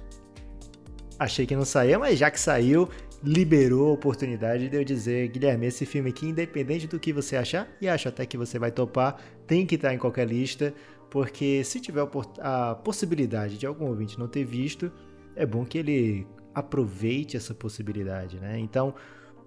[1.19, 2.89] Achei que não saía, mas já que saiu,
[3.23, 7.69] liberou a oportunidade de eu dizer, Guilherme, esse filme aqui, independente do que você achar,
[7.81, 10.75] e acho até que você vai topar, tem que estar em qualquer lista,
[11.09, 12.05] porque se tiver
[12.41, 14.91] a possibilidade de algum ouvinte não ter visto,
[15.37, 18.59] é bom que ele aproveite essa possibilidade, né?
[18.59, 18.95] Então,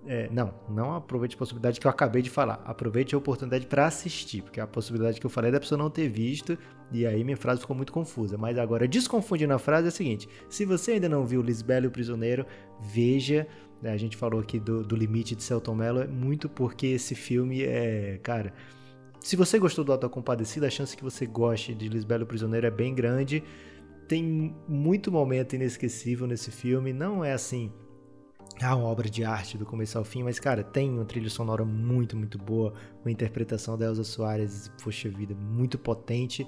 [0.07, 2.61] é, não, não aproveite a possibilidade que eu acabei de falar.
[2.65, 5.89] Aproveite a oportunidade para assistir, porque a possibilidade que eu falei é da pessoa não
[5.89, 6.57] ter visto,
[6.91, 8.37] e aí minha frase ficou muito confusa.
[8.37, 11.87] Mas agora, desconfundindo a frase, é a seguinte: se você ainda não viu Lisbelo e
[11.87, 12.45] o Prisioneiro,
[12.81, 13.47] veja.
[13.81, 17.13] Né, a gente falou aqui do, do limite de Celton Mello, é muito porque esse
[17.13, 18.53] filme é, cara.
[19.19, 22.27] Se você gostou do Auto Compadecido, a chance que você goste de Lisbelo e o
[22.27, 23.43] Prisioneiro é bem grande
[24.07, 26.93] tem muito momento inesquecível nesse filme.
[26.93, 27.71] Não é assim,
[28.61, 31.65] ah, uma obra de arte do começo ao fim, mas, cara, tem uma trilha sonora
[31.65, 36.47] muito, muito boa, uma interpretação da Elza Soares, poxa vida, muito potente.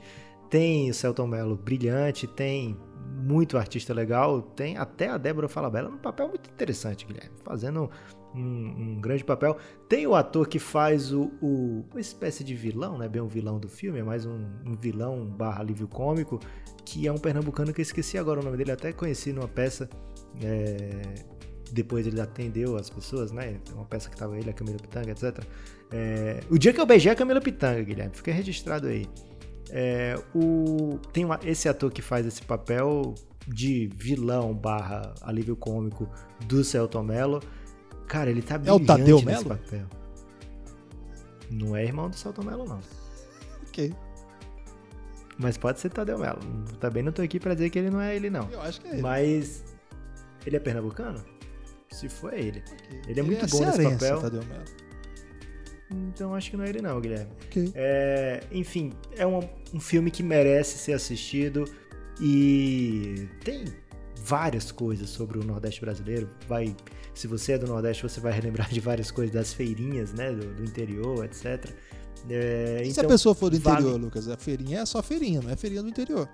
[0.50, 2.78] Tem o Celton Mello brilhante, tem
[3.18, 7.90] muito artista legal, tem até a Débora Falabella num papel muito interessante, Guilherme, fazendo
[8.38, 9.58] um, um, grande papel.
[9.90, 13.28] Tem o ator que faz o, o, uma espécie de vilão, não é bem um
[13.28, 16.40] vilão do filme, é mais um, um vilão barra alívio cômico,
[16.86, 19.90] que é um pernambucano que eu esqueci agora o nome dele, até conheci numa peça.
[20.42, 21.38] É,
[21.72, 23.60] depois ele atendeu as pessoas, né?
[23.74, 25.44] Uma peça que tava ele, a Camila Pitanga, etc.
[25.92, 29.08] É, o dia que eu beijei a Camila Pitanga, Guilherme, fica registrado aí.
[29.70, 33.16] É, o, tem uma, esse ator que faz esse papel
[33.48, 36.10] de vilão barra alívio cômico
[36.46, 37.42] do Celton Mello.
[38.08, 39.46] Cara, ele tá brilhante é o Tadeu nesse Mello?
[39.46, 39.86] papel.
[41.50, 42.80] Não é irmão do Celton Mello, não.
[43.68, 43.94] Ok.
[45.38, 46.40] Mas pode ser Tadeu Melo.
[46.80, 48.50] Também não tô aqui pra dizer que ele não é ele, não.
[48.50, 49.02] Eu acho que é ele.
[49.02, 49.64] Mas.
[50.46, 51.24] Ele é pernambucano?
[51.90, 52.64] Se for, é ele.
[52.66, 53.00] Okay.
[53.00, 54.22] Ele é ele muito é bom nesse papel.
[54.22, 54.88] Tadeu Melo.
[55.90, 57.32] Então acho que não é ele não, Guilherme.
[57.46, 57.72] Ok.
[57.76, 59.40] É, enfim, é um,
[59.74, 61.66] um filme que merece ser assistido
[62.20, 63.66] e tem
[64.28, 66.30] várias coisas sobre o Nordeste brasileiro.
[66.48, 66.76] Vai,
[67.14, 70.54] se você é do Nordeste, você vai relembrar de várias coisas das feirinhas, né, do,
[70.54, 71.72] do interior, etc.
[72.30, 74.28] É, se então, a pessoa for do vale- interior, Lucas?
[74.28, 76.28] A feirinha é só feirinha, não é feirinha do interior.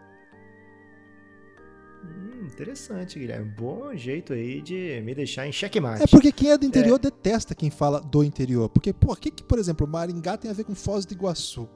[2.03, 3.49] Hum, interessante, Guilherme.
[3.51, 6.03] Bom jeito aí de me deixar em xeque-mate.
[6.03, 8.69] É porque quem é do interior detesta quem fala do interior.
[8.69, 11.69] Porque, pô, o que, que, por exemplo, Maringá tem a ver com Foz do Iguaçu?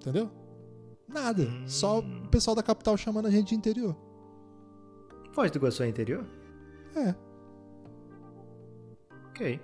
[0.00, 0.30] Entendeu?
[1.08, 1.44] Nada.
[1.44, 1.64] Hum.
[1.66, 3.96] Só o pessoal da capital chamando a gente de interior.
[5.36, 6.24] Foz do Iguaçu é interior?
[6.96, 7.14] É.
[9.28, 9.60] Ok.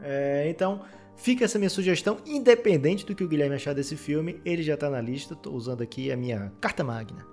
[0.00, 0.82] É, então,
[1.16, 4.88] fica essa minha sugestão, independente do que o Guilherme achar desse filme, ele já tá
[4.88, 7.26] na lista, tô usando aqui a minha carta magna.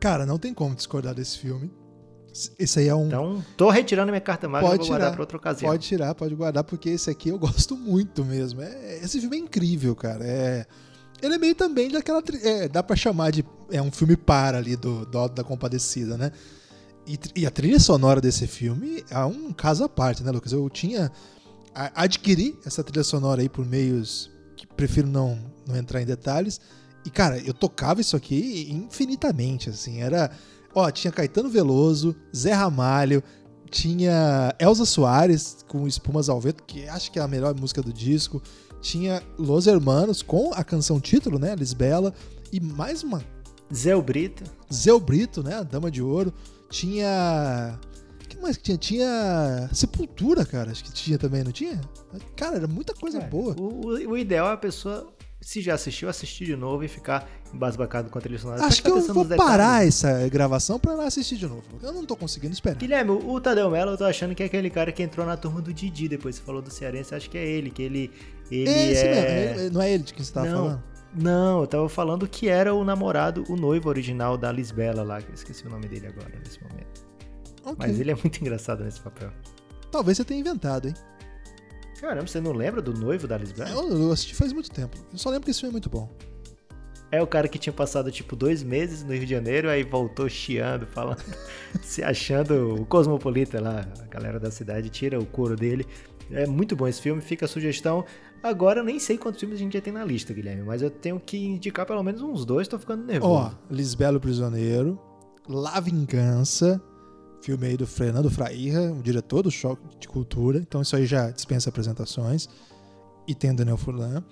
[0.00, 1.70] Cara, não tem como discordar desse filme.
[2.58, 3.08] Esse aí é um.
[3.08, 5.14] Então, tô retirando minha carta magna, Pode vou guardar tirar.
[5.16, 5.70] pra outra ocasião.
[5.70, 8.62] Pode tirar, pode guardar, porque esse aqui eu gosto muito mesmo.
[8.62, 10.24] É, esse filme é incrível, cara.
[10.24, 10.64] É,
[11.20, 12.22] ele é meio também daquela.
[12.42, 13.44] É, dá pra chamar de.
[13.70, 16.32] É um filme para ali do, do da Compadecida, né?
[17.06, 20.52] E, e a trilha sonora desse filme é um caso à parte, né, Lucas?
[20.52, 21.10] Eu tinha.
[21.74, 26.60] a- Adquiri essa trilha sonora aí por meios que prefiro não, não entrar em detalhes.
[27.04, 30.00] E, cara, eu tocava isso aqui infinitamente, assim.
[30.00, 30.30] Era.
[30.74, 33.22] Ó, tinha Caetano Veloso, Zé Ramalho,
[33.70, 37.92] tinha Elza Soares com Espumas ao Vento, que acho que é a melhor música do
[37.92, 38.42] disco.
[38.80, 41.54] Tinha Los Hermanos com a canção título, né?
[41.54, 42.12] Lisbela.
[42.52, 43.22] E mais uma.
[43.74, 44.44] Zé Brito.
[44.72, 45.54] Zé Brito, né?
[45.56, 46.32] A Dama de Ouro.
[46.70, 47.78] Tinha.
[48.24, 48.78] O que mais que tinha?
[48.78, 50.70] Tinha Sepultura, cara.
[50.70, 51.80] Acho que tinha também, não tinha?
[52.36, 53.54] Cara, era muita coisa É, boa.
[53.58, 55.06] O, o- ideal é a pessoa,
[55.40, 58.64] se já assistiu, assistir de novo e ficar embasbacado com a trilha sonora.
[58.64, 61.62] Acho que eu vou parar essa gravação pra assistir de novo.
[61.82, 62.76] Eu não tô conseguindo esperar.
[62.76, 65.60] Guilherme, o Tadeu Mello, eu tô achando que é aquele cara que entrou na turma
[65.62, 68.10] do Didi, depois você falou do Cearense, acho que é ele, que ele,
[68.50, 69.14] ele Esse é...
[69.44, 70.82] mesmo, ele- não é ele de quem você tava não, falando?
[71.16, 75.30] Não, eu tava falando que era o namorado, o noivo original da Lisbela lá, que
[75.30, 77.06] eu esqueci o nome dele agora, nesse momento.
[77.64, 77.76] Ok.
[77.78, 79.32] Mas ele é muito engraçado nesse papel.
[79.90, 80.94] Talvez você tenha inventado, hein?
[82.00, 83.70] Caramba, você não lembra do noivo da Lisbela?
[83.70, 84.96] Eu, eu assisti faz muito tempo.
[85.10, 86.10] Eu só lembro que esse filme é muito bom.
[87.10, 90.28] É o cara que tinha passado, tipo, dois meses no Rio de Janeiro, aí voltou
[90.28, 91.22] chiando, falando,
[91.80, 95.86] se achando o cosmopolita lá, a galera da cidade tira o couro dele.
[96.30, 98.04] É muito bom esse filme, fica a sugestão.
[98.42, 100.90] Agora eu nem sei quantos filmes a gente já tem na lista, Guilherme, mas eu
[100.90, 103.58] tenho que indicar pelo menos uns dois, tô ficando Ó, nervoso.
[103.70, 104.98] Lisbelo Prisioneiro,
[105.48, 106.80] La Vingança,
[107.42, 110.58] filme aí do Fernando Frairra, o diretor do Choque de Cultura.
[110.58, 112.48] Então isso aí já dispensa apresentações.
[113.26, 114.22] E tem o Daniel Furlan.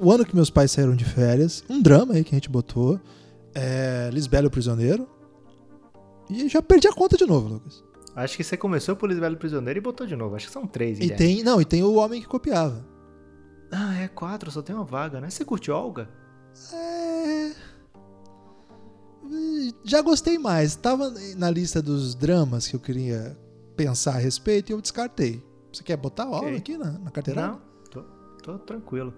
[0.00, 2.98] O ano que meus pais saíram de férias, um drama aí que a gente botou.
[3.54, 5.06] É, Lisbelo Prisioneiro.
[6.28, 7.84] E já perdi a conta de novo, Lucas.
[8.16, 10.98] Acho que você começou por Lisbelo Prisioneiro e botou de novo, acho que são três,
[10.98, 11.16] E Guilherme.
[11.24, 12.84] tem, não, e tem o Homem que Copiava.
[14.00, 15.28] É quatro, só tem uma vaga, né?
[15.28, 16.08] Você curte Olga?
[16.72, 17.52] É...
[19.84, 20.74] Já gostei mais.
[20.74, 23.36] Tava na lista dos dramas que eu queria
[23.76, 25.44] pensar a respeito e eu descartei.
[25.72, 26.56] Você quer botar o Ok.
[26.56, 27.52] aqui na, na carteirada?
[27.52, 28.02] Não, tô,
[28.42, 29.12] tô tranquilo.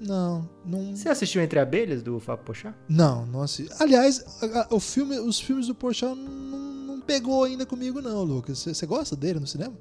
[0.00, 0.96] Não, não.
[0.96, 2.74] Você assistiu Entre Abelhas, do Fábio Pochá?
[2.88, 3.72] Não, não assisti.
[3.80, 4.24] Aliás,
[4.70, 8.58] o filme, os filmes do Porchat não, não pegou ainda comigo, não, Lucas.
[8.58, 9.76] Você gosta dele no cinema?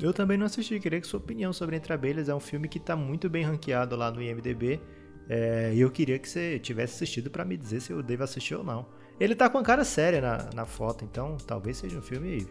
[0.00, 2.28] Eu também não assisti, queria que sua opinião sobre Entre Abelhas.
[2.28, 4.80] É um filme que tá muito bem ranqueado lá no IMDB.
[5.28, 8.54] é, e eu queria que você tivesse assistido pra me dizer se eu devo assistir
[8.54, 8.86] ou não.
[9.18, 12.46] Ele tá com a cara séria na, na foto, então talvez seja um filme.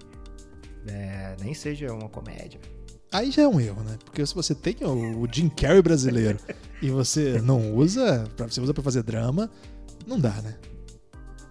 [0.88, 2.60] é, nem seja uma comédia.
[3.12, 3.98] Aí já é um erro, né?
[4.06, 6.38] Porque se você tem o, o Jim Carrey brasileiro
[6.82, 9.50] e você não usa, você usa pra fazer drama,
[10.06, 10.58] não dá, né?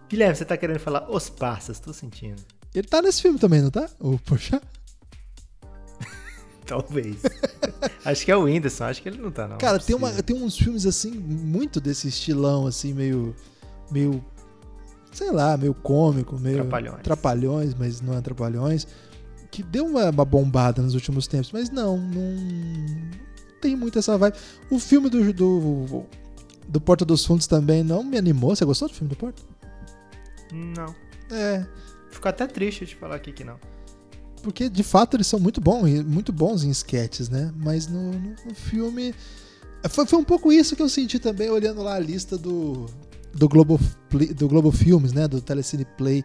[0.09, 2.41] Guilherme, você tá querendo falar Os Passas, tô sentindo.
[2.75, 3.91] Ele tá nesse filme também, não tá?
[3.99, 4.63] O Porchat?
[6.69, 7.17] Talvez.
[8.05, 9.57] acho que é o Whindersson, acho que ele não tá, não.
[9.57, 13.35] Cara, Não tem, uma, tem uns filmes assim, muito desse estilão, assim, meio.
[13.91, 14.23] meio.
[15.11, 16.59] sei lá, meio cômico, meio.
[16.59, 17.03] Trapalhões.
[17.03, 18.87] trapalhões, mas não é trapalhões.
[19.51, 22.37] Que deu uma, uma bombada nos últimos tempos, mas não, não.
[23.63, 24.37] tem muito essa vibe.
[24.71, 26.05] O filme do, do.
[26.69, 28.55] do Porta dos Fundos também não me animou.
[28.55, 29.43] Você gostou do filme do Porta?
[30.53, 30.95] Não.
[31.31, 31.67] É.
[32.11, 33.59] Fico até triste de falar aqui que não.
[34.43, 37.53] Porque de fato eles são muito bons, muito bons em sketches, né?
[37.57, 39.15] Mas no, no- no filme.
[39.89, 42.87] Foi, foi um pouco isso que eu senti também olhando lá a lista do,
[43.33, 43.79] do, Globo,
[44.37, 45.29] do Globo Filmes, né?
[45.29, 46.25] Do Telecine Play.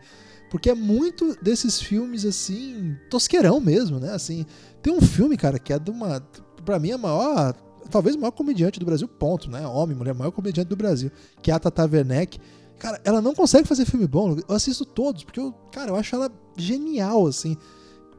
[0.50, 4.12] Porque é muito desses filmes, assim, tosqueirão mesmo, né?
[4.12, 4.46] Assim,
[4.82, 6.20] tem um filme, cara, que é de uma.
[6.66, 7.54] Pra mim, a maior.
[7.90, 9.68] Talvez o maior comediante do Brasil, ponto, né?
[9.68, 11.12] Homem, mulher, maior comediante do Brasil,
[11.42, 12.40] que é a Tata Werneck.
[12.80, 14.38] Cara, ela não consegue fazer filme bom.
[14.48, 17.58] Eu assisto todos, porque eu, cara, eu acho ela genial, assim.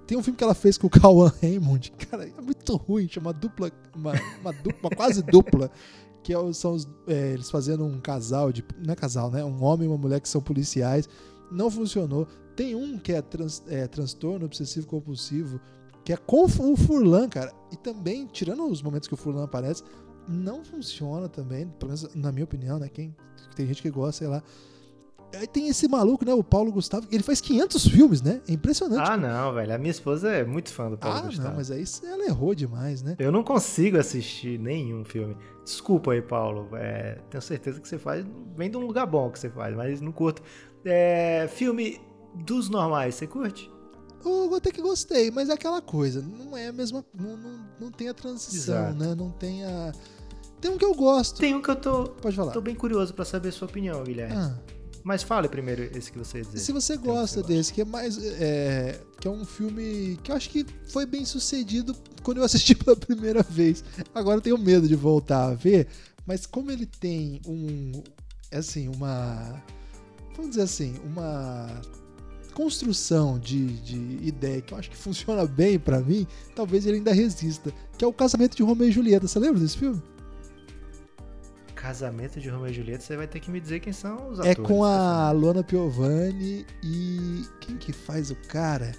[0.06, 3.32] Tem um filme que ela fez com o Cauan Raymond, cara, é muito ruim, chama
[3.32, 5.70] dupla, uma, uma dupla, quase dupla,
[6.22, 9.44] que é, são os, é, eles fazendo um casal, de, não é casal, né?
[9.44, 11.08] Um homem e uma mulher que são policiais.
[11.50, 12.26] Não funcionou.
[12.56, 15.60] Tem um que é, trans, é transtorno obsessivo compulsivo,
[16.04, 17.52] que é com o Furlan, cara.
[17.70, 19.82] E também, tirando os momentos que o Furlan aparece,
[20.26, 22.88] não funciona também, pelo menos na minha opinião, né?
[22.88, 23.14] Quem,
[23.54, 24.42] tem gente que gosta, sei lá.
[25.36, 26.32] Aí tem esse maluco, né?
[26.32, 27.06] O Paulo Gustavo.
[27.10, 28.40] Ele faz 500 filmes, né?
[28.48, 29.08] É impressionante.
[29.08, 29.74] Ah, não, velho.
[29.74, 31.48] A minha esposa é muito fã do Paulo ah, Gustavo.
[31.48, 33.16] Ah, não, mas aí ela errou demais, né?
[33.18, 35.36] Eu não consigo assistir nenhum filme.
[35.64, 36.68] Desculpa aí, Paulo.
[36.74, 38.24] É, tenho certeza que você faz.
[38.56, 40.42] Vem de um lugar bom que você faz, mas não curto.
[40.84, 42.00] É, filme
[42.34, 43.70] dos normais, você curte?
[44.24, 46.22] Eu até que gostei, mas é aquela coisa.
[46.22, 47.04] Não é a mesma.
[47.14, 48.98] Não, não, não tem a transição, Exato.
[48.98, 49.14] né?
[49.14, 49.92] Não tem a.
[50.60, 51.38] Tem um que eu gosto.
[51.38, 52.04] Tem um que eu tô.
[52.04, 52.52] Pode falar.
[52.52, 54.34] Tô bem curioso para saber a sua opinião, Guilherme.
[54.34, 54.58] Ah.
[55.04, 56.58] Mas fale primeiro esse que você ia dizer.
[56.60, 58.16] Se você gosta que desse, que é mais.
[58.40, 62.74] É, que é um filme que eu acho que foi bem sucedido quando eu assisti
[62.74, 63.84] pela primeira vez.
[64.14, 65.88] Agora eu tenho medo de voltar a ver,
[66.26, 68.02] mas como ele tem um.
[68.50, 69.62] Assim, uma.
[70.34, 71.82] Vamos dizer assim, uma
[72.54, 76.26] construção de, de ideia que eu acho que funciona bem para mim,
[76.56, 77.70] talvez ele ainda resista.
[77.98, 79.28] Que é o casamento de Romeo e Julieta.
[79.28, 80.00] Você lembra desse filme?
[81.84, 84.52] Casamento de Romeo e Julieta, você vai ter que me dizer quem são os é
[84.52, 84.58] atores.
[84.58, 87.44] É com a Luana Piovani e.
[87.60, 88.92] Quem que faz o cara?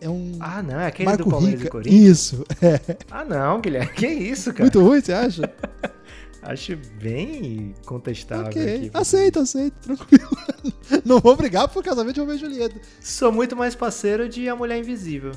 [0.00, 0.32] É um.
[0.40, 1.68] Ah, não, é aquele Marco do Palmeiras Rica.
[1.68, 2.02] e Corinthians?
[2.02, 2.96] Isso, é.
[3.10, 4.62] Ah, não, Guilherme, que isso, cara?
[4.64, 5.54] Muito ruim, você acha?
[6.40, 8.46] Acho bem contestável.
[8.46, 10.30] Ok, aqui, aceito, aceito, tranquilo.
[11.04, 12.76] Não vou brigar por casamento de Romeo e Julieta.
[13.00, 15.32] Sou muito mais parceiro de A Mulher Invisível.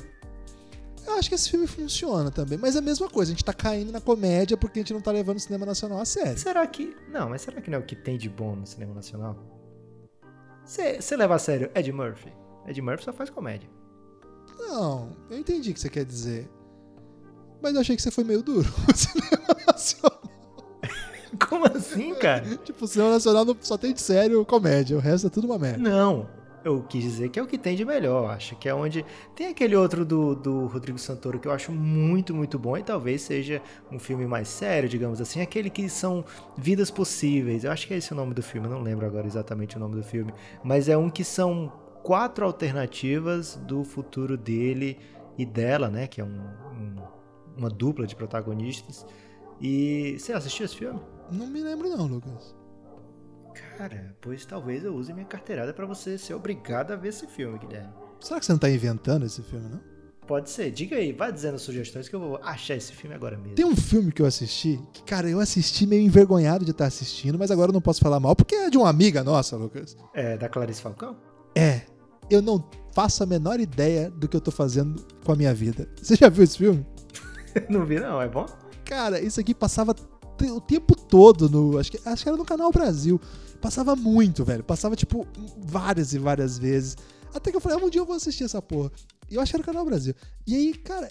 [1.08, 3.54] Eu acho que esse filme funciona também, mas é a mesma coisa, a gente tá
[3.54, 6.38] caindo na comédia porque a gente não tá levando o cinema nacional a sério.
[6.38, 6.94] Será que.
[7.10, 9.34] Não, mas será que não é o que tem de bom no cinema nacional?
[10.66, 12.30] Você leva a sério Ed Murphy?
[12.66, 13.70] Ed Murphy só faz comédia.
[14.58, 16.46] Não, eu entendi o que você quer dizer.
[17.62, 20.22] Mas eu achei que você foi meio duro com o cinema nacional.
[21.48, 22.44] Como assim, cara?
[22.58, 25.78] tipo, o cinema nacional só tem de sério comédia, o resto é tudo uma merda.
[25.78, 26.28] Não,
[26.64, 28.30] eu quis dizer que é o que tem de melhor.
[28.30, 29.04] Acho que é onde.
[29.34, 33.22] Tem aquele outro do, do Rodrigo Santoro que eu acho muito, muito bom e talvez
[33.22, 35.40] seja um filme mais sério, digamos assim.
[35.40, 36.24] Aquele que são
[36.56, 37.64] vidas possíveis.
[37.64, 39.96] Eu acho que é esse o nome do filme, não lembro agora exatamente o nome
[39.96, 40.32] do filme.
[40.62, 44.98] Mas é um que são quatro alternativas do futuro dele
[45.36, 46.06] e dela, né?
[46.06, 46.40] Que é um,
[46.72, 46.96] um,
[47.56, 49.06] uma dupla de protagonistas.
[49.60, 51.00] E você assistiu esse filme?
[51.30, 52.57] Não me lembro não, Lucas.
[53.76, 57.58] Cara, pois talvez eu use minha carteirada para você ser obrigado a ver esse filme,
[57.58, 57.92] Guilherme.
[58.20, 59.80] Será que você não tá inventando esse filme, não?
[60.26, 60.70] Pode ser.
[60.70, 63.54] Diga aí, vai dizendo sugestões que eu vou achar esse filme agora mesmo.
[63.54, 67.38] Tem um filme que eu assisti, que, cara, eu assisti meio envergonhado de estar assistindo,
[67.38, 69.96] mas agora eu não posso falar mal, porque é de uma amiga nossa, Lucas.
[70.12, 71.16] É, da Clarice Falcão?
[71.54, 71.80] É.
[72.28, 75.88] Eu não faço a menor ideia do que eu tô fazendo com a minha vida.
[75.96, 76.84] Você já viu esse filme?
[77.70, 78.20] não vi, não.
[78.20, 78.44] É bom?
[78.84, 79.94] Cara, isso aqui passava
[80.46, 81.78] o tempo todo no.
[81.78, 83.20] Acho que, acho que era no Canal Brasil.
[83.60, 84.62] Passava muito, velho.
[84.62, 85.26] Passava, tipo,
[85.58, 86.96] várias e várias vezes.
[87.34, 88.90] Até que eu falei, ah, um dia eu vou assistir essa porra.
[89.30, 90.14] E eu achei que era o Canal Brasil.
[90.46, 91.08] E aí, cara,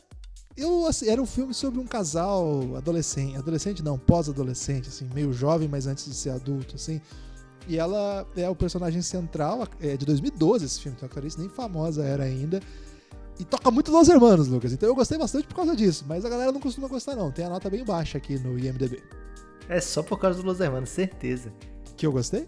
[0.56, 3.38] eu assim, era um filme sobre um casal adolescente.
[3.38, 7.00] Adolescente não, pós-adolescente, assim, meio jovem, mas antes de ser adulto, assim.
[7.68, 11.50] E ela é o personagem central, é de 2012 esse filme, então a Clarice nem
[11.50, 12.62] famosa era ainda.
[13.40, 14.72] E toca muito Los Hermanos, Lucas.
[14.72, 16.06] Então eu gostei bastante por causa disso.
[16.08, 17.32] Mas a galera não costuma gostar, não.
[17.32, 19.04] Tem a nota bem baixa aqui no IMDB.
[19.70, 21.54] É só por causa do Los Hermanos, certeza.
[21.96, 22.48] Que eu gostei?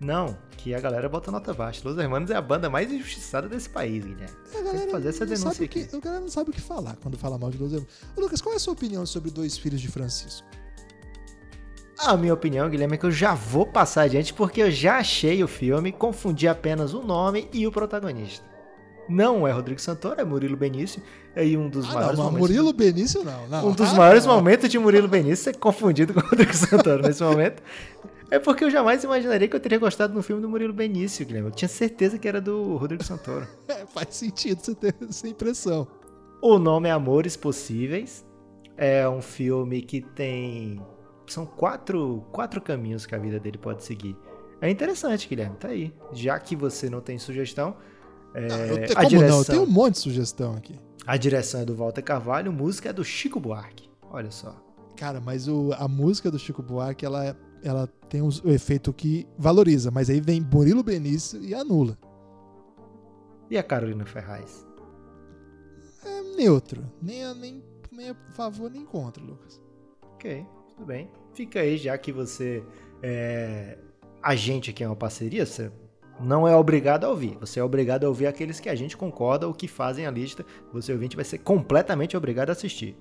[0.00, 1.80] Não, que a galera bota nota baixa.
[1.88, 4.36] Los Hermanos é a banda mais injustiçada desse país, Guilherme.
[4.52, 5.86] A galera Tem que fazer essa denúncia aqui.
[5.86, 7.94] Que, a galera não sabe o que falar quando fala mal de Los Hermanos.
[8.16, 10.46] Ô, Lucas, qual é a sua opinião sobre Dois Filhos de Francisco?
[11.98, 15.42] A minha opinião, Guilherme, é que eu já vou passar adiante porque eu já achei
[15.42, 18.47] o filme, confundi apenas o nome e o protagonista.
[19.08, 21.02] Não é Rodrigo Santoro, é Murilo Benício.
[21.34, 22.48] E aí um dos ah, maiores não, momentos.
[22.48, 23.68] Murilo Benício não, não.
[23.68, 24.34] Um dos ah, maiores não.
[24.34, 27.62] momentos de Murilo Benício é confundido com Rodrigo Santoro nesse momento.
[28.30, 31.48] É porque eu jamais imaginaria que eu teria gostado do filme do Murilo Benício, Guilherme.
[31.48, 33.46] Eu tinha certeza que era do Rodrigo Santoro.
[33.68, 35.86] É, faz sentido você ter essa impressão.
[36.40, 38.24] O nome é Amores Possíveis.
[38.76, 40.80] É um filme que tem.
[41.26, 44.16] São quatro, quatro caminhos que a vida dele pode seguir.
[44.60, 45.56] É interessante, Guilherme.
[45.56, 45.92] Tá aí.
[46.12, 47.76] Já que você não tem sugestão,
[48.34, 49.38] é, não, eu te, como direção, não?
[49.38, 50.74] Eu tenho um monte de sugestão aqui.
[51.06, 53.88] A direção é do Walter Carvalho, música é do Chico Buarque.
[54.10, 54.54] Olha só.
[54.96, 59.26] Cara, mas o, a música do Chico Buarque, ela, ela tem um, o efeito que
[59.38, 61.96] valoriza, mas aí vem Murilo Benício e anula.
[63.50, 64.66] E a Carolina Ferraz?
[66.04, 66.84] É neutro.
[67.00, 69.60] Nem, nem, nem a favor nem contra, Lucas.
[70.14, 71.10] Ok, tudo bem.
[71.32, 72.62] Fica aí, já que você.
[73.02, 73.78] É,
[74.22, 75.70] a gente aqui é uma parceria, você
[76.20, 77.36] não é obrigado a ouvir.
[77.40, 80.44] Você é obrigado a ouvir aqueles que a gente concorda ou que fazem a lista.
[80.72, 82.96] Você ouvinte vai ser completamente obrigado a assistir.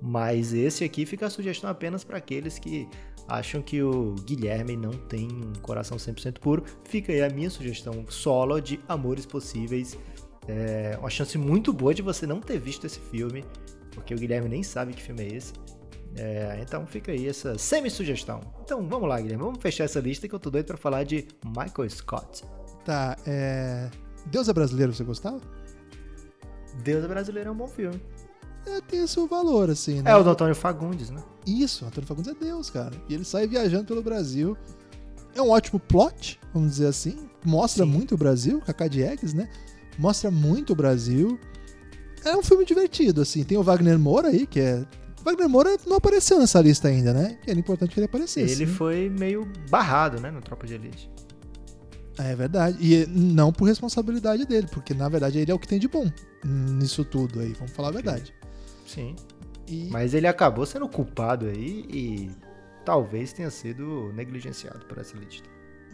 [0.00, 2.88] Mas esse aqui fica a sugestão apenas para aqueles que
[3.26, 6.64] acham que o Guilherme não tem um coração 100% puro.
[6.84, 9.98] Fica aí a minha sugestão solo de Amores Possíveis.
[10.46, 13.44] É uma chance muito boa de você não ter visto esse filme,
[13.90, 15.52] porque o Guilherme nem sabe que filme é esse.
[16.16, 18.40] É, então fica aí essa semi-sugestão.
[18.64, 21.26] Então vamos lá, Guilherme, vamos fechar essa lista que eu tô doido pra falar de
[21.44, 22.44] Michael Scott.
[22.84, 23.90] Tá, é.
[24.26, 25.40] Deus é brasileiro, você gostava?
[26.82, 28.00] Deus é brasileiro é um bom filme.
[28.66, 30.10] É, tem seu valor, assim, né?
[30.10, 31.22] É o do Antônio Fagundes, né?
[31.46, 32.94] Isso, o Antônio Fagundes é Deus, cara.
[33.08, 34.56] E ele sai viajando pelo Brasil.
[35.34, 37.28] É um ótimo plot, vamos dizer assim.
[37.44, 37.90] Mostra Sim.
[37.90, 39.48] muito o Brasil, Cacá Diegues, né?
[39.98, 41.38] Mostra muito o Brasil.
[42.24, 43.44] É um filme divertido, assim.
[43.44, 44.84] Tem o Wagner Moura aí, que é.
[45.28, 47.36] O Wagner Moura não apareceu nessa lista ainda, né?
[47.42, 48.50] Que era importante que ele aparecesse.
[48.50, 48.72] Ele né?
[48.72, 51.10] foi meio barrado, né, no Tropa de Elite.
[52.18, 52.78] É verdade.
[52.80, 56.10] E não por responsabilidade dele, porque na verdade ele é o que tem de bom
[56.42, 58.34] nisso tudo aí, vamos falar a verdade.
[58.86, 59.14] Sim.
[59.68, 62.30] E Mas ele acabou sendo culpado aí e
[62.82, 65.46] talvez tenha sido negligenciado por essa lista.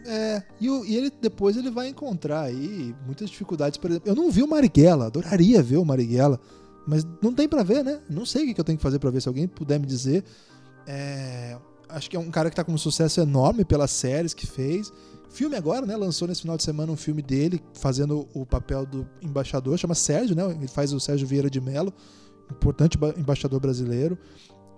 [0.07, 3.77] É, e, e ele depois ele vai encontrar aí muitas dificuldades.
[3.77, 6.39] Por exemplo, eu não vi o Marighella, adoraria ver o Marighella,
[6.87, 7.99] mas não tem pra ver, né?
[8.09, 9.21] Não sei o que eu tenho que fazer pra ver.
[9.21, 10.23] Se alguém puder me dizer,
[10.87, 11.57] É,
[11.89, 14.91] acho que é um cara que tá com um sucesso enorme pelas séries que fez.
[15.29, 15.97] Filme agora, né?
[15.97, 20.35] Lançou nesse final de semana um filme dele fazendo o papel do embaixador, chama Sérgio,
[20.35, 20.43] né?
[20.51, 21.91] Ele faz o Sérgio Vieira de Mello,
[22.51, 24.15] importante ba- embaixador brasileiro.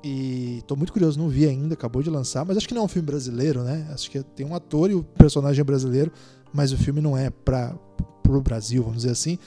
[0.04, 2.86] E tô muito curioso, não vi ainda, acabou de lançar, mas acho que não é
[2.86, 3.90] um filme brasileiro, né?
[3.94, 6.12] Acho que tem um ator e o personagem é brasileiro,
[6.54, 7.74] mas o filme não é para
[8.24, 9.38] pro Brasil, vamos dizer assim.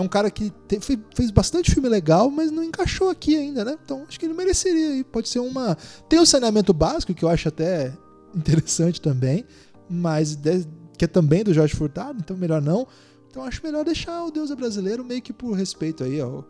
[0.00, 3.64] É um cara que te- fe- fez bastante filme legal, mas não encaixou aqui ainda,
[3.64, 3.76] né?
[3.84, 5.04] Então acho que ele mereceria aí.
[5.04, 5.76] Pode ser uma.
[6.08, 7.92] Tem o saneamento básico, que eu acho até
[8.34, 9.44] interessante também,
[9.88, 12.86] mas de- que é também do Jorge Furtado, então melhor não.
[13.28, 16.46] Então acho melhor deixar o Deus é Brasileiro meio que por respeito aí ao,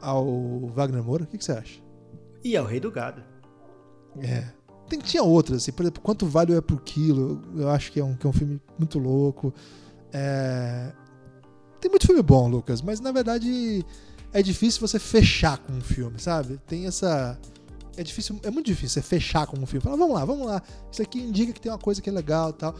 [0.00, 1.24] ao Wagner Moura.
[1.24, 1.80] O que, que você acha?
[2.42, 3.22] E é o Rei do Gado.
[4.20, 4.44] É.
[4.88, 8.04] Tem, tinha outras, assim, por exemplo, Quanto Vale é por Quilo, eu acho que é
[8.04, 9.52] um, que é um filme muito louco.
[10.12, 10.92] É,
[11.84, 13.84] Tem muito filme bom, Lucas, mas na verdade
[14.32, 16.58] é difícil você fechar com um filme, sabe?
[16.66, 17.38] Tem essa.
[17.94, 19.82] É difícil, é muito difícil você fechar com um filme.
[19.82, 20.62] Falar, vamos lá, vamos lá.
[20.90, 22.74] Isso aqui indica que tem uma coisa que é legal e tal.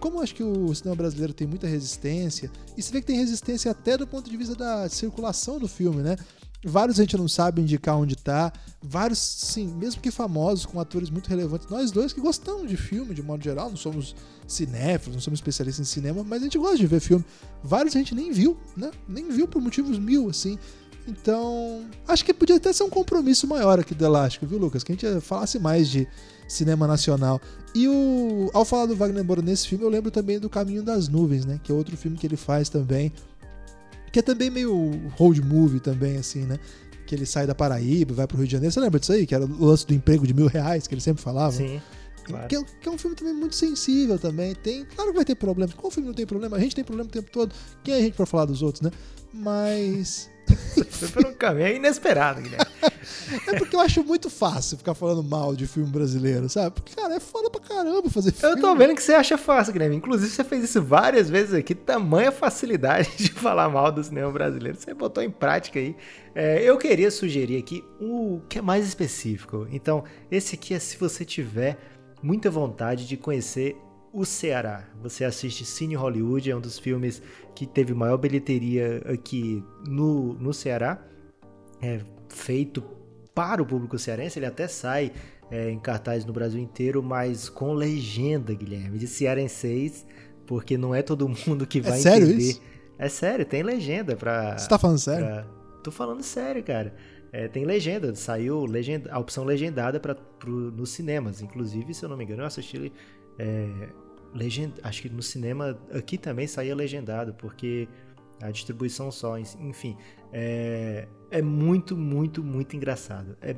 [0.00, 3.16] Como eu acho que o cinema brasileiro tem muita resistência, e você vê que tem
[3.16, 6.16] resistência até do ponto de vista da circulação do filme, né?
[6.64, 8.52] Vários a gente não sabe indicar onde tá.
[8.82, 11.68] Vários, sim, mesmo que famosos, com atores muito relevantes.
[11.68, 14.14] Nós dois que gostamos de filme, de modo geral, não somos
[14.46, 17.24] cinéfilos, não somos especialistas em cinema, mas a gente gosta de ver filme.
[17.62, 18.90] Vários a gente nem viu, né?
[19.06, 20.58] Nem viu por motivos mil, assim.
[21.06, 24.84] Então, acho que podia até ser um compromisso maior aqui do Elástico, viu, Lucas?
[24.84, 26.06] Que a gente falasse mais de
[26.46, 27.40] cinema nacional.
[27.74, 31.08] E o, ao falar do Wagner Moura nesse filme, eu lembro também do Caminho das
[31.08, 31.60] Nuvens, né?
[31.62, 33.12] Que é outro filme que ele faz também.
[34.12, 36.58] Que é também meio road movie também, assim, né?
[37.06, 38.72] Que ele sai da Paraíba, vai pro Rio de Janeiro.
[38.72, 39.26] Você lembra disso aí?
[39.26, 41.52] Que era o lance do emprego de mil reais, que ele sempre falava?
[41.52, 41.80] Sim.
[42.24, 42.48] Claro.
[42.48, 44.54] Que, é, que é um filme também muito sensível também.
[44.54, 45.74] Tem, claro que vai ter problemas.
[45.74, 46.56] Qual filme não tem problema?
[46.56, 47.54] A gente tem problema o tempo todo.
[47.82, 48.90] Quem é a gente pra falar dos outros, né?
[49.32, 50.30] Mas.
[50.98, 52.66] Foi por um caminho inesperado, Guilherme.
[53.46, 56.72] É porque eu acho muito fácil ficar falando mal de filme brasileiro, sabe?
[56.72, 58.56] Porque, cara, é foda pra caramba fazer filme.
[58.56, 59.96] Eu tô vendo que você acha fácil, Guilherme.
[59.96, 61.74] Inclusive, você fez isso várias vezes aqui.
[61.74, 64.78] Tamanha facilidade de falar mal do cinema brasileiro.
[64.78, 65.94] Você botou em prática aí.
[66.34, 69.66] É, eu queria sugerir aqui o que é mais específico.
[69.70, 71.78] Então, esse aqui é se você tiver
[72.22, 73.76] muita vontade de conhecer
[74.12, 74.84] o Ceará.
[75.02, 77.22] Você assiste Cine Hollywood, é um dos filmes
[77.54, 81.02] que teve maior bilheteria aqui no, no Ceará.
[81.80, 82.82] É feito
[83.34, 85.12] para o público cearense, ele até sai
[85.50, 90.04] é, em cartaz no Brasil inteiro, mas com legenda, Guilherme, de cearenseis,
[90.46, 92.42] porque não é todo mundo que vai sério entender.
[92.50, 92.62] isso?
[92.98, 94.58] É sério, tem legenda pra.
[94.58, 95.24] Você tá falando sério?
[95.26, 95.46] pra-
[95.84, 96.94] Tô falando sério, cara.
[97.32, 101.40] É, tem legenda, saiu legenda, a opção legendada para nos cinemas.
[101.40, 102.92] Inclusive, se eu não me engano, eu assisti
[103.38, 103.88] é,
[104.34, 107.88] legend, acho que no cinema aqui também saía legendado, porque
[108.40, 109.96] a distribuição só, enfim,
[110.32, 113.36] é, é muito, muito, muito engraçado.
[113.40, 113.56] É,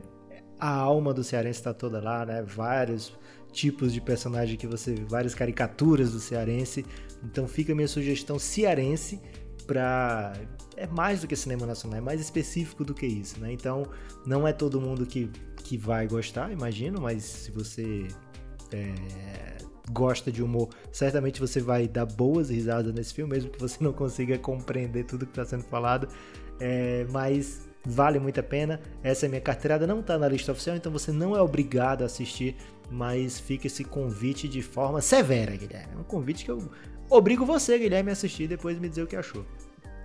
[0.59, 2.43] a alma do cearense está toda lá, né?
[2.43, 3.17] Vários
[3.51, 6.85] tipos de personagem que você, várias caricaturas do cearense.
[7.25, 9.21] Então fica a minha sugestão cearense
[9.67, 10.35] para
[10.77, 13.53] é mais do que cinema nacional, é mais específico do que isso, né?
[13.53, 13.87] Então
[14.27, 15.31] não é todo mundo que,
[15.63, 18.09] que vai gostar, imagino, mas se você
[18.73, 18.95] é,
[19.93, 23.93] gosta de humor, certamente você vai dar boas risadas nesse filme, mesmo que você não
[23.93, 26.09] consiga compreender tudo que está sendo falado.
[26.59, 28.81] É, mas vale muito a pena.
[29.03, 32.03] Essa é a minha carteirada, não está na lista oficial, então você não é obrigado
[32.03, 32.57] a assistir,
[32.91, 35.95] mas fica esse convite de forma severa, Guilherme.
[35.95, 36.71] É um convite que eu
[37.09, 39.45] obrigo você, Guilherme, a assistir e depois me dizer o que achou.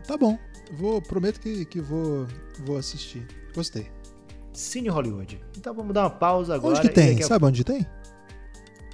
[0.08, 0.38] Tá bom.
[0.74, 2.28] Vou, prometo que, que vou,
[2.66, 3.28] vou assistir.
[3.54, 3.88] Gostei.
[4.54, 5.40] Cine Hollywood.
[5.58, 6.78] Então vamos dar uma pausa agora.
[6.78, 7.22] Onde que tem?
[7.22, 7.86] Sabe onde tem?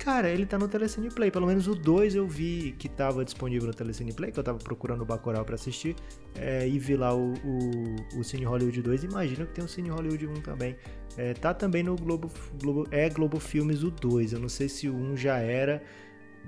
[0.03, 1.29] Cara, ele tá no Telecine Play.
[1.29, 4.57] Pelo menos o 2 eu vi que tava disponível no Telecine Play, que eu tava
[4.57, 5.95] procurando o Bacurau pra assistir.
[6.33, 9.03] É, e vi lá o, o, o, Cine Hollywood 2.
[9.03, 10.75] Imagino que tem o Cine Hollywood 1 também.
[11.15, 12.87] É, tá também no Globo, Globo.
[12.89, 14.33] É Globo Filmes o 2.
[14.33, 15.83] Eu não sei se o 1 já era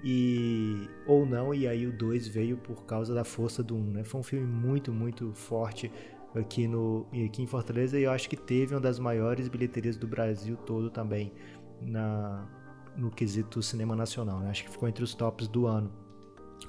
[0.03, 3.83] e ou não, e aí o 2 veio por causa da força do 1, um,
[3.91, 4.03] né?
[4.03, 5.91] Foi um filme muito, muito forte
[6.33, 10.07] aqui, no, aqui em Fortaleza e eu acho que teve uma das maiores bilheterias do
[10.07, 11.31] Brasil todo também
[11.79, 12.49] na,
[12.97, 14.49] no quesito cinema nacional, né?
[14.49, 15.91] Acho que ficou entre os tops do ano,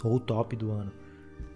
[0.02, 0.92] ou o top do ano.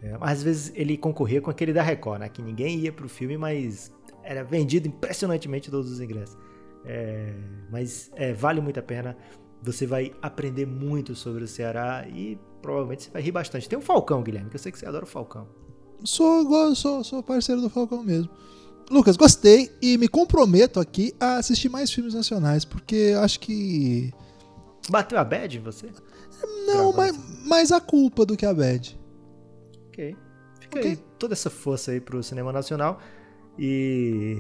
[0.03, 2.29] É, às vezes ele concorria com aquele da Record, né?
[2.29, 3.93] Que ninguém ia pro filme, mas
[4.23, 6.37] era vendido impressionantemente todos os ingressos.
[6.85, 7.35] É,
[7.71, 9.17] mas é, vale muito a pena.
[9.63, 13.69] Você vai aprender muito sobre o Ceará e provavelmente você vai rir bastante.
[13.69, 15.49] Tem um Falcão, Guilherme, que eu sei que você adora o Falcão.
[16.05, 18.31] Sou, sou, sou parceiro do Falcão mesmo.
[18.91, 24.13] Lucas, gostei e me comprometo aqui a assistir mais filmes nacionais, porque acho que
[24.91, 25.91] Bateu a bad em você?
[26.67, 27.17] Não, mas
[27.47, 28.99] mais a culpa do que a bad.
[29.89, 30.17] Ok.
[30.61, 30.91] Fica okay.
[30.93, 33.01] aí toda essa força aí pro cinema nacional.
[33.59, 34.37] E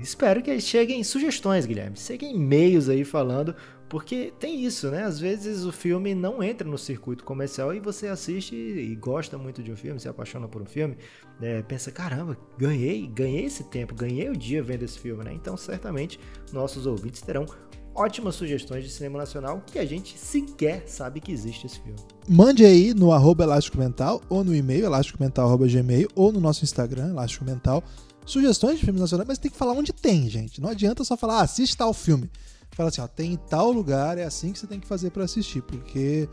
[0.00, 1.96] espero que cheguem sugestões, Guilherme.
[1.96, 3.56] Cheguem e-mails aí falando,
[3.88, 5.04] porque tem isso, né?
[5.04, 9.62] Às vezes o filme não entra no circuito comercial e você assiste e gosta muito
[9.62, 10.98] de um filme, se apaixona por um filme,
[11.40, 11.62] né?
[11.62, 15.32] pensa, caramba, ganhei, ganhei esse tempo, ganhei o dia vendo esse filme, né?
[15.32, 16.20] Então certamente
[16.52, 17.46] nossos ouvintes terão
[17.94, 21.98] ótimas sugestões de cinema nacional que a gente sequer sabe que existe esse filme.
[22.28, 27.82] Mande aí no arroba Mental, ou no e-mail elasticomental.gmail ou no nosso Instagram, Elástico Mental,
[28.24, 30.60] sugestões de filmes nacionais, mas tem que falar onde tem, gente.
[30.60, 32.30] Não adianta só falar, ah, assiste tal filme.
[32.70, 35.24] Fala assim, ó, tem em tal lugar, é assim que você tem que fazer para
[35.24, 36.28] assistir, porque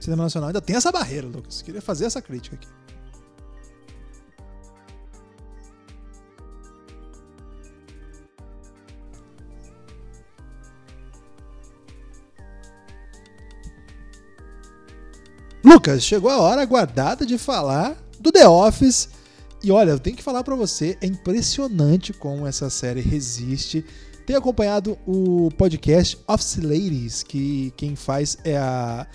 [0.00, 1.62] cinema nacional ainda tem essa barreira, Lucas.
[1.62, 2.66] Queria fazer essa crítica aqui.
[15.64, 19.08] Lucas, chegou a hora aguardada de falar do The Office.
[19.62, 23.82] E olha, eu tenho que falar para você, é impressionante como essa série resiste.
[24.26, 29.06] Tenho acompanhado o podcast Office Ladies, que quem faz é a,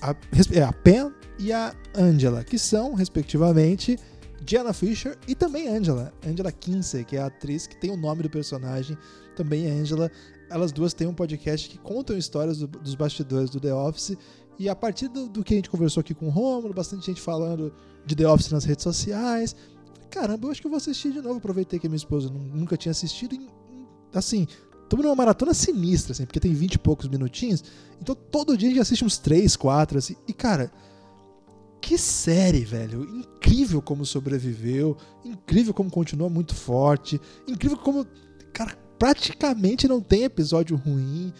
[0.00, 0.14] a,
[0.52, 3.98] é a Pen e a Angela, que são, respectivamente,
[4.46, 6.12] Jenna Fisher e também Angela.
[6.24, 8.96] Angela Kinsey, que é a atriz que tem o nome do personagem,
[9.34, 10.12] também é Angela.
[10.48, 14.16] Elas duas têm um podcast que contam histórias do, dos bastidores do The Office
[14.58, 17.20] e a partir do, do, que a gente conversou aqui com o Romulo, bastante gente
[17.20, 17.72] falando
[18.04, 19.54] de The Office nas redes sociais.
[20.10, 21.38] Caramba, eu acho que eu vou assistir de novo.
[21.38, 23.34] Aproveitei que a minha esposa nunca tinha assistido.
[23.34, 23.48] E,
[24.12, 24.48] assim,
[24.82, 27.62] estamos numa maratona sinistra, assim, porque tem 20 e poucos minutinhos.
[28.00, 30.16] Então todo dia a gente assiste uns 3, 4, assim.
[30.26, 30.72] E, cara,
[31.80, 33.04] que série, velho.
[33.04, 34.96] Incrível como sobreviveu.
[35.24, 37.20] Incrível como continua muito forte.
[37.46, 38.04] Incrível como,
[38.52, 41.32] cara, praticamente não tem episódio ruim.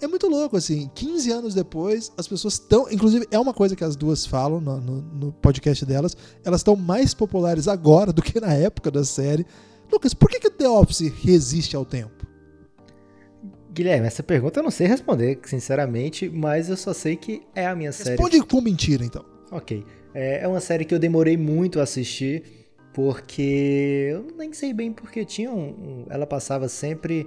[0.00, 0.90] É muito louco, assim.
[0.94, 2.90] 15 anos depois, as pessoas estão.
[2.90, 6.16] Inclusive, é uma coisa que as duas falam no, no, no podcast delas.
[6.44, 9.46] Elas estão mais populares agora do que na época da série.
[9.90, 12.26] Lucas, por que, que The Office resiste ao tempo?
[13.72, 17.74] Guilherme, essa pergunta eu não sei responder, sinceramente, mas eu só sei que é a
[17.74, 18.22] minha Responde série.
[18.22, 19.24] Responde com mentira, então.
[19.50, 19.84] Ok.
[20.14, 22.44] É, é uma série que eu demorei muito a assistir,
[22.92, 27.26] porque eu nem sei bem porque tinha um, um ela passava sempre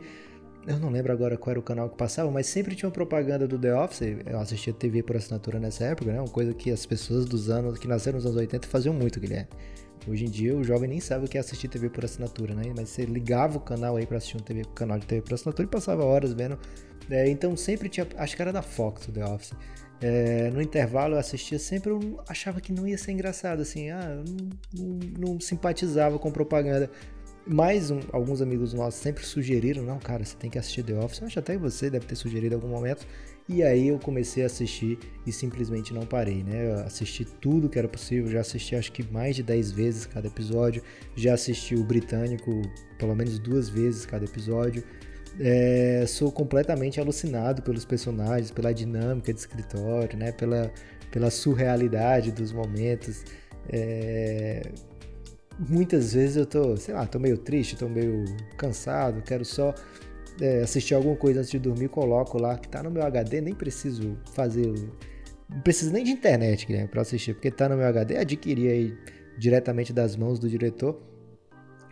[0.67, 3.47] eu não lembro agora qual era o canal que passava, mas sempre tinha uma propaganda
[3.47, 4.17] do The Office.
[4.25, 6.19] Eu assistia TV por assinatura nessa época, né?
[6.19, 9.47] Uma coisa que as pessoas dos anos que nasceram nos anos 80 faziam muito, Guilherme.
[10.05, 12.63] Hoje em dia o jovem nem sabe o que é assistir TV por assinatura, né?
[12.75, 15.67] Mas você ligava o canal aí para assistir um TV, canal de TV por assinatura
[15.67, 16.59] e passava horas vendo.
[17.09, 19.53] É, então sempre tinha, acho que era da Fox o The Office.
[20.01, 24.21] É, no intervalo eu assistia sempre, eu achava que não ia ser engraçado, assim, ah,
[24.27, 26.91] não, não, não simpatizava com propaganda
[27.49, 31.19] mais um, alguns amigos nossos sempre sugeriram, não, cara, você tem que assistir The Office.
[31.21, 33.05] Eu acho até que você deve ter sugerido em algum momento.
[33.49, 36.69] E aí eu comecei a assistir e simplesmente não parei, né?
[36.69, 40.27] Eu assisti tudo que era possível, já assisti acho que mais de 10 vezes cada
[40.27, 40.83] episódio,
[41.15, 42.61] já assisti o britânico
[42.99, 44.83] pelo menos duas vezes cada episódio.
[45.39, 50.33] É, sou completamente alucinado pelos personagens, pela dinâmica de escritório, né?
[50.33, 50.69] Pela,
[51.09, 53.23] pela surrealidade dos momentos.
[53.69, 54.61] É,
[55.59, 58.25] muitas vezes eu tô, sei lá, tô meio triste, tô meio
[58.57, 59.73] cansado, quero só
[60.41, 63.55] é, assistir alguma coisa antes de dormir, coloco lá que tá no meu HD, nem
[63.55, 64.73] preciso fazer,
[65.49, 68.97] não preciso nem de internet, Guilherme, para assistir, porque tá no meu HD, adquiri aí
[69.37, 71.01] diretamente das mãos do diretor.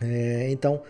[0.00, 0.82] É, então,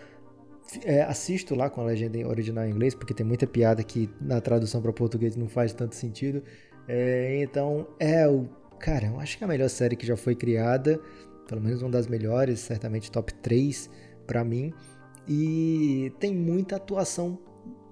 [0.83, 4.41] é, assisto lá com a legenda original em inglês, porque tem muita piada que na
[4.41, 6.43] tradução para português não faz tanto sentido.
[6.87, 8.47] É, então, é o
[8.79, 10.99] cara, eu acho que é a melhor série que já foi criada,
[11.47, 13.89] pelo menos uma das melhores, certamente top 3
[14.25, 14.73] para mim.
[15.27, 17.39] E tem muita atuação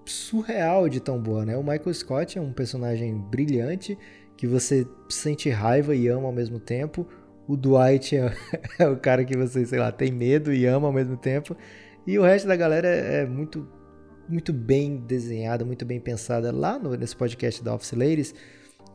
[0.05, 1.57] surreal de tão boa, né?
[1.57, 3.97] O Michael Scott é um personagem brilhante
[4.37, 7.07] que você sente raiva e ama ao mesmo tempo.
[7.47, 8.33] O Dwight é,
[8.79, 11.55] é, o cara que você, sei lá, tem medo e ama ao mesmo tempo.
[12.05, 13.67] E o resto da galera é muito
[14.27, 16.51] muito bem desenhada, muito bem pensada.
[16.51, 18.33] Lá no, nesse podcast da Office Ladies,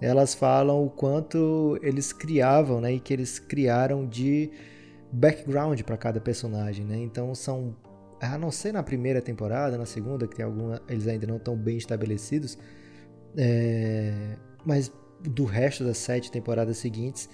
[0.01, 2.93] elas falam o quanto eles criavam, né?
[2.93, 4.51] E que eles criaram de
[5.13, 6.97] background para cada personagem, né?
[6.97, 7.75] Então são
[8.21, 11.57] a não ser na primeira temporada, na segunda, que tem alguma, eles ainda não estão
[11.57, 12.59] bem estabelecidos,
[13.37, 17.29] é, mas do resto das sete temporadas seguintes,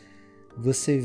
[0.56, 1.04] você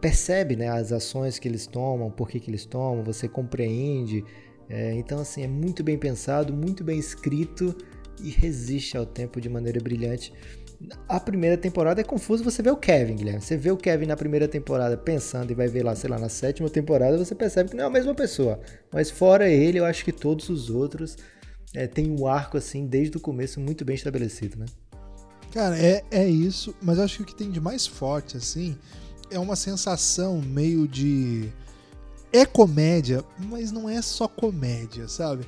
[0.00, 4.24] percebe né, as ações que eles tomam, por que, que eles tomam, você compreende.
[4.68, 7.74] É, então, assim, é muito bem pensado, muito bem escrito
[8.22, 10.32] e resiste ao tempo de maneira brilhante
[11.08, 13.40] a primeira temporada é confuso você vê o Kevin, Guilherme.
[13.40, 16.28] Você vê o Kevin na primeira temporada pensando e vai ver lá, sei lá, na
[16.28, 18.60] sétima temporada, você percebe que não é a mesma pessoa.
[18.92, 21.16] Mas fora ele, eu acho que todos os outros
[21.74, 24.66] é, têm um arco, assim, desde o começo muito bem estabelecido, né?
[25.52, 28.76] Cara, é, é isso, mas acho que o que tem de mais forte, assim,
[29.30, 31.48] é uma sensação meio de.
[32.32, 35.44] É comédia, mas não é só comédia, sabe?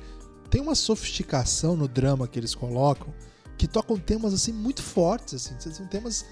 [0.49, 3.13] Tem uma sofisticação no drama que eles colocam
[3.61, 6.25] que tocam temas assim muito fortes, assim, são temas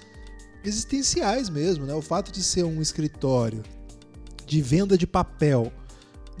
[0.64, 1.94] existenciais mesmo, né?
[1.94, 3.62] O fato de ser um escritório
[4.44, 5.72] de venda de papel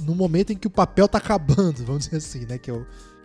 [0.02, 2.58] no momento em que o papel está acabando, vamos dizer assim, né?
[2.58, 2.80] Que é o,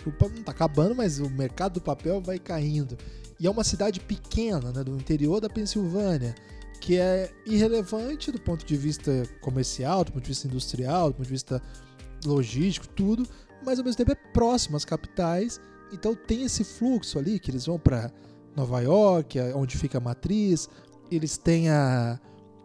[0.06, 2.96] o não está acabando, mas o mercado do papel vai caindo.
[3.40, 6.36] E é uma cidade pequena, né, do interior da Pensilvânia,
[6.80, 11.26] que é irrelevante do ponto de vista comercial, do ponto de vista industrial, do ponto
[11.26, 11.60] de vista
[12.24, 13.28] logístico, tudo,
[13.66, 15.60] mas ao mesmo tempo é próximo às capitais
[15.92, 18.12] então tem esse fluxo ali que eles vão para
[18.56, 20.70] Nova York, é onde fica a matriz,
[21.12, 22.20] eles têm a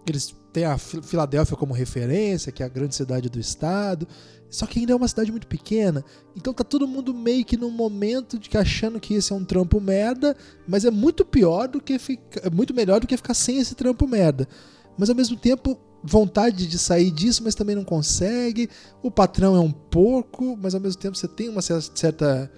[0.07, 4.09] eles têm a Filadélfia como referência, que é a grande cidade do estado.
[4.49, 6.05] Só que ainda é uma cidade muito pequena.
[6.37, 9.45] Então tá todo mundo meio que num momento de que achando que esse é um
[9.45, 13.35] trampo merda, mas é muito pior do que ficar, é muito melhor do que ficar
[13.35, 14.49] sem esse trampo merda.
[14.99, 18.68] Mas ao mesmo tempo vontade de sair disso, mas também não consegue.
[19.03, 22.51] O patrão é um porco, mas ao mesmo tempo você tem uma certa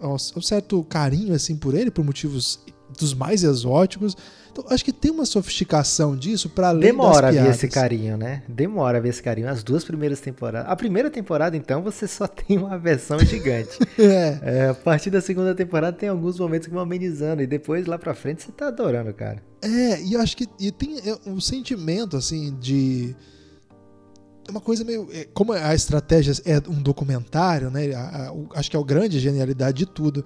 [0.00, 2.60] um certo carinho assim por ele, por motivos
[2.98, 4.16] dos mais exóticos.
[4.52, 8.16] Então, acho que tem uma sofisticação disso para além Demora das a ver esse carinho,
[8.16, 8.42] né?
[8.48, 9.50] Demora a ver esse carinho.
[9.50, 10.70] As duas primeiras temporadas.
[10.70, 13.78] A primeira temporada, então, você só tem uma versão gigante.
[14.00, 14.38] é.
[14.42, 17.42] É, a partir da segunda temporada tem alguns momentos que vão amenizando.
[17.42, 19.42] E depois, lá pra frente, você tá adorando, cara.
[19.60, 23.35] É, e eu acho que e tem um sentimento, assim, de é
[24.50, 25.08] uma coisa meio.
[25.12, 27.94] É, como a estratégia é um documentário, né?
[27.94, 30.24] A, a, o, acho que é a grande genialidade de tudo,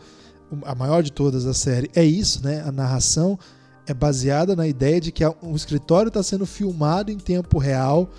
[0.64, 2.62] a maior de todas da série, é isso, né?
[2.66, 3.38] A narração
[3.86, 8.10] é baseada na ideia de que o escritório está sendo filmado em tempo real.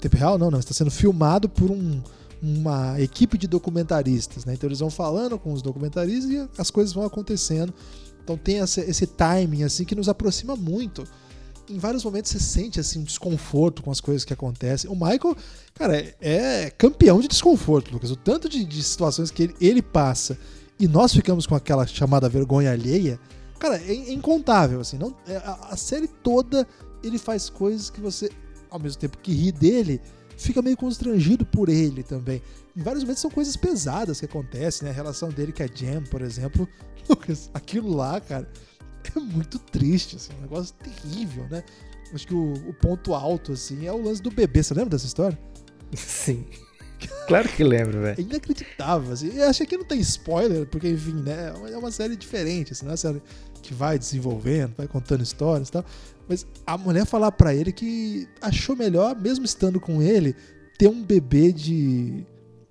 [0.00, 0.38] Tempo real?
[0.38, 2.02] Não, não, está sendo filmado por um,
[2.42, 4.54] uma equipe de documentaristas, né?
[4.54, 7.72] Então eles vão falando com os documentaristas e as coisas vão acontecendo.
[8.22, 11.04] Então tem esse, esse timing assim que nos aproxima muito
[11.68, 14.90] em vários momentos você sente assim um desconforto com as coisas que acontecem.
[14.90, 15.36] O Michael,
[15.74, 18.10] cara, é, é campeão de desconforto, Lucas.
[18.10, 20.38] O tanto de, de situações que ele, ele, passa
[20.78, 23.18] e nós ficamos com aquela chamada vergonha alheia,
[23.58, 24.80] cara, é, é incontável.
[24.80, 26.66] Assim, não, é, a, a, série toda
[27.02, 28.30] ele faz coisas que você,
[28.70, 30.00] ao mesmo tempo que ri dele,
[30.36, 32.42] fica meio constrangido por ele também.
[32.76, 34.90] Em vários momentos são coisas pesadas que acontecem, né?
[34.90, 36.68] A relação dele com a Jam, por exemplo.
[37.08, 38.46] Lucas, aquilo lá, cara
[39.16, 41.62] é muito triste, assim, um negócio terrível, né?
[42.14, 44.62] Acho que o, o ponto alto, assim, é o lance do bebê.
[44.62, 45.38] Você lembra dessa história?
[45.94, 46.44] Sim.
[47.26, 48.18] Claro que lembro, velho.
[48.18, 49.36] É inacreditável, assim.
[49.36, 51.52] Eu achei que não tem spoiler, porque, enfim, né?
[51.70, 53.22] É uma série diferente, assim, não é uma série
[53.62, 55.84] que vai desenvolvendo, vai contando histórias e tal.
[56.28, 60.34] Mas a mulher falar para ele que achou melhor, mesmo estando com ele,
[60.78, 62.24] ter um bebê de.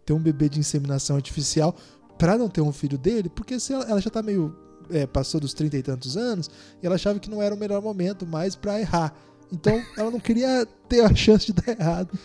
[0.06, 1.76] ter um bebê de inseminação artificial
[2.18, 4.56] para não ter um filho dele, porque se ela, ela já tá meio
[4.90, 6.50] é, passou dos trinta e tantos anos
[6.82, 9.14] e ela achava que não era o melhor momento mais para errar.
[9.52, 12.18] Então ela não queria ter a chance de dar errado.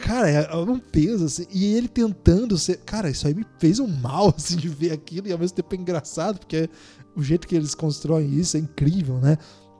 [0.00, 1.46] Cara, é, é um peso, assim.
[1.50, 2.78] E ele tentando ser.
[2.78, 5.74] Cara, isso aí me fez um mal, assim, de ver aquilo e ao mesmo tempo
[5.74, 6.68] é engraçado, porque
[7.14, 9.36] o jeito que eles constroem isso é incrível, né?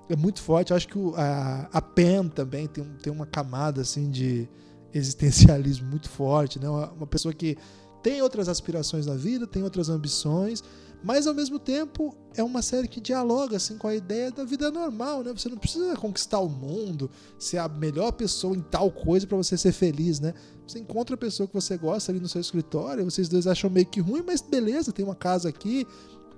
[0.09, 0.71] É muito forte.
[0.71, 4.49] Eu acho que o, a, a Pen também tem, tem uma camada, assim, de
[4.93, 6.69] existencialismo muito forte, né?
[6.69, 7.57] Uma, uma pessoa que
[8.03, 10.63] tem outras aspirações na vida, tem outras ambições,
[11.03, 14.71] mas ao mesmo tempo é uma série que dialoga assim com a ideia da vida
[14.71, 15.33] normal, né?
[15.33, 19.57] Você não precisa conquistar o mundo, ser a melhor pessoa em tal coisa para você
[19.57, 20.33] ser feliz, né?
[20.67, 23.87] Você encontra a pessoa que você gosta ali no seu escritório, vocês dois acham meio
[23.87, 25.87] que ruim, mas beleza, tem uma casa aqui,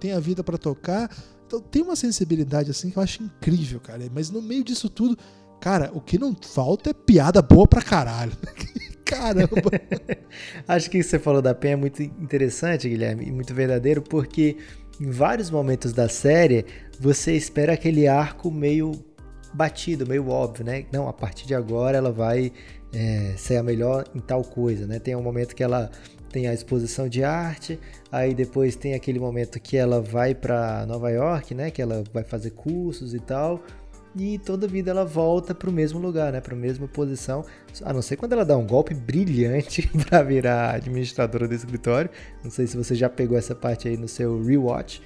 [0.01, 1.15] tem a vida para tocar.
[1.47, 4.05] Então tem uma sensibilidade assim que eu acho incrível, cara.
[4.13, 5.17] Mas no meio disso tudo,
[5.61, 8.33] cara, o que não falta é piada boa pra caralho.
[9.05, 9.71] Caramba!
[10.67, 14.57] acho que você falou da Pen é muito interessante, Guilherme, e muito verdadeiro, porque
[15.01, 16.65] em vários momentos da série
[16.99, 18.93] você espera aquele arco meio
[19.53, 20.85] batido, meio óbvio, né?
[20.93, 22.53] Não, a partir de agora ela vai
[22.93, 24.99] é, ser a melhor em tal coisa, né?
[24.99, 25.91] Tem um momento que ela
[26.31, 27.79] tem a exposição de arte,
[28.11, 31.71] aí depois tem aquele momento que ela vai para Nova York, né?
[31.71, 33.63] Que ela vai fazer cursos e tal.
[34.17, 36.41] E toda vida ela volta para o mesmo lugar, né?
[36.41, 37.45] Para a mesma posição,
[37.83, 42.09] a não ser quando ela dá um golpe brilhante para virar administradora do escritório.
[42.43, 45.03] Não sei se você já pegou essa parte aí no seu rewatch.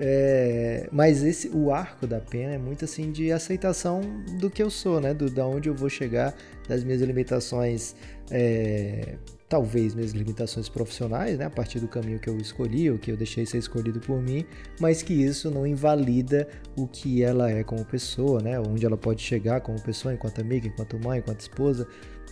[0.00, 4.00] É, mas esse, o arco da pena é muito assim de aceitação
[4.38, 5.12] do que eu sou, né?
[5.12, 6.32] Do, da onde eu vou chegar,
[6.68, 7.96] das minhas limitações,
[8.30, 9.16] é,
[9.48, 11.46] talvez minhas limitações profissionais, né?
[11.46, 14.46] A partir do caminho que eu escolhi, ou que eu deixei ser escolhido por mim,
[14.80, 16.46] mas que isso não invalida
[16.76, 18.60] o que ela é como pessoa, né?
[18.60, 21.88] Onde ela pode chegar como pessoa, enquanto amiga, enquanto mãe, enquanto esposa.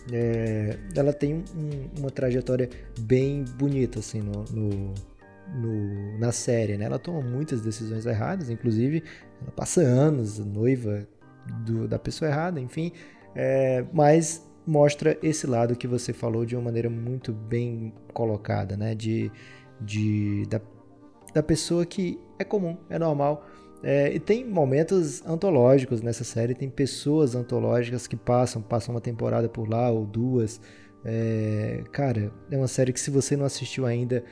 [0.09, 4.93] É, ela tem um, uma trajetória bem bonita, assim, no, no
[5.55, 6.85] no, na série, né?
[6.85, 9.03] Ela toma muitas decisões erradas, inclusive
[9.41, 11.07] ela passa anos noiva
[11.65, 12.91] do, da pessoa errada, enfim,
[13.35, 18.93] é, mas mostra esse lado que você falou de uma maneira muito bem colocada, né?
[18.93, 19.31] De,
[19.79, 20.59] de da,
[21.33, 23.45] da pessoa que é comum, é normal.
[23.83, 29.47] É, e tem momentos antológicos nessa série, tem pessoas antológicas que passam, passam uma temporada
[29.47, 30.59] por lá ou duas.
[31.05, 34.23] É, cara, é uma série que se você não assistiu ainda,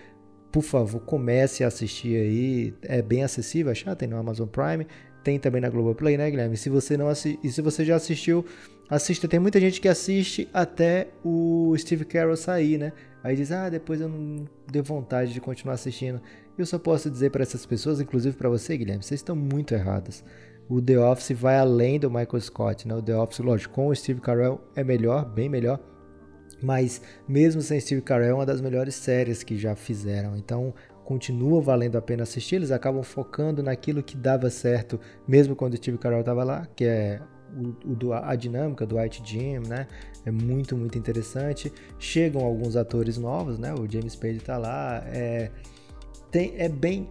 [0.55, 2.73] por favor, comece a assistir aí.
[2.81, 4.87] É bem acessível achar, tem no Amazon Prime,
[5.21, 6.55] tem também na Globoplay, né, Guilherme?
[6.55, 8.45] Se você não assi e se você já assistiu,
[8.89, 9.27] assista.
[9.27, 12.93] Tem muita gente que assiste até o Steve Carell sair, né?
[13.21, 16.21] Aí diz: "Ah, depois eu não deu vontade de continuar assistindo".
[16.57, 20.23] Eu só posso dizer para essas pessoas, inclusive para você, Guilherme, vocês estão muito erradas.
[20.69, 22.95] O The Office vai além do Michael Scott, né?
[22.95, 25.81] O The Office, lógico, com o Steve Carell é melhor, bem melhor
[26.61, 30.35] mas mesmo sem Steve Carell, é uma das melhores séries que já fizeram.
[30.35, 30.73] Então,
[31.03, 32.55] continua valendo a pena assistir.
[32.55, 37.21] Eles acabam focando naquilo que dava certo, mesmo quando Steve Carell estava lá, que é
[37.55, 39.87] o, o, a dinâmica do White Jim, né?
[40.25, 41.71] É muito, muito interessante.
[41.99, 43.73] Chegam alguns atores novos, né?
[43.73, 45.03] O James Spade está lá.
[45.07, 45.51] É,
[46.31, 47.09] tem, é bem,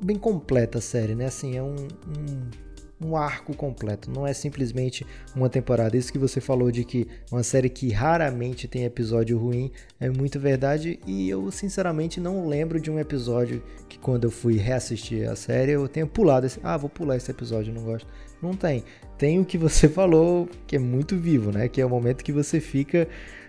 [0.00, 1.26] bem completa a série, né?
[1.26, 2.48] Assim, é um, um
[3.00, 5.96] um arco completo, não é simplesmente uma temporada.
[5.96, 9.70] Isso que você falou de que uma série que raramente tem episódio ruim
[10.00, 14.56] é muito verdade e eu sinceramente não lembro de um episódio que quando eu fui
[14.56, 18.08] reassistir a série eu tenha pulado esse, ah, vou pular esse episódio, não gosto.
[18.42, 18.84] Não tem.
[19.16, 21.68] Tem o que você falou que é muito vivo, né?
[21.68, 23.08] Que é o momento que você fica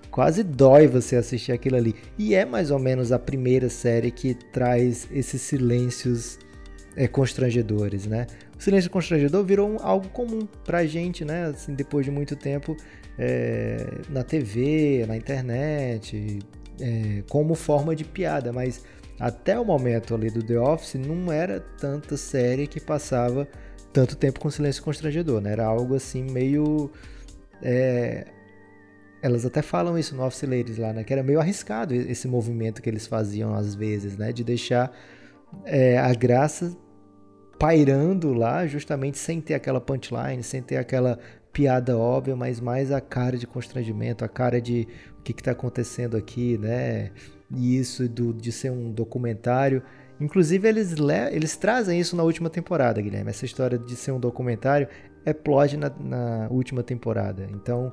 [0.09, 1.95] quase dói você assistir aquilo ali.
[2.17, 6.39] E é mais ou menos a primeira série que traz esses silêncios
[6.95, 8.27] é, constrangedores, né?
[8.59, 11.45] O silêncio constrangedor virou algo comum pra gente, né?
[11.45, 12.75] Assim, depois de muito tempo
[13.17, 16.39] é, na TV, na internet,
[16.81, 18.83] é, como forma de piada, mas
[19.17, 23.47] até o momento ali do The Office não era tanta série que passava
[23.93, 25.53] tanto tempo com silêncio constrangedor, né?
[25.53, 26.91] Era algo assim meio.
[27.61, 28.25] É,
[29.21, 31.05] elas até falam isso no Office Ladies lá, né?
[31.05, 34.33] Que era meio arriscado esse movimento que eles faziam às vezes, né?
[34.33, 34.91] De deixar
[35.63, 36.75] é, a graça
[37.59, 41.19] pairando lá, justamente sem ter aquela punchline, sem ter aquela
[41.51, 44.87] piada óbvia, mas mais a cara de constrangimento, a cara de
[45.19, 47.11] o que está acontecendo aqui, né?
[47.53, 49.83] E isso do, de ser um documentário.
[50.21, 50.95] Inclusive, eles,
[51.31, 53.29] eles trazem isso na última temporada, Guilherme.
[53.29, 54.87] Essa história de ser um documentário
[55.25, 57.47] é plot na, na última temporada.
[57.51, 57.91] Então,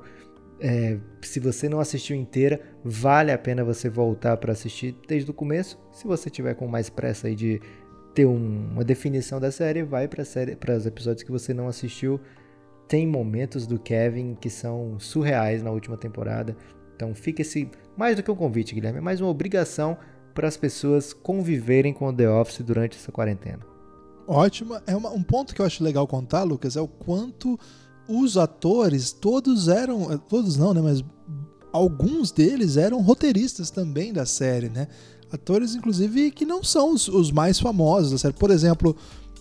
[0.59, 5.33] é, se você não assistiu inteira, vale a pena você voltar para assistir desde o
[5.33, 5.79] começo.
[5.91, 7.61] Se você tiver com mais pressa aí de
[8.17, 10.23] ter um, uma definição da série, vai para
[10.75, 12.19] os episódios que você não assistiu.
[12.87, 16.57] Tem momentos do Kevin que são surreais na última temporada.
[16.95, 19.95] Então fica esse mais do que um convite, Guilherme, é mais uma obrigação
[20.33, 23.59] para as pessoas conviverem com o The Office durante essa quarentena.
[24.25, 24.79] Ótimo.
[24.87, 27.59] É uma, um ponto que eu acho legal contar, Lucas, é o quanto
[28.09, 31.03] os atores, todos eram, todos não, né, mas
[31.71, 34.87] alguns deles eram roteiristas também da série, né?
[35.31, 38.33] Atores, inclusive, que não são os, os mais famosos da série.
[38.33, 38.95] Por exemplo,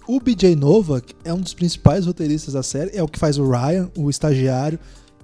[0.07, 3.51] o BJ Novak é um dos principais roteiristas da série, é o que faz o
[3.51, 4.79] Ryan, o estagiário.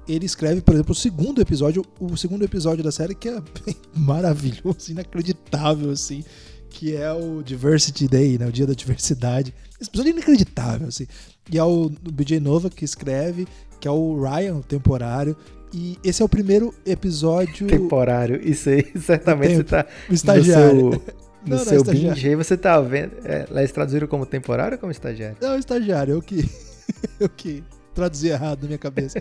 [0.09, 3.41] Ele escreve, por exemplo, o segundo episódio, o segundo episódio da série que é
[3.95, 6.25] maravilhoso, inacreditável assim,
[6.69, 9.55] que é o Diversity Day, né, o dia da diversidade.
[9.81, 11.07] Esse episódio é inacreditável assim.
[11.51, 13.47] E é o, BJ Novak que escreve,
[13.81, 15.37] que é o Ryan, o temporário,
[15.73, 17.67] e esse é o primeiro episódio.
[17.67, 19.87] Temporário, isso aí, certamente você tá.
[20.09, 20.85] O estagiário.
[20.85, 21.01] No seu,
[21.47, 23.13] no Não, não, seu binge aí você tá vendo.
[23.25, 25.37] É, lá eles traduziram como temporário ou como estagiário?
[25.41, 26.49] Não, estagiário, eu que.
[27.19, 29.21] Eu que traduzi errado na minha cabeça.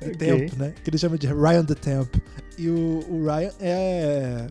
[0.00, 0.16] The Ok.
[0.16, 0.74] Temp, né?
[0.82, 2.14] Que ele chama de Ryan the Temp.
[2.58, 4.46] E o, o Ryan é.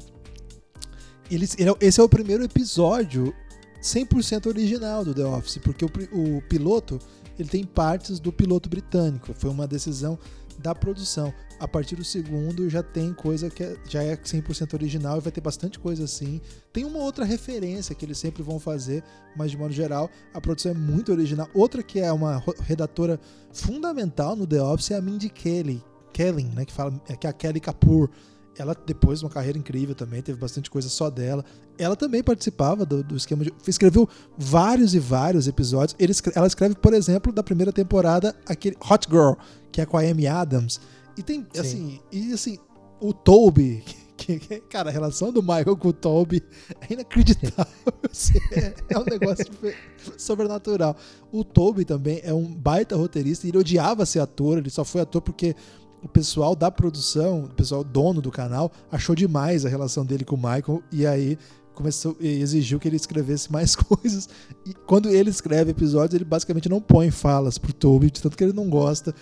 [1.30, 3.34] Ele, ele é- esse é o primeiro episódio
[3.82, 7.00] 100% original do The Office, porque o, o piloto
[7.38, 9.34] ele tem partes do piloto britânico.
[9.34, 10.18] Foi uma decisão
[10.62, 11.34] da produção.
[11.60, 15.32] A partir do segundo já tem coisa que é- já é 100% original e vai
[15.32, 16.40] ter bastante coisa assim.
[16.72, 19.04] Tem uma outra referência que eles sempre vão fazer,
[19.36, 21.48] mas de modo geral a produção é muito original.
[21.54, 23.20] Outra que é uma redatora
[23.52, 25.84] fundamental no The Office é a Mindy Kelly,
[26.14, 28.10] Kelly, né, que fala que é a Kelly Kapoor.
[28.58, 31.44] Ela depois uma carreira incrível também, teve bastante coisa só dela.
[31.78, 34.08] Ela também participava do, do esquema de escreveu
[34.38, 35.96] vários e vários episódios.
[35.98, 39.34] Ele ela escreve, por exemplo, da primeira temporada aquele Hot Girl,
[39.72, 40.80] que é com a Amy Adams.
[41.18, 41.60] E tem Sim.
[41.60, 42.60] assim, e assim,
[43.00, 43.84] o Toby,
[44.18, 46.44] que, que- cara, a relação do Michael com o Toby
[46.90, 47.66] é inacreditável.
[48.12, 49.46] assim, é, é um negócio
[50.18, 50.96] sobrenatural.
[51.32, 55.02] O Toby também é um baita roteirista e ele odiava ser ator, ele só foi
[55.02, 55.56] ator porque
[56.04, 60.36] o pessoal da produção, o pessoal dono do canal, achou demais a relação dele com
[60.36, 61.38] o Michael e aí
[61.74, 64.30] começou e exigiu que ele escrevesse mais coisas.
[64.66, 68.44] E quando ele escreve episódios, ele basicamente não põe falas pro Toby, de tanto que
[68.44, 69.14] ele não gosta.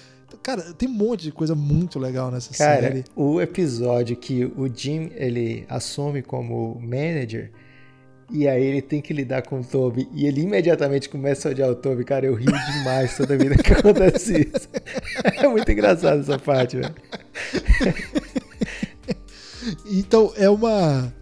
[0.43, 3.03] Cara, tem um monte de coisa muito legal nessa Cara, série.
[3.15, 7.51] o episódio que o Jim ele assume como manager
[8.31, 11.69] e aí ele tem que lidar com o Toby e ele imediatamente começa a odiar
[11.69, 14.69] o Toby, cara, eu rio demais toda vida que acontece isso.
[15.41, 16.93] É muito engraçado essa parte, velho.
[19.85, 21.14] Então é uma.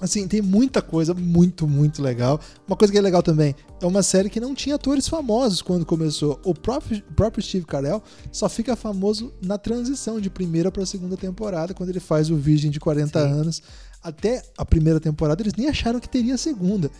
[0.00, 2.38] Assim, tem muita coisa muito, muito legal.
[2.66, 5.86] Uma coisa que é legal também, é uma série que não tinha atores famosos quando
[5.86, 6.38] começou.
[6.44, 11.72] O próprio, próprio Steve Carell só fica famoso na transição de primeira para segunda temporada,
[11.72, 13.26] quando ele faz o Virgem de 40 Sim.
[13.26, 13.62] anos.
[14.04, 16.90] Até a primeira temporada, eles nem acharam que teria a segunda.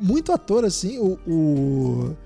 [0.00, 2.16] Muito ator, assim, o, o,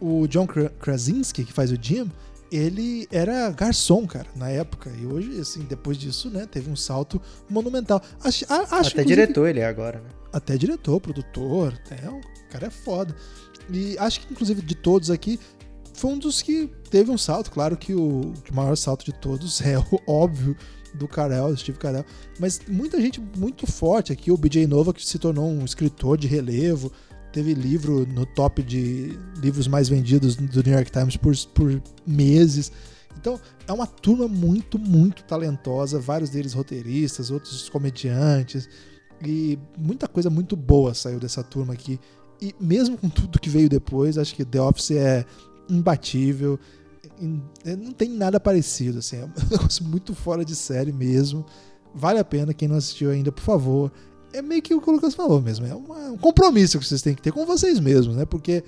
[0.00, 2.10] o John Kra- Krasinski, que faz o Jim,
[2.50, 4.90] ele era garçom, cara, na época.
[5.00, 8.02] E hoje, assim, depois disso, né, teve um salto monumental.
[8.22, 10.08] Acho, acho Até diretor ele é agora, né?
[10.32, 12.20] Até diretor, produtor, é, o
[12.50, 13.14] cara é foda.
[13.72, 15.40] E acho que, inclusive, de todos aqui,
[15.94, 17.50] foi um dos que teve um salto.
[17.50, 20.56] Claro que o, que o maior salto de todos é o óbvio
[20.96, 22.04] do Carell, do Steve Carell.
[22.38, 24.30] Mas muita gente muito forte aqui.
[24.30, 26.90] O BJ Nova, que se tornou um escritor de relevo.
[27.32, 32.72] Teve livro no top de livros mais vendidos do New York Times por, por meses.
[33.18, 35.98] Então, é uma turma muito, muito talentosa.
[35.98, 38.68] Vários deles roteiristas, outros comediantes.
[39.24, 41.98] E muita coisa muito boa saiu dessa turma aqui.
[42.40, 45.24] E mesmo com tudo que veio depois, acho que The Office é
[45.68, 46.58] imbatível.
[47.64, 49.16] É, Não tem nada parecido, assim.
[49.16, 51.44] É um negócio muito fora de série mesmo.
[51.94, 53.90] Vale a pena, quem não assistiu ainda, por favor.
[54.32, 55.66] É meio que o que o Lucas falou mesmo.
[55.66, 58.24] É uma- um compromisso que vocês têm que ter com vocês mesmos, né?
[58.26, 58.62] Porque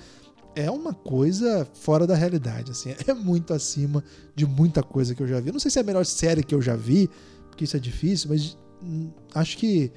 [0.56, 2.94] é uma coisa fora da realidade, assim.
[3.06, 4.02] É muito acima
[4.34, 5.48] de muita coisa que eu já vi.
[5.48, 7.10] Eu não sei se é a melhor série que eu já vi,
[7.50, 9.92] porque isso é difícil, mas hum, acho que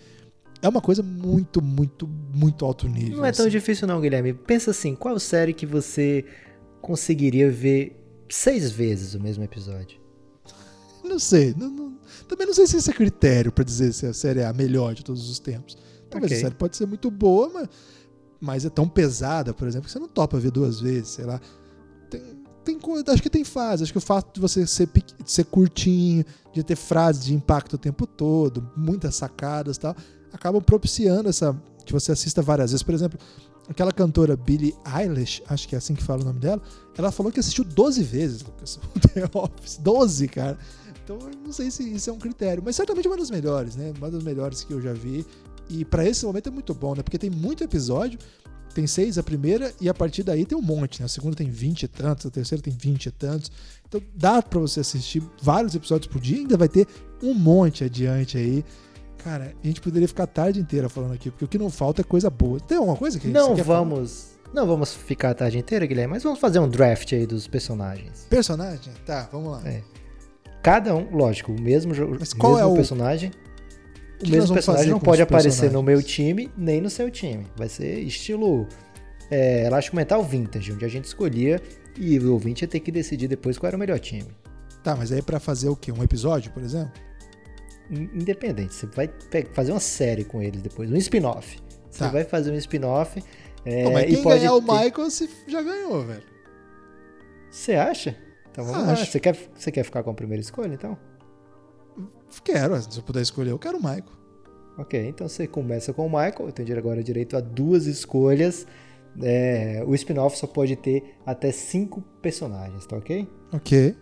[0.62, 3.18] é uma coisa muito, muito, muito alto nível.
[3.18, 3.52] Não é tão assim.
[3.52, 4.34] difícil não, Guilherme.
[4.34, 6.26] Pensa assim, qual série que você
[6.82, 7.96] conseguiria ver
[8.36, 10.00] seis vezes o mesmo episódio?
[11.04, 11.54] Não sei.
[11.58, 11.98] não- não-
[12.28, 14.94] também não sei se esse é critério pra dizer se a série é a melhor
[14.94, 15.78] de todos os tempos.
[16.10, 16.38] Talvez Ok.
[16.38, 17.68] a série pode ser muito boa, mas,
[18.40, 21.40] mas é tão pesada, por exemplo, que você não topa ver duas vezes, sei lá.
[22.10, 22.22] Tem,
[22.64, 23.84] tem acho que tem fase.
[23.84, 24.88] Acho que o fato de você ser,
[25.24, 29.96] de ser curtinho, de ter frases de impacto o tempo todo, muitas sacadas e tal,
[30.32, 32.84] acabam propiciando essa que você assista várias vezes.
[32.84, 33.20] Por exemplo,
[33.70, 36.62] aquela cantora Billie Eilish, acho que é assim que fala o nome dela,
[36.98, 39.78] ela falou que assistiu 12 vezes, Lucas, o The Office.
[39.78, 40.58] 12, cara.
[41.04, 43.94] Então eu não sei se isso é um critério, mas certamente uma das melhores, né?
[43.98, 45.26] Uma das melhores que eu já vi.
[45.70, 47.02] E pra esse momento é muito bom, né?
[47.02, 48.20] Porque tem muito episódio,
[48.74, 51.06] tem seis a primeira, e a partir daí tem um monte, né?
[51.06, 53.52] A segunda tem 20 e tantos, a terceira tem 20 e tantos.
[53.88, 56.88] Então dá pra você assistir vários episódios por dia, ainda vai ter
[57.22, 58.64] um monte adiante aí.
[59.24, 62.02] Cara, a gente poderia ficar a tarde inteira falando aqui, porque o que não falta
[62.02, 62.60] é coisa boa.
[62.60, 63.80] Tem alguma coisa que Não quer falar?
[63.80, 64.32] vamos.
[64.54, 68.26] Não vamos ficar a tarde inteira, Guilherme, mas vamos fazer um draft aí dos personagens.
[68.30, 68.92] Personagem?
[69.06, 69.62] Tá, vamos lá.
[69.66, 69.82] É.
[70.62, 73.32] Cada um, lógico, o mesmo, Mas o qual mesmo é o- personagem.
[74.24, 77.48] O mesmo vamos personagem não pode aparecer no meu time nem no seu time.
[77.56, 78.68] Vai ser estilo
[79.32, 81.60] é, Elástico Mental Vintage, onde a gente escolhia
[81.98, 84.28] e o ouvinte ia ter que decidir depois qual era o melhor time.
[84.84, 85.92] Tá, mas aí pra fazer o quê?
[85.92, 86.92] Um episódio, por exemplo?
[87.92, 89.10] In- Independente, você vai
[89.54, 91.60] fazer uma série com eles depois, um spin-off.
[91.90, 92.10] Você Tá.
[92.10, 93.22] vai fazer um spin-off.
[93.66, 96.24] é, mas e quem ganhar o ter- Michael se já ganhou, velho.
[97.52, 98.18] Você acha?
[98.50, 98.94] Então vamos lá.
[98.94, 99.06] Acho.
[99.06, 100.98] Você quer, você quer ficar com a primeira escolha, então?
[102.44, 104.06] Quero, se eu puder escolher, eu quero o Michael.
[104.78, 108.66] Ok, então você começa com o Michael, eu tenho agora direito a duas escolhas.
[109.22, 113.28] É, o spin-off só pode ter até cinco personagens, tá ok?
[113.54, 113.96] Ok.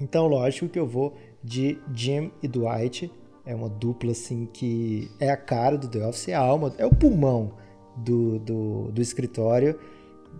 [0.00, 1.14] Então, lógico que eu vou
[1.46, 3.10] de Jim e Dwight.
[3.44, 6.84] É uma dupla assim que é a cara do The Office, é a alma, é
[6.84, 7.52] o pulmão
[7.96, 9.78] do, do, do escritório.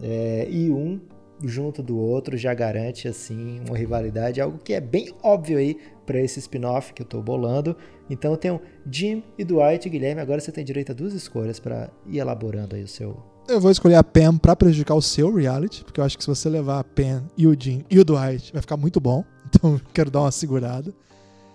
[0.02, 1.00] É, e um
[1.44, 6.18] junto do outro já garante assim uma rivalidade, algo que é bem óbvio aí para
[6.18, 7.76] esse spin-off que eu estou bolando.
[8.10, 8.60] Então eu tenho
[8.90, 12.82] Jim e Dwight, Guilherme, agora você tem direito a duas escolhas para ir elaborando aí
[12.82, 13.16] o seu
[13.48, 16.28] eu vou escolher a Pam para prejudicar o seu reality, porque eu acho que se
[16.28, 19.24] você levar a Pam e o Jim e o Dwight, vai ficar muito bom.
[19.46, 20.94] Então quero dar uma segurada.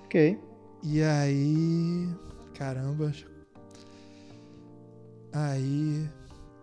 [0.05, 0.39] Ok.
[0.83, 2.09] E aí.
[2.53, 3.11] Caramba.
[5.33, 6.09] Aí.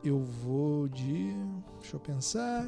[0.05, 1.35] Eu vou de.
[1.81, 2.67] Deixa eu pensar.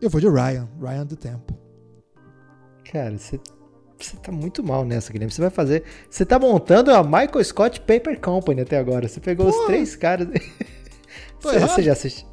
[0.00, 0.68] Eu vou de Ryan.
[0.80, 1.56] Ryan do Tempo.
[2.84, 3.40] Cara, você
[4.04, 5.32] você tá muito mal nessa, Guilherme.
[5.32, 5.84] Você vai fazer.
[6.10, 9.08] Você tá montando a Michael Scott Paper Company até agora.
[9.08, 10.28] Você pegou os três caras.
[11.40, 12.31] Você, você, já assistiu?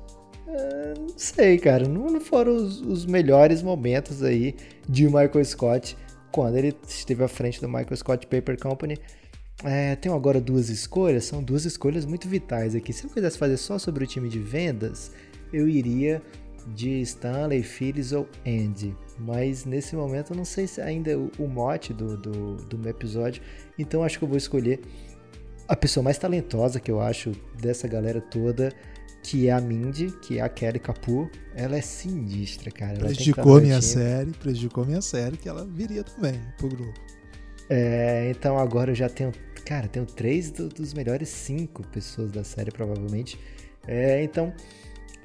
[0.49, 1.87] Uh, não sei, cara.
[1.87, 4.55] Não, foram os, os, melhores momentos aí
[4.87, 5.95] de Michael Scott
[6.31, 8.97] quando ele esteve à frente do Michael Scott Paper Company.
[9.63, 11.25] É, tenho agora duas escolhas.
[11.25, 12.91] São duas escolhas muito vitais aqui.
[12.91, 15.11] Se eu quisesse fazer só sobre o time de vendas,
[15.53, 16.19] eu iria
[16.73, 18.95] de Stanley, Phillips ou Andy.
[19.19, 22.77] Mas nesse momento eu não sei se ainda é o, o mote do, do, do
[22.77, 23.43] meu episódio.
[23.77, 24.79] Então acho que eu vou escolher
[25.67, 27.31] a pessoa mais talentosa que eu acho
[27.61, 28.73] dessa galera toda,
[29.29, 31.29] que é a Mindy, que é a Kelly Kapoor.
[31.53, 32.93] Ela é sinistra, cara.
[32.93, 36.99] Ela prejudicou minha série, prejudicou minha série, que ela viria também pro grupo.
[37.69, 39.31] É, então agora eu já tenho,
[39.63, 43.39] cara, tenho três do, dos melhores cinco pessoas da série, provavelmente.
[43.87, 44.51] É, então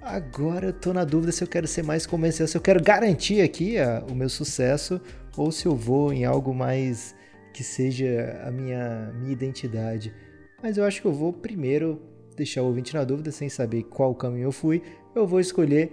[0.02, 3.40] Agora eu tô na dúvida se eu quero ser mais comercial, se eu quero garantir
[3.40, 5.01] aqui a, o meu sucesso
[5.35, 7.16] ou se eu vou em algo mais
[7.55, 10.12] que seja a minha, minha identidade.
[10.62, 12.02] Mas eu acho que eu vou primeiro
[12.36, 14.82] deixar o ouvinte na dúvida, sem saber qual caminho eu fui.
[15.15, 15.93] Eu vou escolher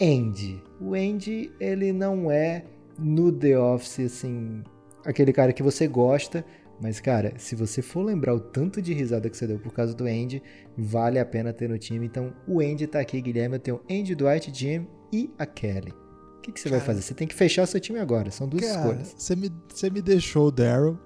[0.00, 0.62] Andy.
[0.80, 2.64] O Andy, ele não é
[2.98, 4.62] no The Office, assim,
[5.04, 6.44] aquele cara que você gosta,
[6.80, 9.94] mas, cara, se você for lembrar o tanto de risada que você deu por causa
[9.94, 10.42] do Andy,
[10.76, 12.04] vale a pena ter no time.
[12.04, 13.56] Então, o Andy tá aqui, Guilherme.
[13.56, 15.92] Eu tenho Andy, Dwight, Jim e a Kelly.
[16.36, 17.02] O que, que você cara, vai fazer?
[17.02, 18.30] Você tem que fechar seu time agora.
[18.30, 19.14] São duas cara, escolhas.
[19.16, 20.98] Você me, você me deixou o Daryl,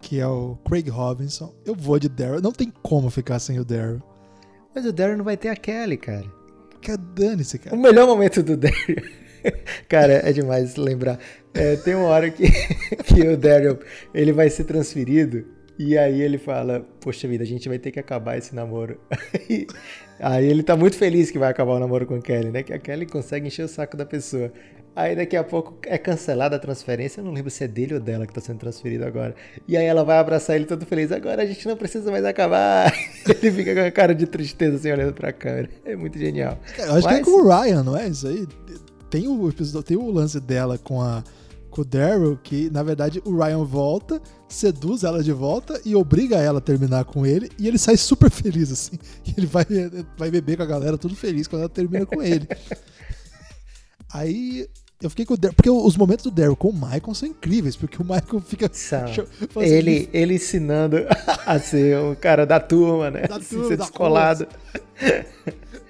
[0.00, 1.54] que é o Craig Robinson.
[1.64, 2.40] Eu vou de Daryl.
[2.40, 4.02] Não tem como ficar sem o Daryl.
[4.74, 6.24] Mas o Daryl não vai ter a Kelly, cara.
[6.80, 7.74] Que dane-se, cara.
[7.74, 9.02] O melhor momento do Daryl.
[9.88, 11.18] cara, é demais lembrar.
[11.54, 12.48] É, tem uma hora que,
[13.04, 13.78] que o Daryl
[14.12, 18.00] ele vai ser transferido e aí ele fala: Poxa vida, a gente vai ter que
[18.00, 18.98] acabar esse namoro.
[20.18, 22.62] aí ele tá muito feliz que vai acabar o namoro com a Kelly, né?
[22.62, 24.50] Que a Kelly consegue encher o saco da pessoa.
[24.96, 27.20] Aí daqui a pouco é cancelada a transferência.
[27.20, 29.34] Eu não lembro se é dele ou dela que tá sendo transferido agora.
[29.68, 31.12] E aí ela vai abraçar ele todo feliz.
[31.12, 32.90] Agora a gente não precisa mais acabar.
[33.28, 35.68] ele fica com a cara de tristeza assim olhando pra câmera.
[35.84, 36.58] É muito genial.
[36.78, 37.16] Eu acho Mas...
[37.16, 38.08] que é com o Ryan, não é?
[38.08, 38.46] Isso aí.
[39.10, 41.22] Tem o, tem o lance dela com a
[41.76, 46.36] com o Daryl, que na verdade o Ryan volta, seduz ela de volta e obriga
[46.36, 48.98] ela a terminar com ele, e ele sai super feliz, assim.
[49.36, 49.66] Ele vai,
[50.16, 52.48] vai beber com a galera, tudo feliz quando ela termina com ele.
[54.10, 54.66] Aí
[55.02, 57.76] eu fiquei com o Daryl, porque os momentos do Daryl com o Michael são incríveis,
[57.76, 58.70] porque o Michael fica.
[59.60, 60.98] Ele, ele ensinando
[61.44, 63.22] a ser o cara da turma, né?
[63.22, 64.46] Da turma, ser descolado.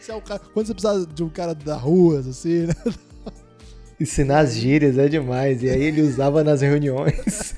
[0.00, 2.74] Você é cara, quando você precisa de um cara da rua, assim, né?
[3.98, 5.62] Ensinar as gírias é demais.
[5.62, 7.54] E aí ele usava nas reuniões.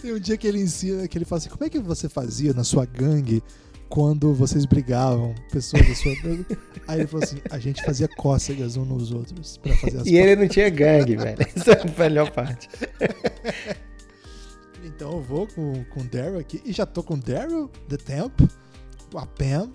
[0.00, 2.52] Tem um dia que ele ensina, que ele fala assim, como é que você fazia
[2.52, 3.42] na sua gangue
[3.90, 6.12] quando vocês brigavam, pessoas da sua
[6.86, 10.16] Aí ele falou assim, a gente fazia cócegas uns nos outros para fazer as E
[10.16, 11.38] ele não tinha gangue, velho.
[11.54, 12.68] Essa é a melhor parte.
[14.84, 16.62] então eu vou com, com o Daryl aqui.
[16.64, 18.40] E já tô com o Daryl, The Temp,
[19.14, 19.70] a Pam,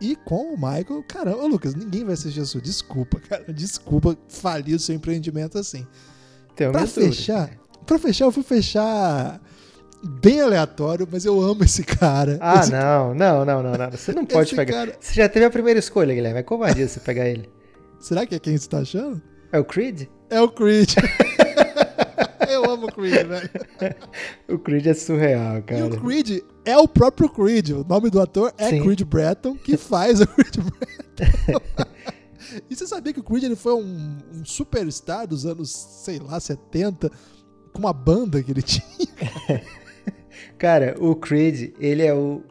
[0.00, 2.60] e com o Michael, caramba, Lucas, ninguém vai assistir a sua.
[2.60, 3.44] Desculpa, cara.
[3.52, 5.86] Desculpa falir o seu empreendimento assim.
[6.56, 7.50] Tem pra fechar,
[7.86, 9.40] pra fechar, eu vou fechar
[10.02, 12.38] bem aleatório, mas eu amo esse cara.
[12.40, 12.72] Ah, esse...
[12.72, 13.90] não, não, não, não, não.
[13.90, 14.72] Você não pode pegar.
[14.72, 14.96] Cara...
[14.98, 16.40] Você já teve a primeira escolha, Guilherme.
[16.40, 17.48] É covardia você pegar ele.
[17.98, 19.20] Será que é quem você tá achando?
[19.52, 20.06] É o Creed?
[20.30, 20.94] É o Creed.
[22.50, 23.50] Eu amo o Creed, velho.
[24.48, 25.80] o Creed é surreal, cara.
[25.80, 27.70] E o Creed é o próprio Creed.
[27.70, 28.82] O nome do ator é Sim.
[28.82, 31.86] Creed Bratton, que faz o Creed Bratton.
[32.68, 36.40] e você sabia que o Creed ele foi um, um superstar dos anos, sei lá,
[36.40, 37.10] 70,
[37.72, 39.62] com uma banda que ele tinha?
[40.58, 42.42] cara, o Creed, ele é o.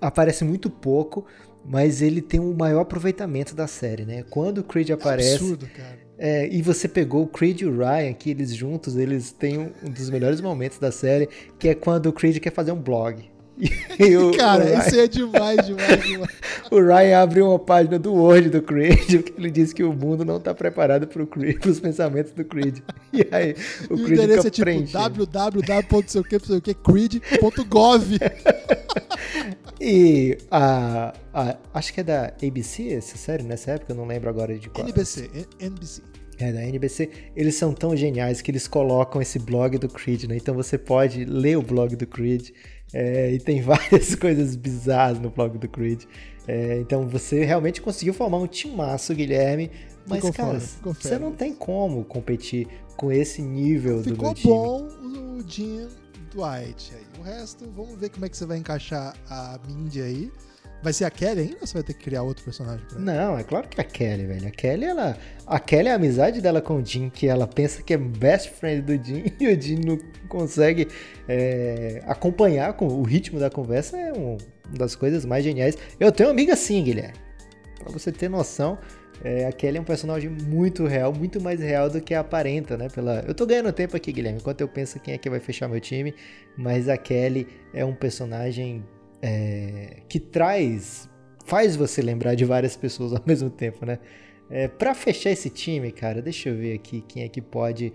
[0.00, 1.26] Aparece muito pouco
[1.64, 4.24] mas ele tem o maior aproveitamento da série, né?
[4.30, 5.36] Quando o Creed aparece.
[5.36, 5.98] Absurdo, cara.
[6.22, 9.90] É, e você pegou o Creed e o Ryan, que eles juntos, eles têm um,
[9.90, 11.26] dos melhores momentos da série,
[11.58, 13.29] que é quando o Creed quer fazer um blog.
[14.00, 14.78] O, cara, o Ryan...
[14.78, 16.30] isso é demais, demais, demais.
[16.70, 20.24] o Ryan abriu uma página do Word do Creed, porque ele disse que o mundo
[20.24, 22.78] não está preparado para os pensamentos do Creed.
[23.12, 23.56] E aí,
[23.90, 25.78] o, e Creed o endereço é tipo www.creed.gov.
[29.80, 34.30] e a, a, acho que é da ABC essa série nessa época, eu não lembro
[34.30, 34.86] agora de qual.
[34.86, 35.28] NBC,
[35.58, 36.02] NBC.
[36.38, 40.36] É, da NBC, eles são tão geniais que eles colocam esse blog do Creed, né?
[40.36, 42.48] Então você pode ler o blog do Creed
[42.92, 46.04] é, e tem várias coisas bizarras no blog do Creed.
[46.46, 49.70] É, então você realmente conseguiu formar um timaço, Guilherme.
[50.06, 54.52] Mas, cara, você não tem como competir com esse nível Ficou do meu time.
[54.52, 54.88] bom
[55.38, 55.88] o Jim
[56.32, 57.06] Dwight aí.
[57.18, 60.32] O resto, vamos ver como é que você vai encaixar a Mindy aí.
[60.82, 63.04] Vai ser a Kelly ainda ou você vai ter que criar outro personagem pra ela?
[63.04, 64.48] Não, é claro que é a Kelly, velho.
[64.48, 65.16] A Kelly, ela.
[65.46, 68.50] A Kelly é a amizade dela com o Jim, que ela pensa que é best
[68.50, 69.98] friend do Jim e o Jim não
[70.28, 70.88] consegue
[71.28, 73.98] é, acompanhar com o ritmo da conversa.
[73.98, 74.38] É um,
[74.68, 75.76] uma das coisas mais geniais.
[75.98, 77.14] Eu tenho uma amiga assim, Guilherme.
[77.78, 78.78] Pra você ter noção,
[79.22, 82.88] é, a Kelly é um personagem muito real, muito mais real do que aparenta, né?
[82.88, 83.22] Pela...
[83.26, 85.80] Eu tô ganhando tempo aqui, Guilherme, enquanto eu penso quem é que vai fechar meu
[85.80, 86.14] time,
[86.56, 88.82] mas a Kelly é um personagem
[89.22, 91.08] é, que traz,
[91.44, 93.98] faz você lembrar de várias pessoas ao mesmo tempo, né?
[94.48, 97.92] É, para fechar esse time, cara, deixa eu ver aqui quem é que pode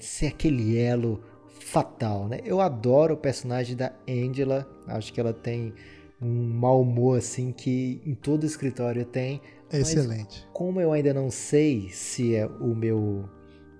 [0.00, 1.22] ser aquele elo
[1.60, 2.40] fatal, né?
[2.44, 5.74] Eu adoro o personagem da Angela, acho que ela tem
[6.20, 9.40] um mau humor assim que em todo escritório tem.
[9.70, 10.48] Excelente.
[10.50, 13.28] como eu ainda não sei se é o meu,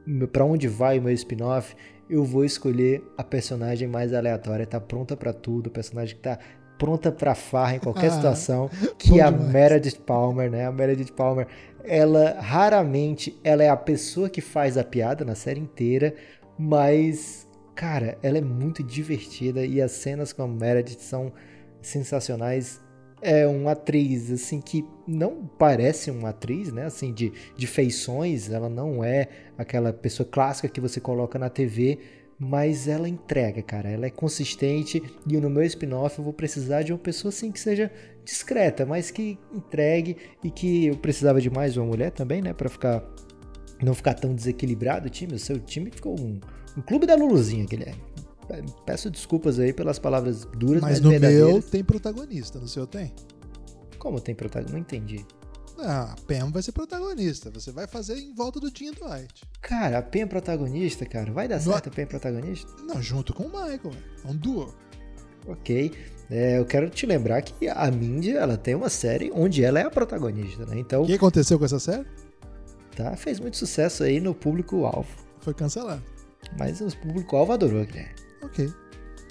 [0.07, 1.75] meu para onde vai o meu spin-off,
[2.11, 6.39] eu vou escolher a personagem mais aleatória, tá pronta para tudo, personagem que tá
[6.79, 10.67] pronta para farra em qualquer ah, situação, que a Meredith Palmer, né?
[10.67, 11.47] A Meredith Palmer,
[11.85, 16.15] ela raramente ela é a pessoa que faz a piada na série inteira,
[16.59, 21.33] mas cara, ela é muito divertida e as cenas com a Meredith são
[21.81, 22.81] sensacionais.
[23.21, 26.85] É uma atriz assim que não parece uma atriz, né?
[26.85, 31.99] Assim de, de feições, ela não é aquela pessoa clássica que você coloca na TV,
[32.39, 33.89] mas ela entrega, cara.
[33.91, 37.59] Ela é consistente e no meu spin-off eu vou precisar de uma pessoa assim que
[37.59, 37.91] seja
[38.25, 42.69] discreta, mas que entregue e que eu precisava de mais uma mulher também, né, para
[42.69, 43.03] ficar
[43.83, 45.35] não ficar tão desequilibrado o time.
[45.35, 46.39] O seu time ficou um,
[46.77, 48.03] um clube da Luluzinha, Guilherme.
[48.87, 53.13] Peço desculpas aí pelas palavras duras, mas, mas no meu tem protagonista, no seu tem?
[53.99, 54.73] Como tem protagonista?
[54.73, 55.25] Não entendi.
[55.81, 57.51] Ah, a Pam vai ser protagonista.
[57.51, 59.43] Você vai fazer em volta do Jim Dwight.
[59.61, 61.31] Cara, a Pam é protagonista, cara.
[61.33, 62.71] Vai dar certo a Pam é protagonista?
[62.83, 63.93] Não, junto com o Michael.
[64.25, 64.75] É um duo.
[65.47, 65.93] Ok.
[66.31, 69.85] É, eu quero te lembrar que a Mindy, ela tem uma série onde ela é
[69.85, 70.79] a protagonista, né?
[70.79, 71.03] Então...
[71.03, 72.07] O que aconteceu com essa série?
[72.95, 75.09] Tá, fez muito sucesso aí no público-alvo.
[75.41, 76.03] Foi cancelado.
[76.59, 78.11] Mas o público-alvo adorou, né?
[78.43, 78.71] Ok.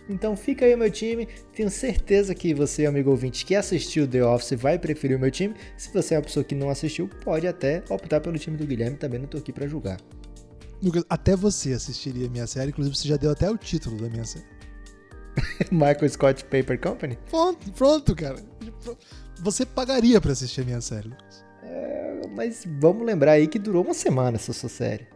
[0.09, 1.27] Então fica aí o meu time.
[1.53, 5.53] Tenho certeza que você, amigo ouvinte, que assistiu The Office, vai preferir o meu time.
[5.75, 8.97] Se você é uma pessoa que não assistiu, pode até optar pelo time do Guilherme.
[8.97, 9.99] Também não tô aqui para julgar.
[10.81, 12.69] Lucas, até você assistiria a minha série.
[12.69, 14.45] Inclusive, você já deu até o título da minha série.
[15.71, 17.17] Michael Scott Paper Company?
[17.29, 18.37] Pronto, pronto, cara.
[19.41, 21.45] Você pagaria para assistir a minha série, Lucas.
[21.63, 25.07] É, mas vamos lembrar aí que durou uma semana essa sua série.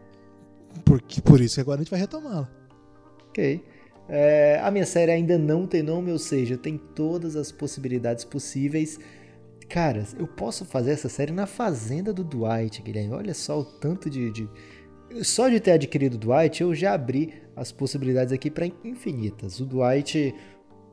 [0.85, 2.49] Porque, por isso que agora a gente vai retomá-la.
[3.29, 3.63] Ok.
[4.13, 8.99] É, a minha série ainda não tem nome, ou seja, tem todas as possibilidades possíveis.
[9.69, 13.13] Cara, eu posso fazer essa série na fazenda do Dwight, Guilherme.
[13.13, 14.49] Olha só o tanto de, de...
[15.23, 19.61] Só de ter adquirido o Dwight, eu já abri as possibilidades aqui para infinitas.
[19.61, 20.35] O Dwight.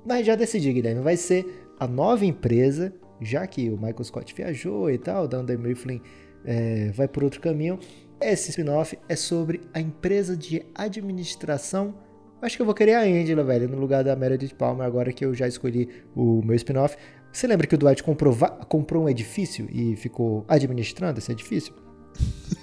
[0.07, 1.03] Mas já decidi, Guilherme.
[1.03, 1.45] Vai ser
[1.81, 6.01] a nova empresa, já que o Michael Scott viajou e tal, o Dunder Mifflin
[6.45, 7.81] é, vai por outro caminho.
[8.21, 12.07] Esse spin-off é sobre a empresa de administração
[12.41, 15.25] Acho que eu vou querer a Angela, velho, no lugar da Meredith Palmer, agora que
[15.25, 16.97] eu já escolhi o meu spin-off.
[17.33, 18.35] Você lembra que o Dwight comprou,
[18.69, 21.75] comprou um edifício e ficou administrando esse edifício?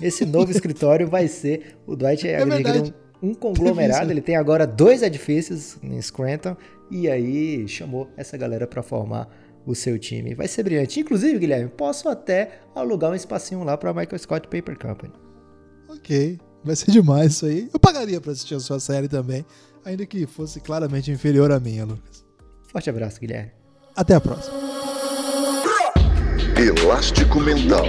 [0.02, 1.77] Esse novo escritório vai ser.
[1.85, 6.56] O Dwight é, é um, um, conglomerado, ele tem agora dois edifícios em Scranton,
[6.89, 9.30] e aí chamou essa galera para formar
[9.65, 10.34] o seu time.
[10.35, 10.99] Vai ser brilhante.
[10.99, 15.14] Inclusive, Guilherme, posso até alugar um espacinho lá para Michael Scott Paper Company.
[15.89, 16.39] Ok.
[16.65, 17.69] Vai ser demais isso aí.
[17.71, 19.45] Eu pagaria pra assistir a sua série também,
[19.85, 22.25] ainda que fosse claramente inferior à minha, Lucas.
[22.71, 23.51] Forte abraço, Guilherme.
[23.95, 24.55] Até a próxima.
[26.57, 27.85] Elástico Mental.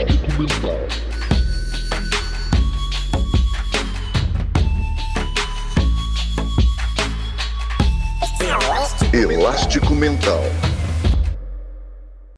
[9.15, 10.43] Elástico Mental.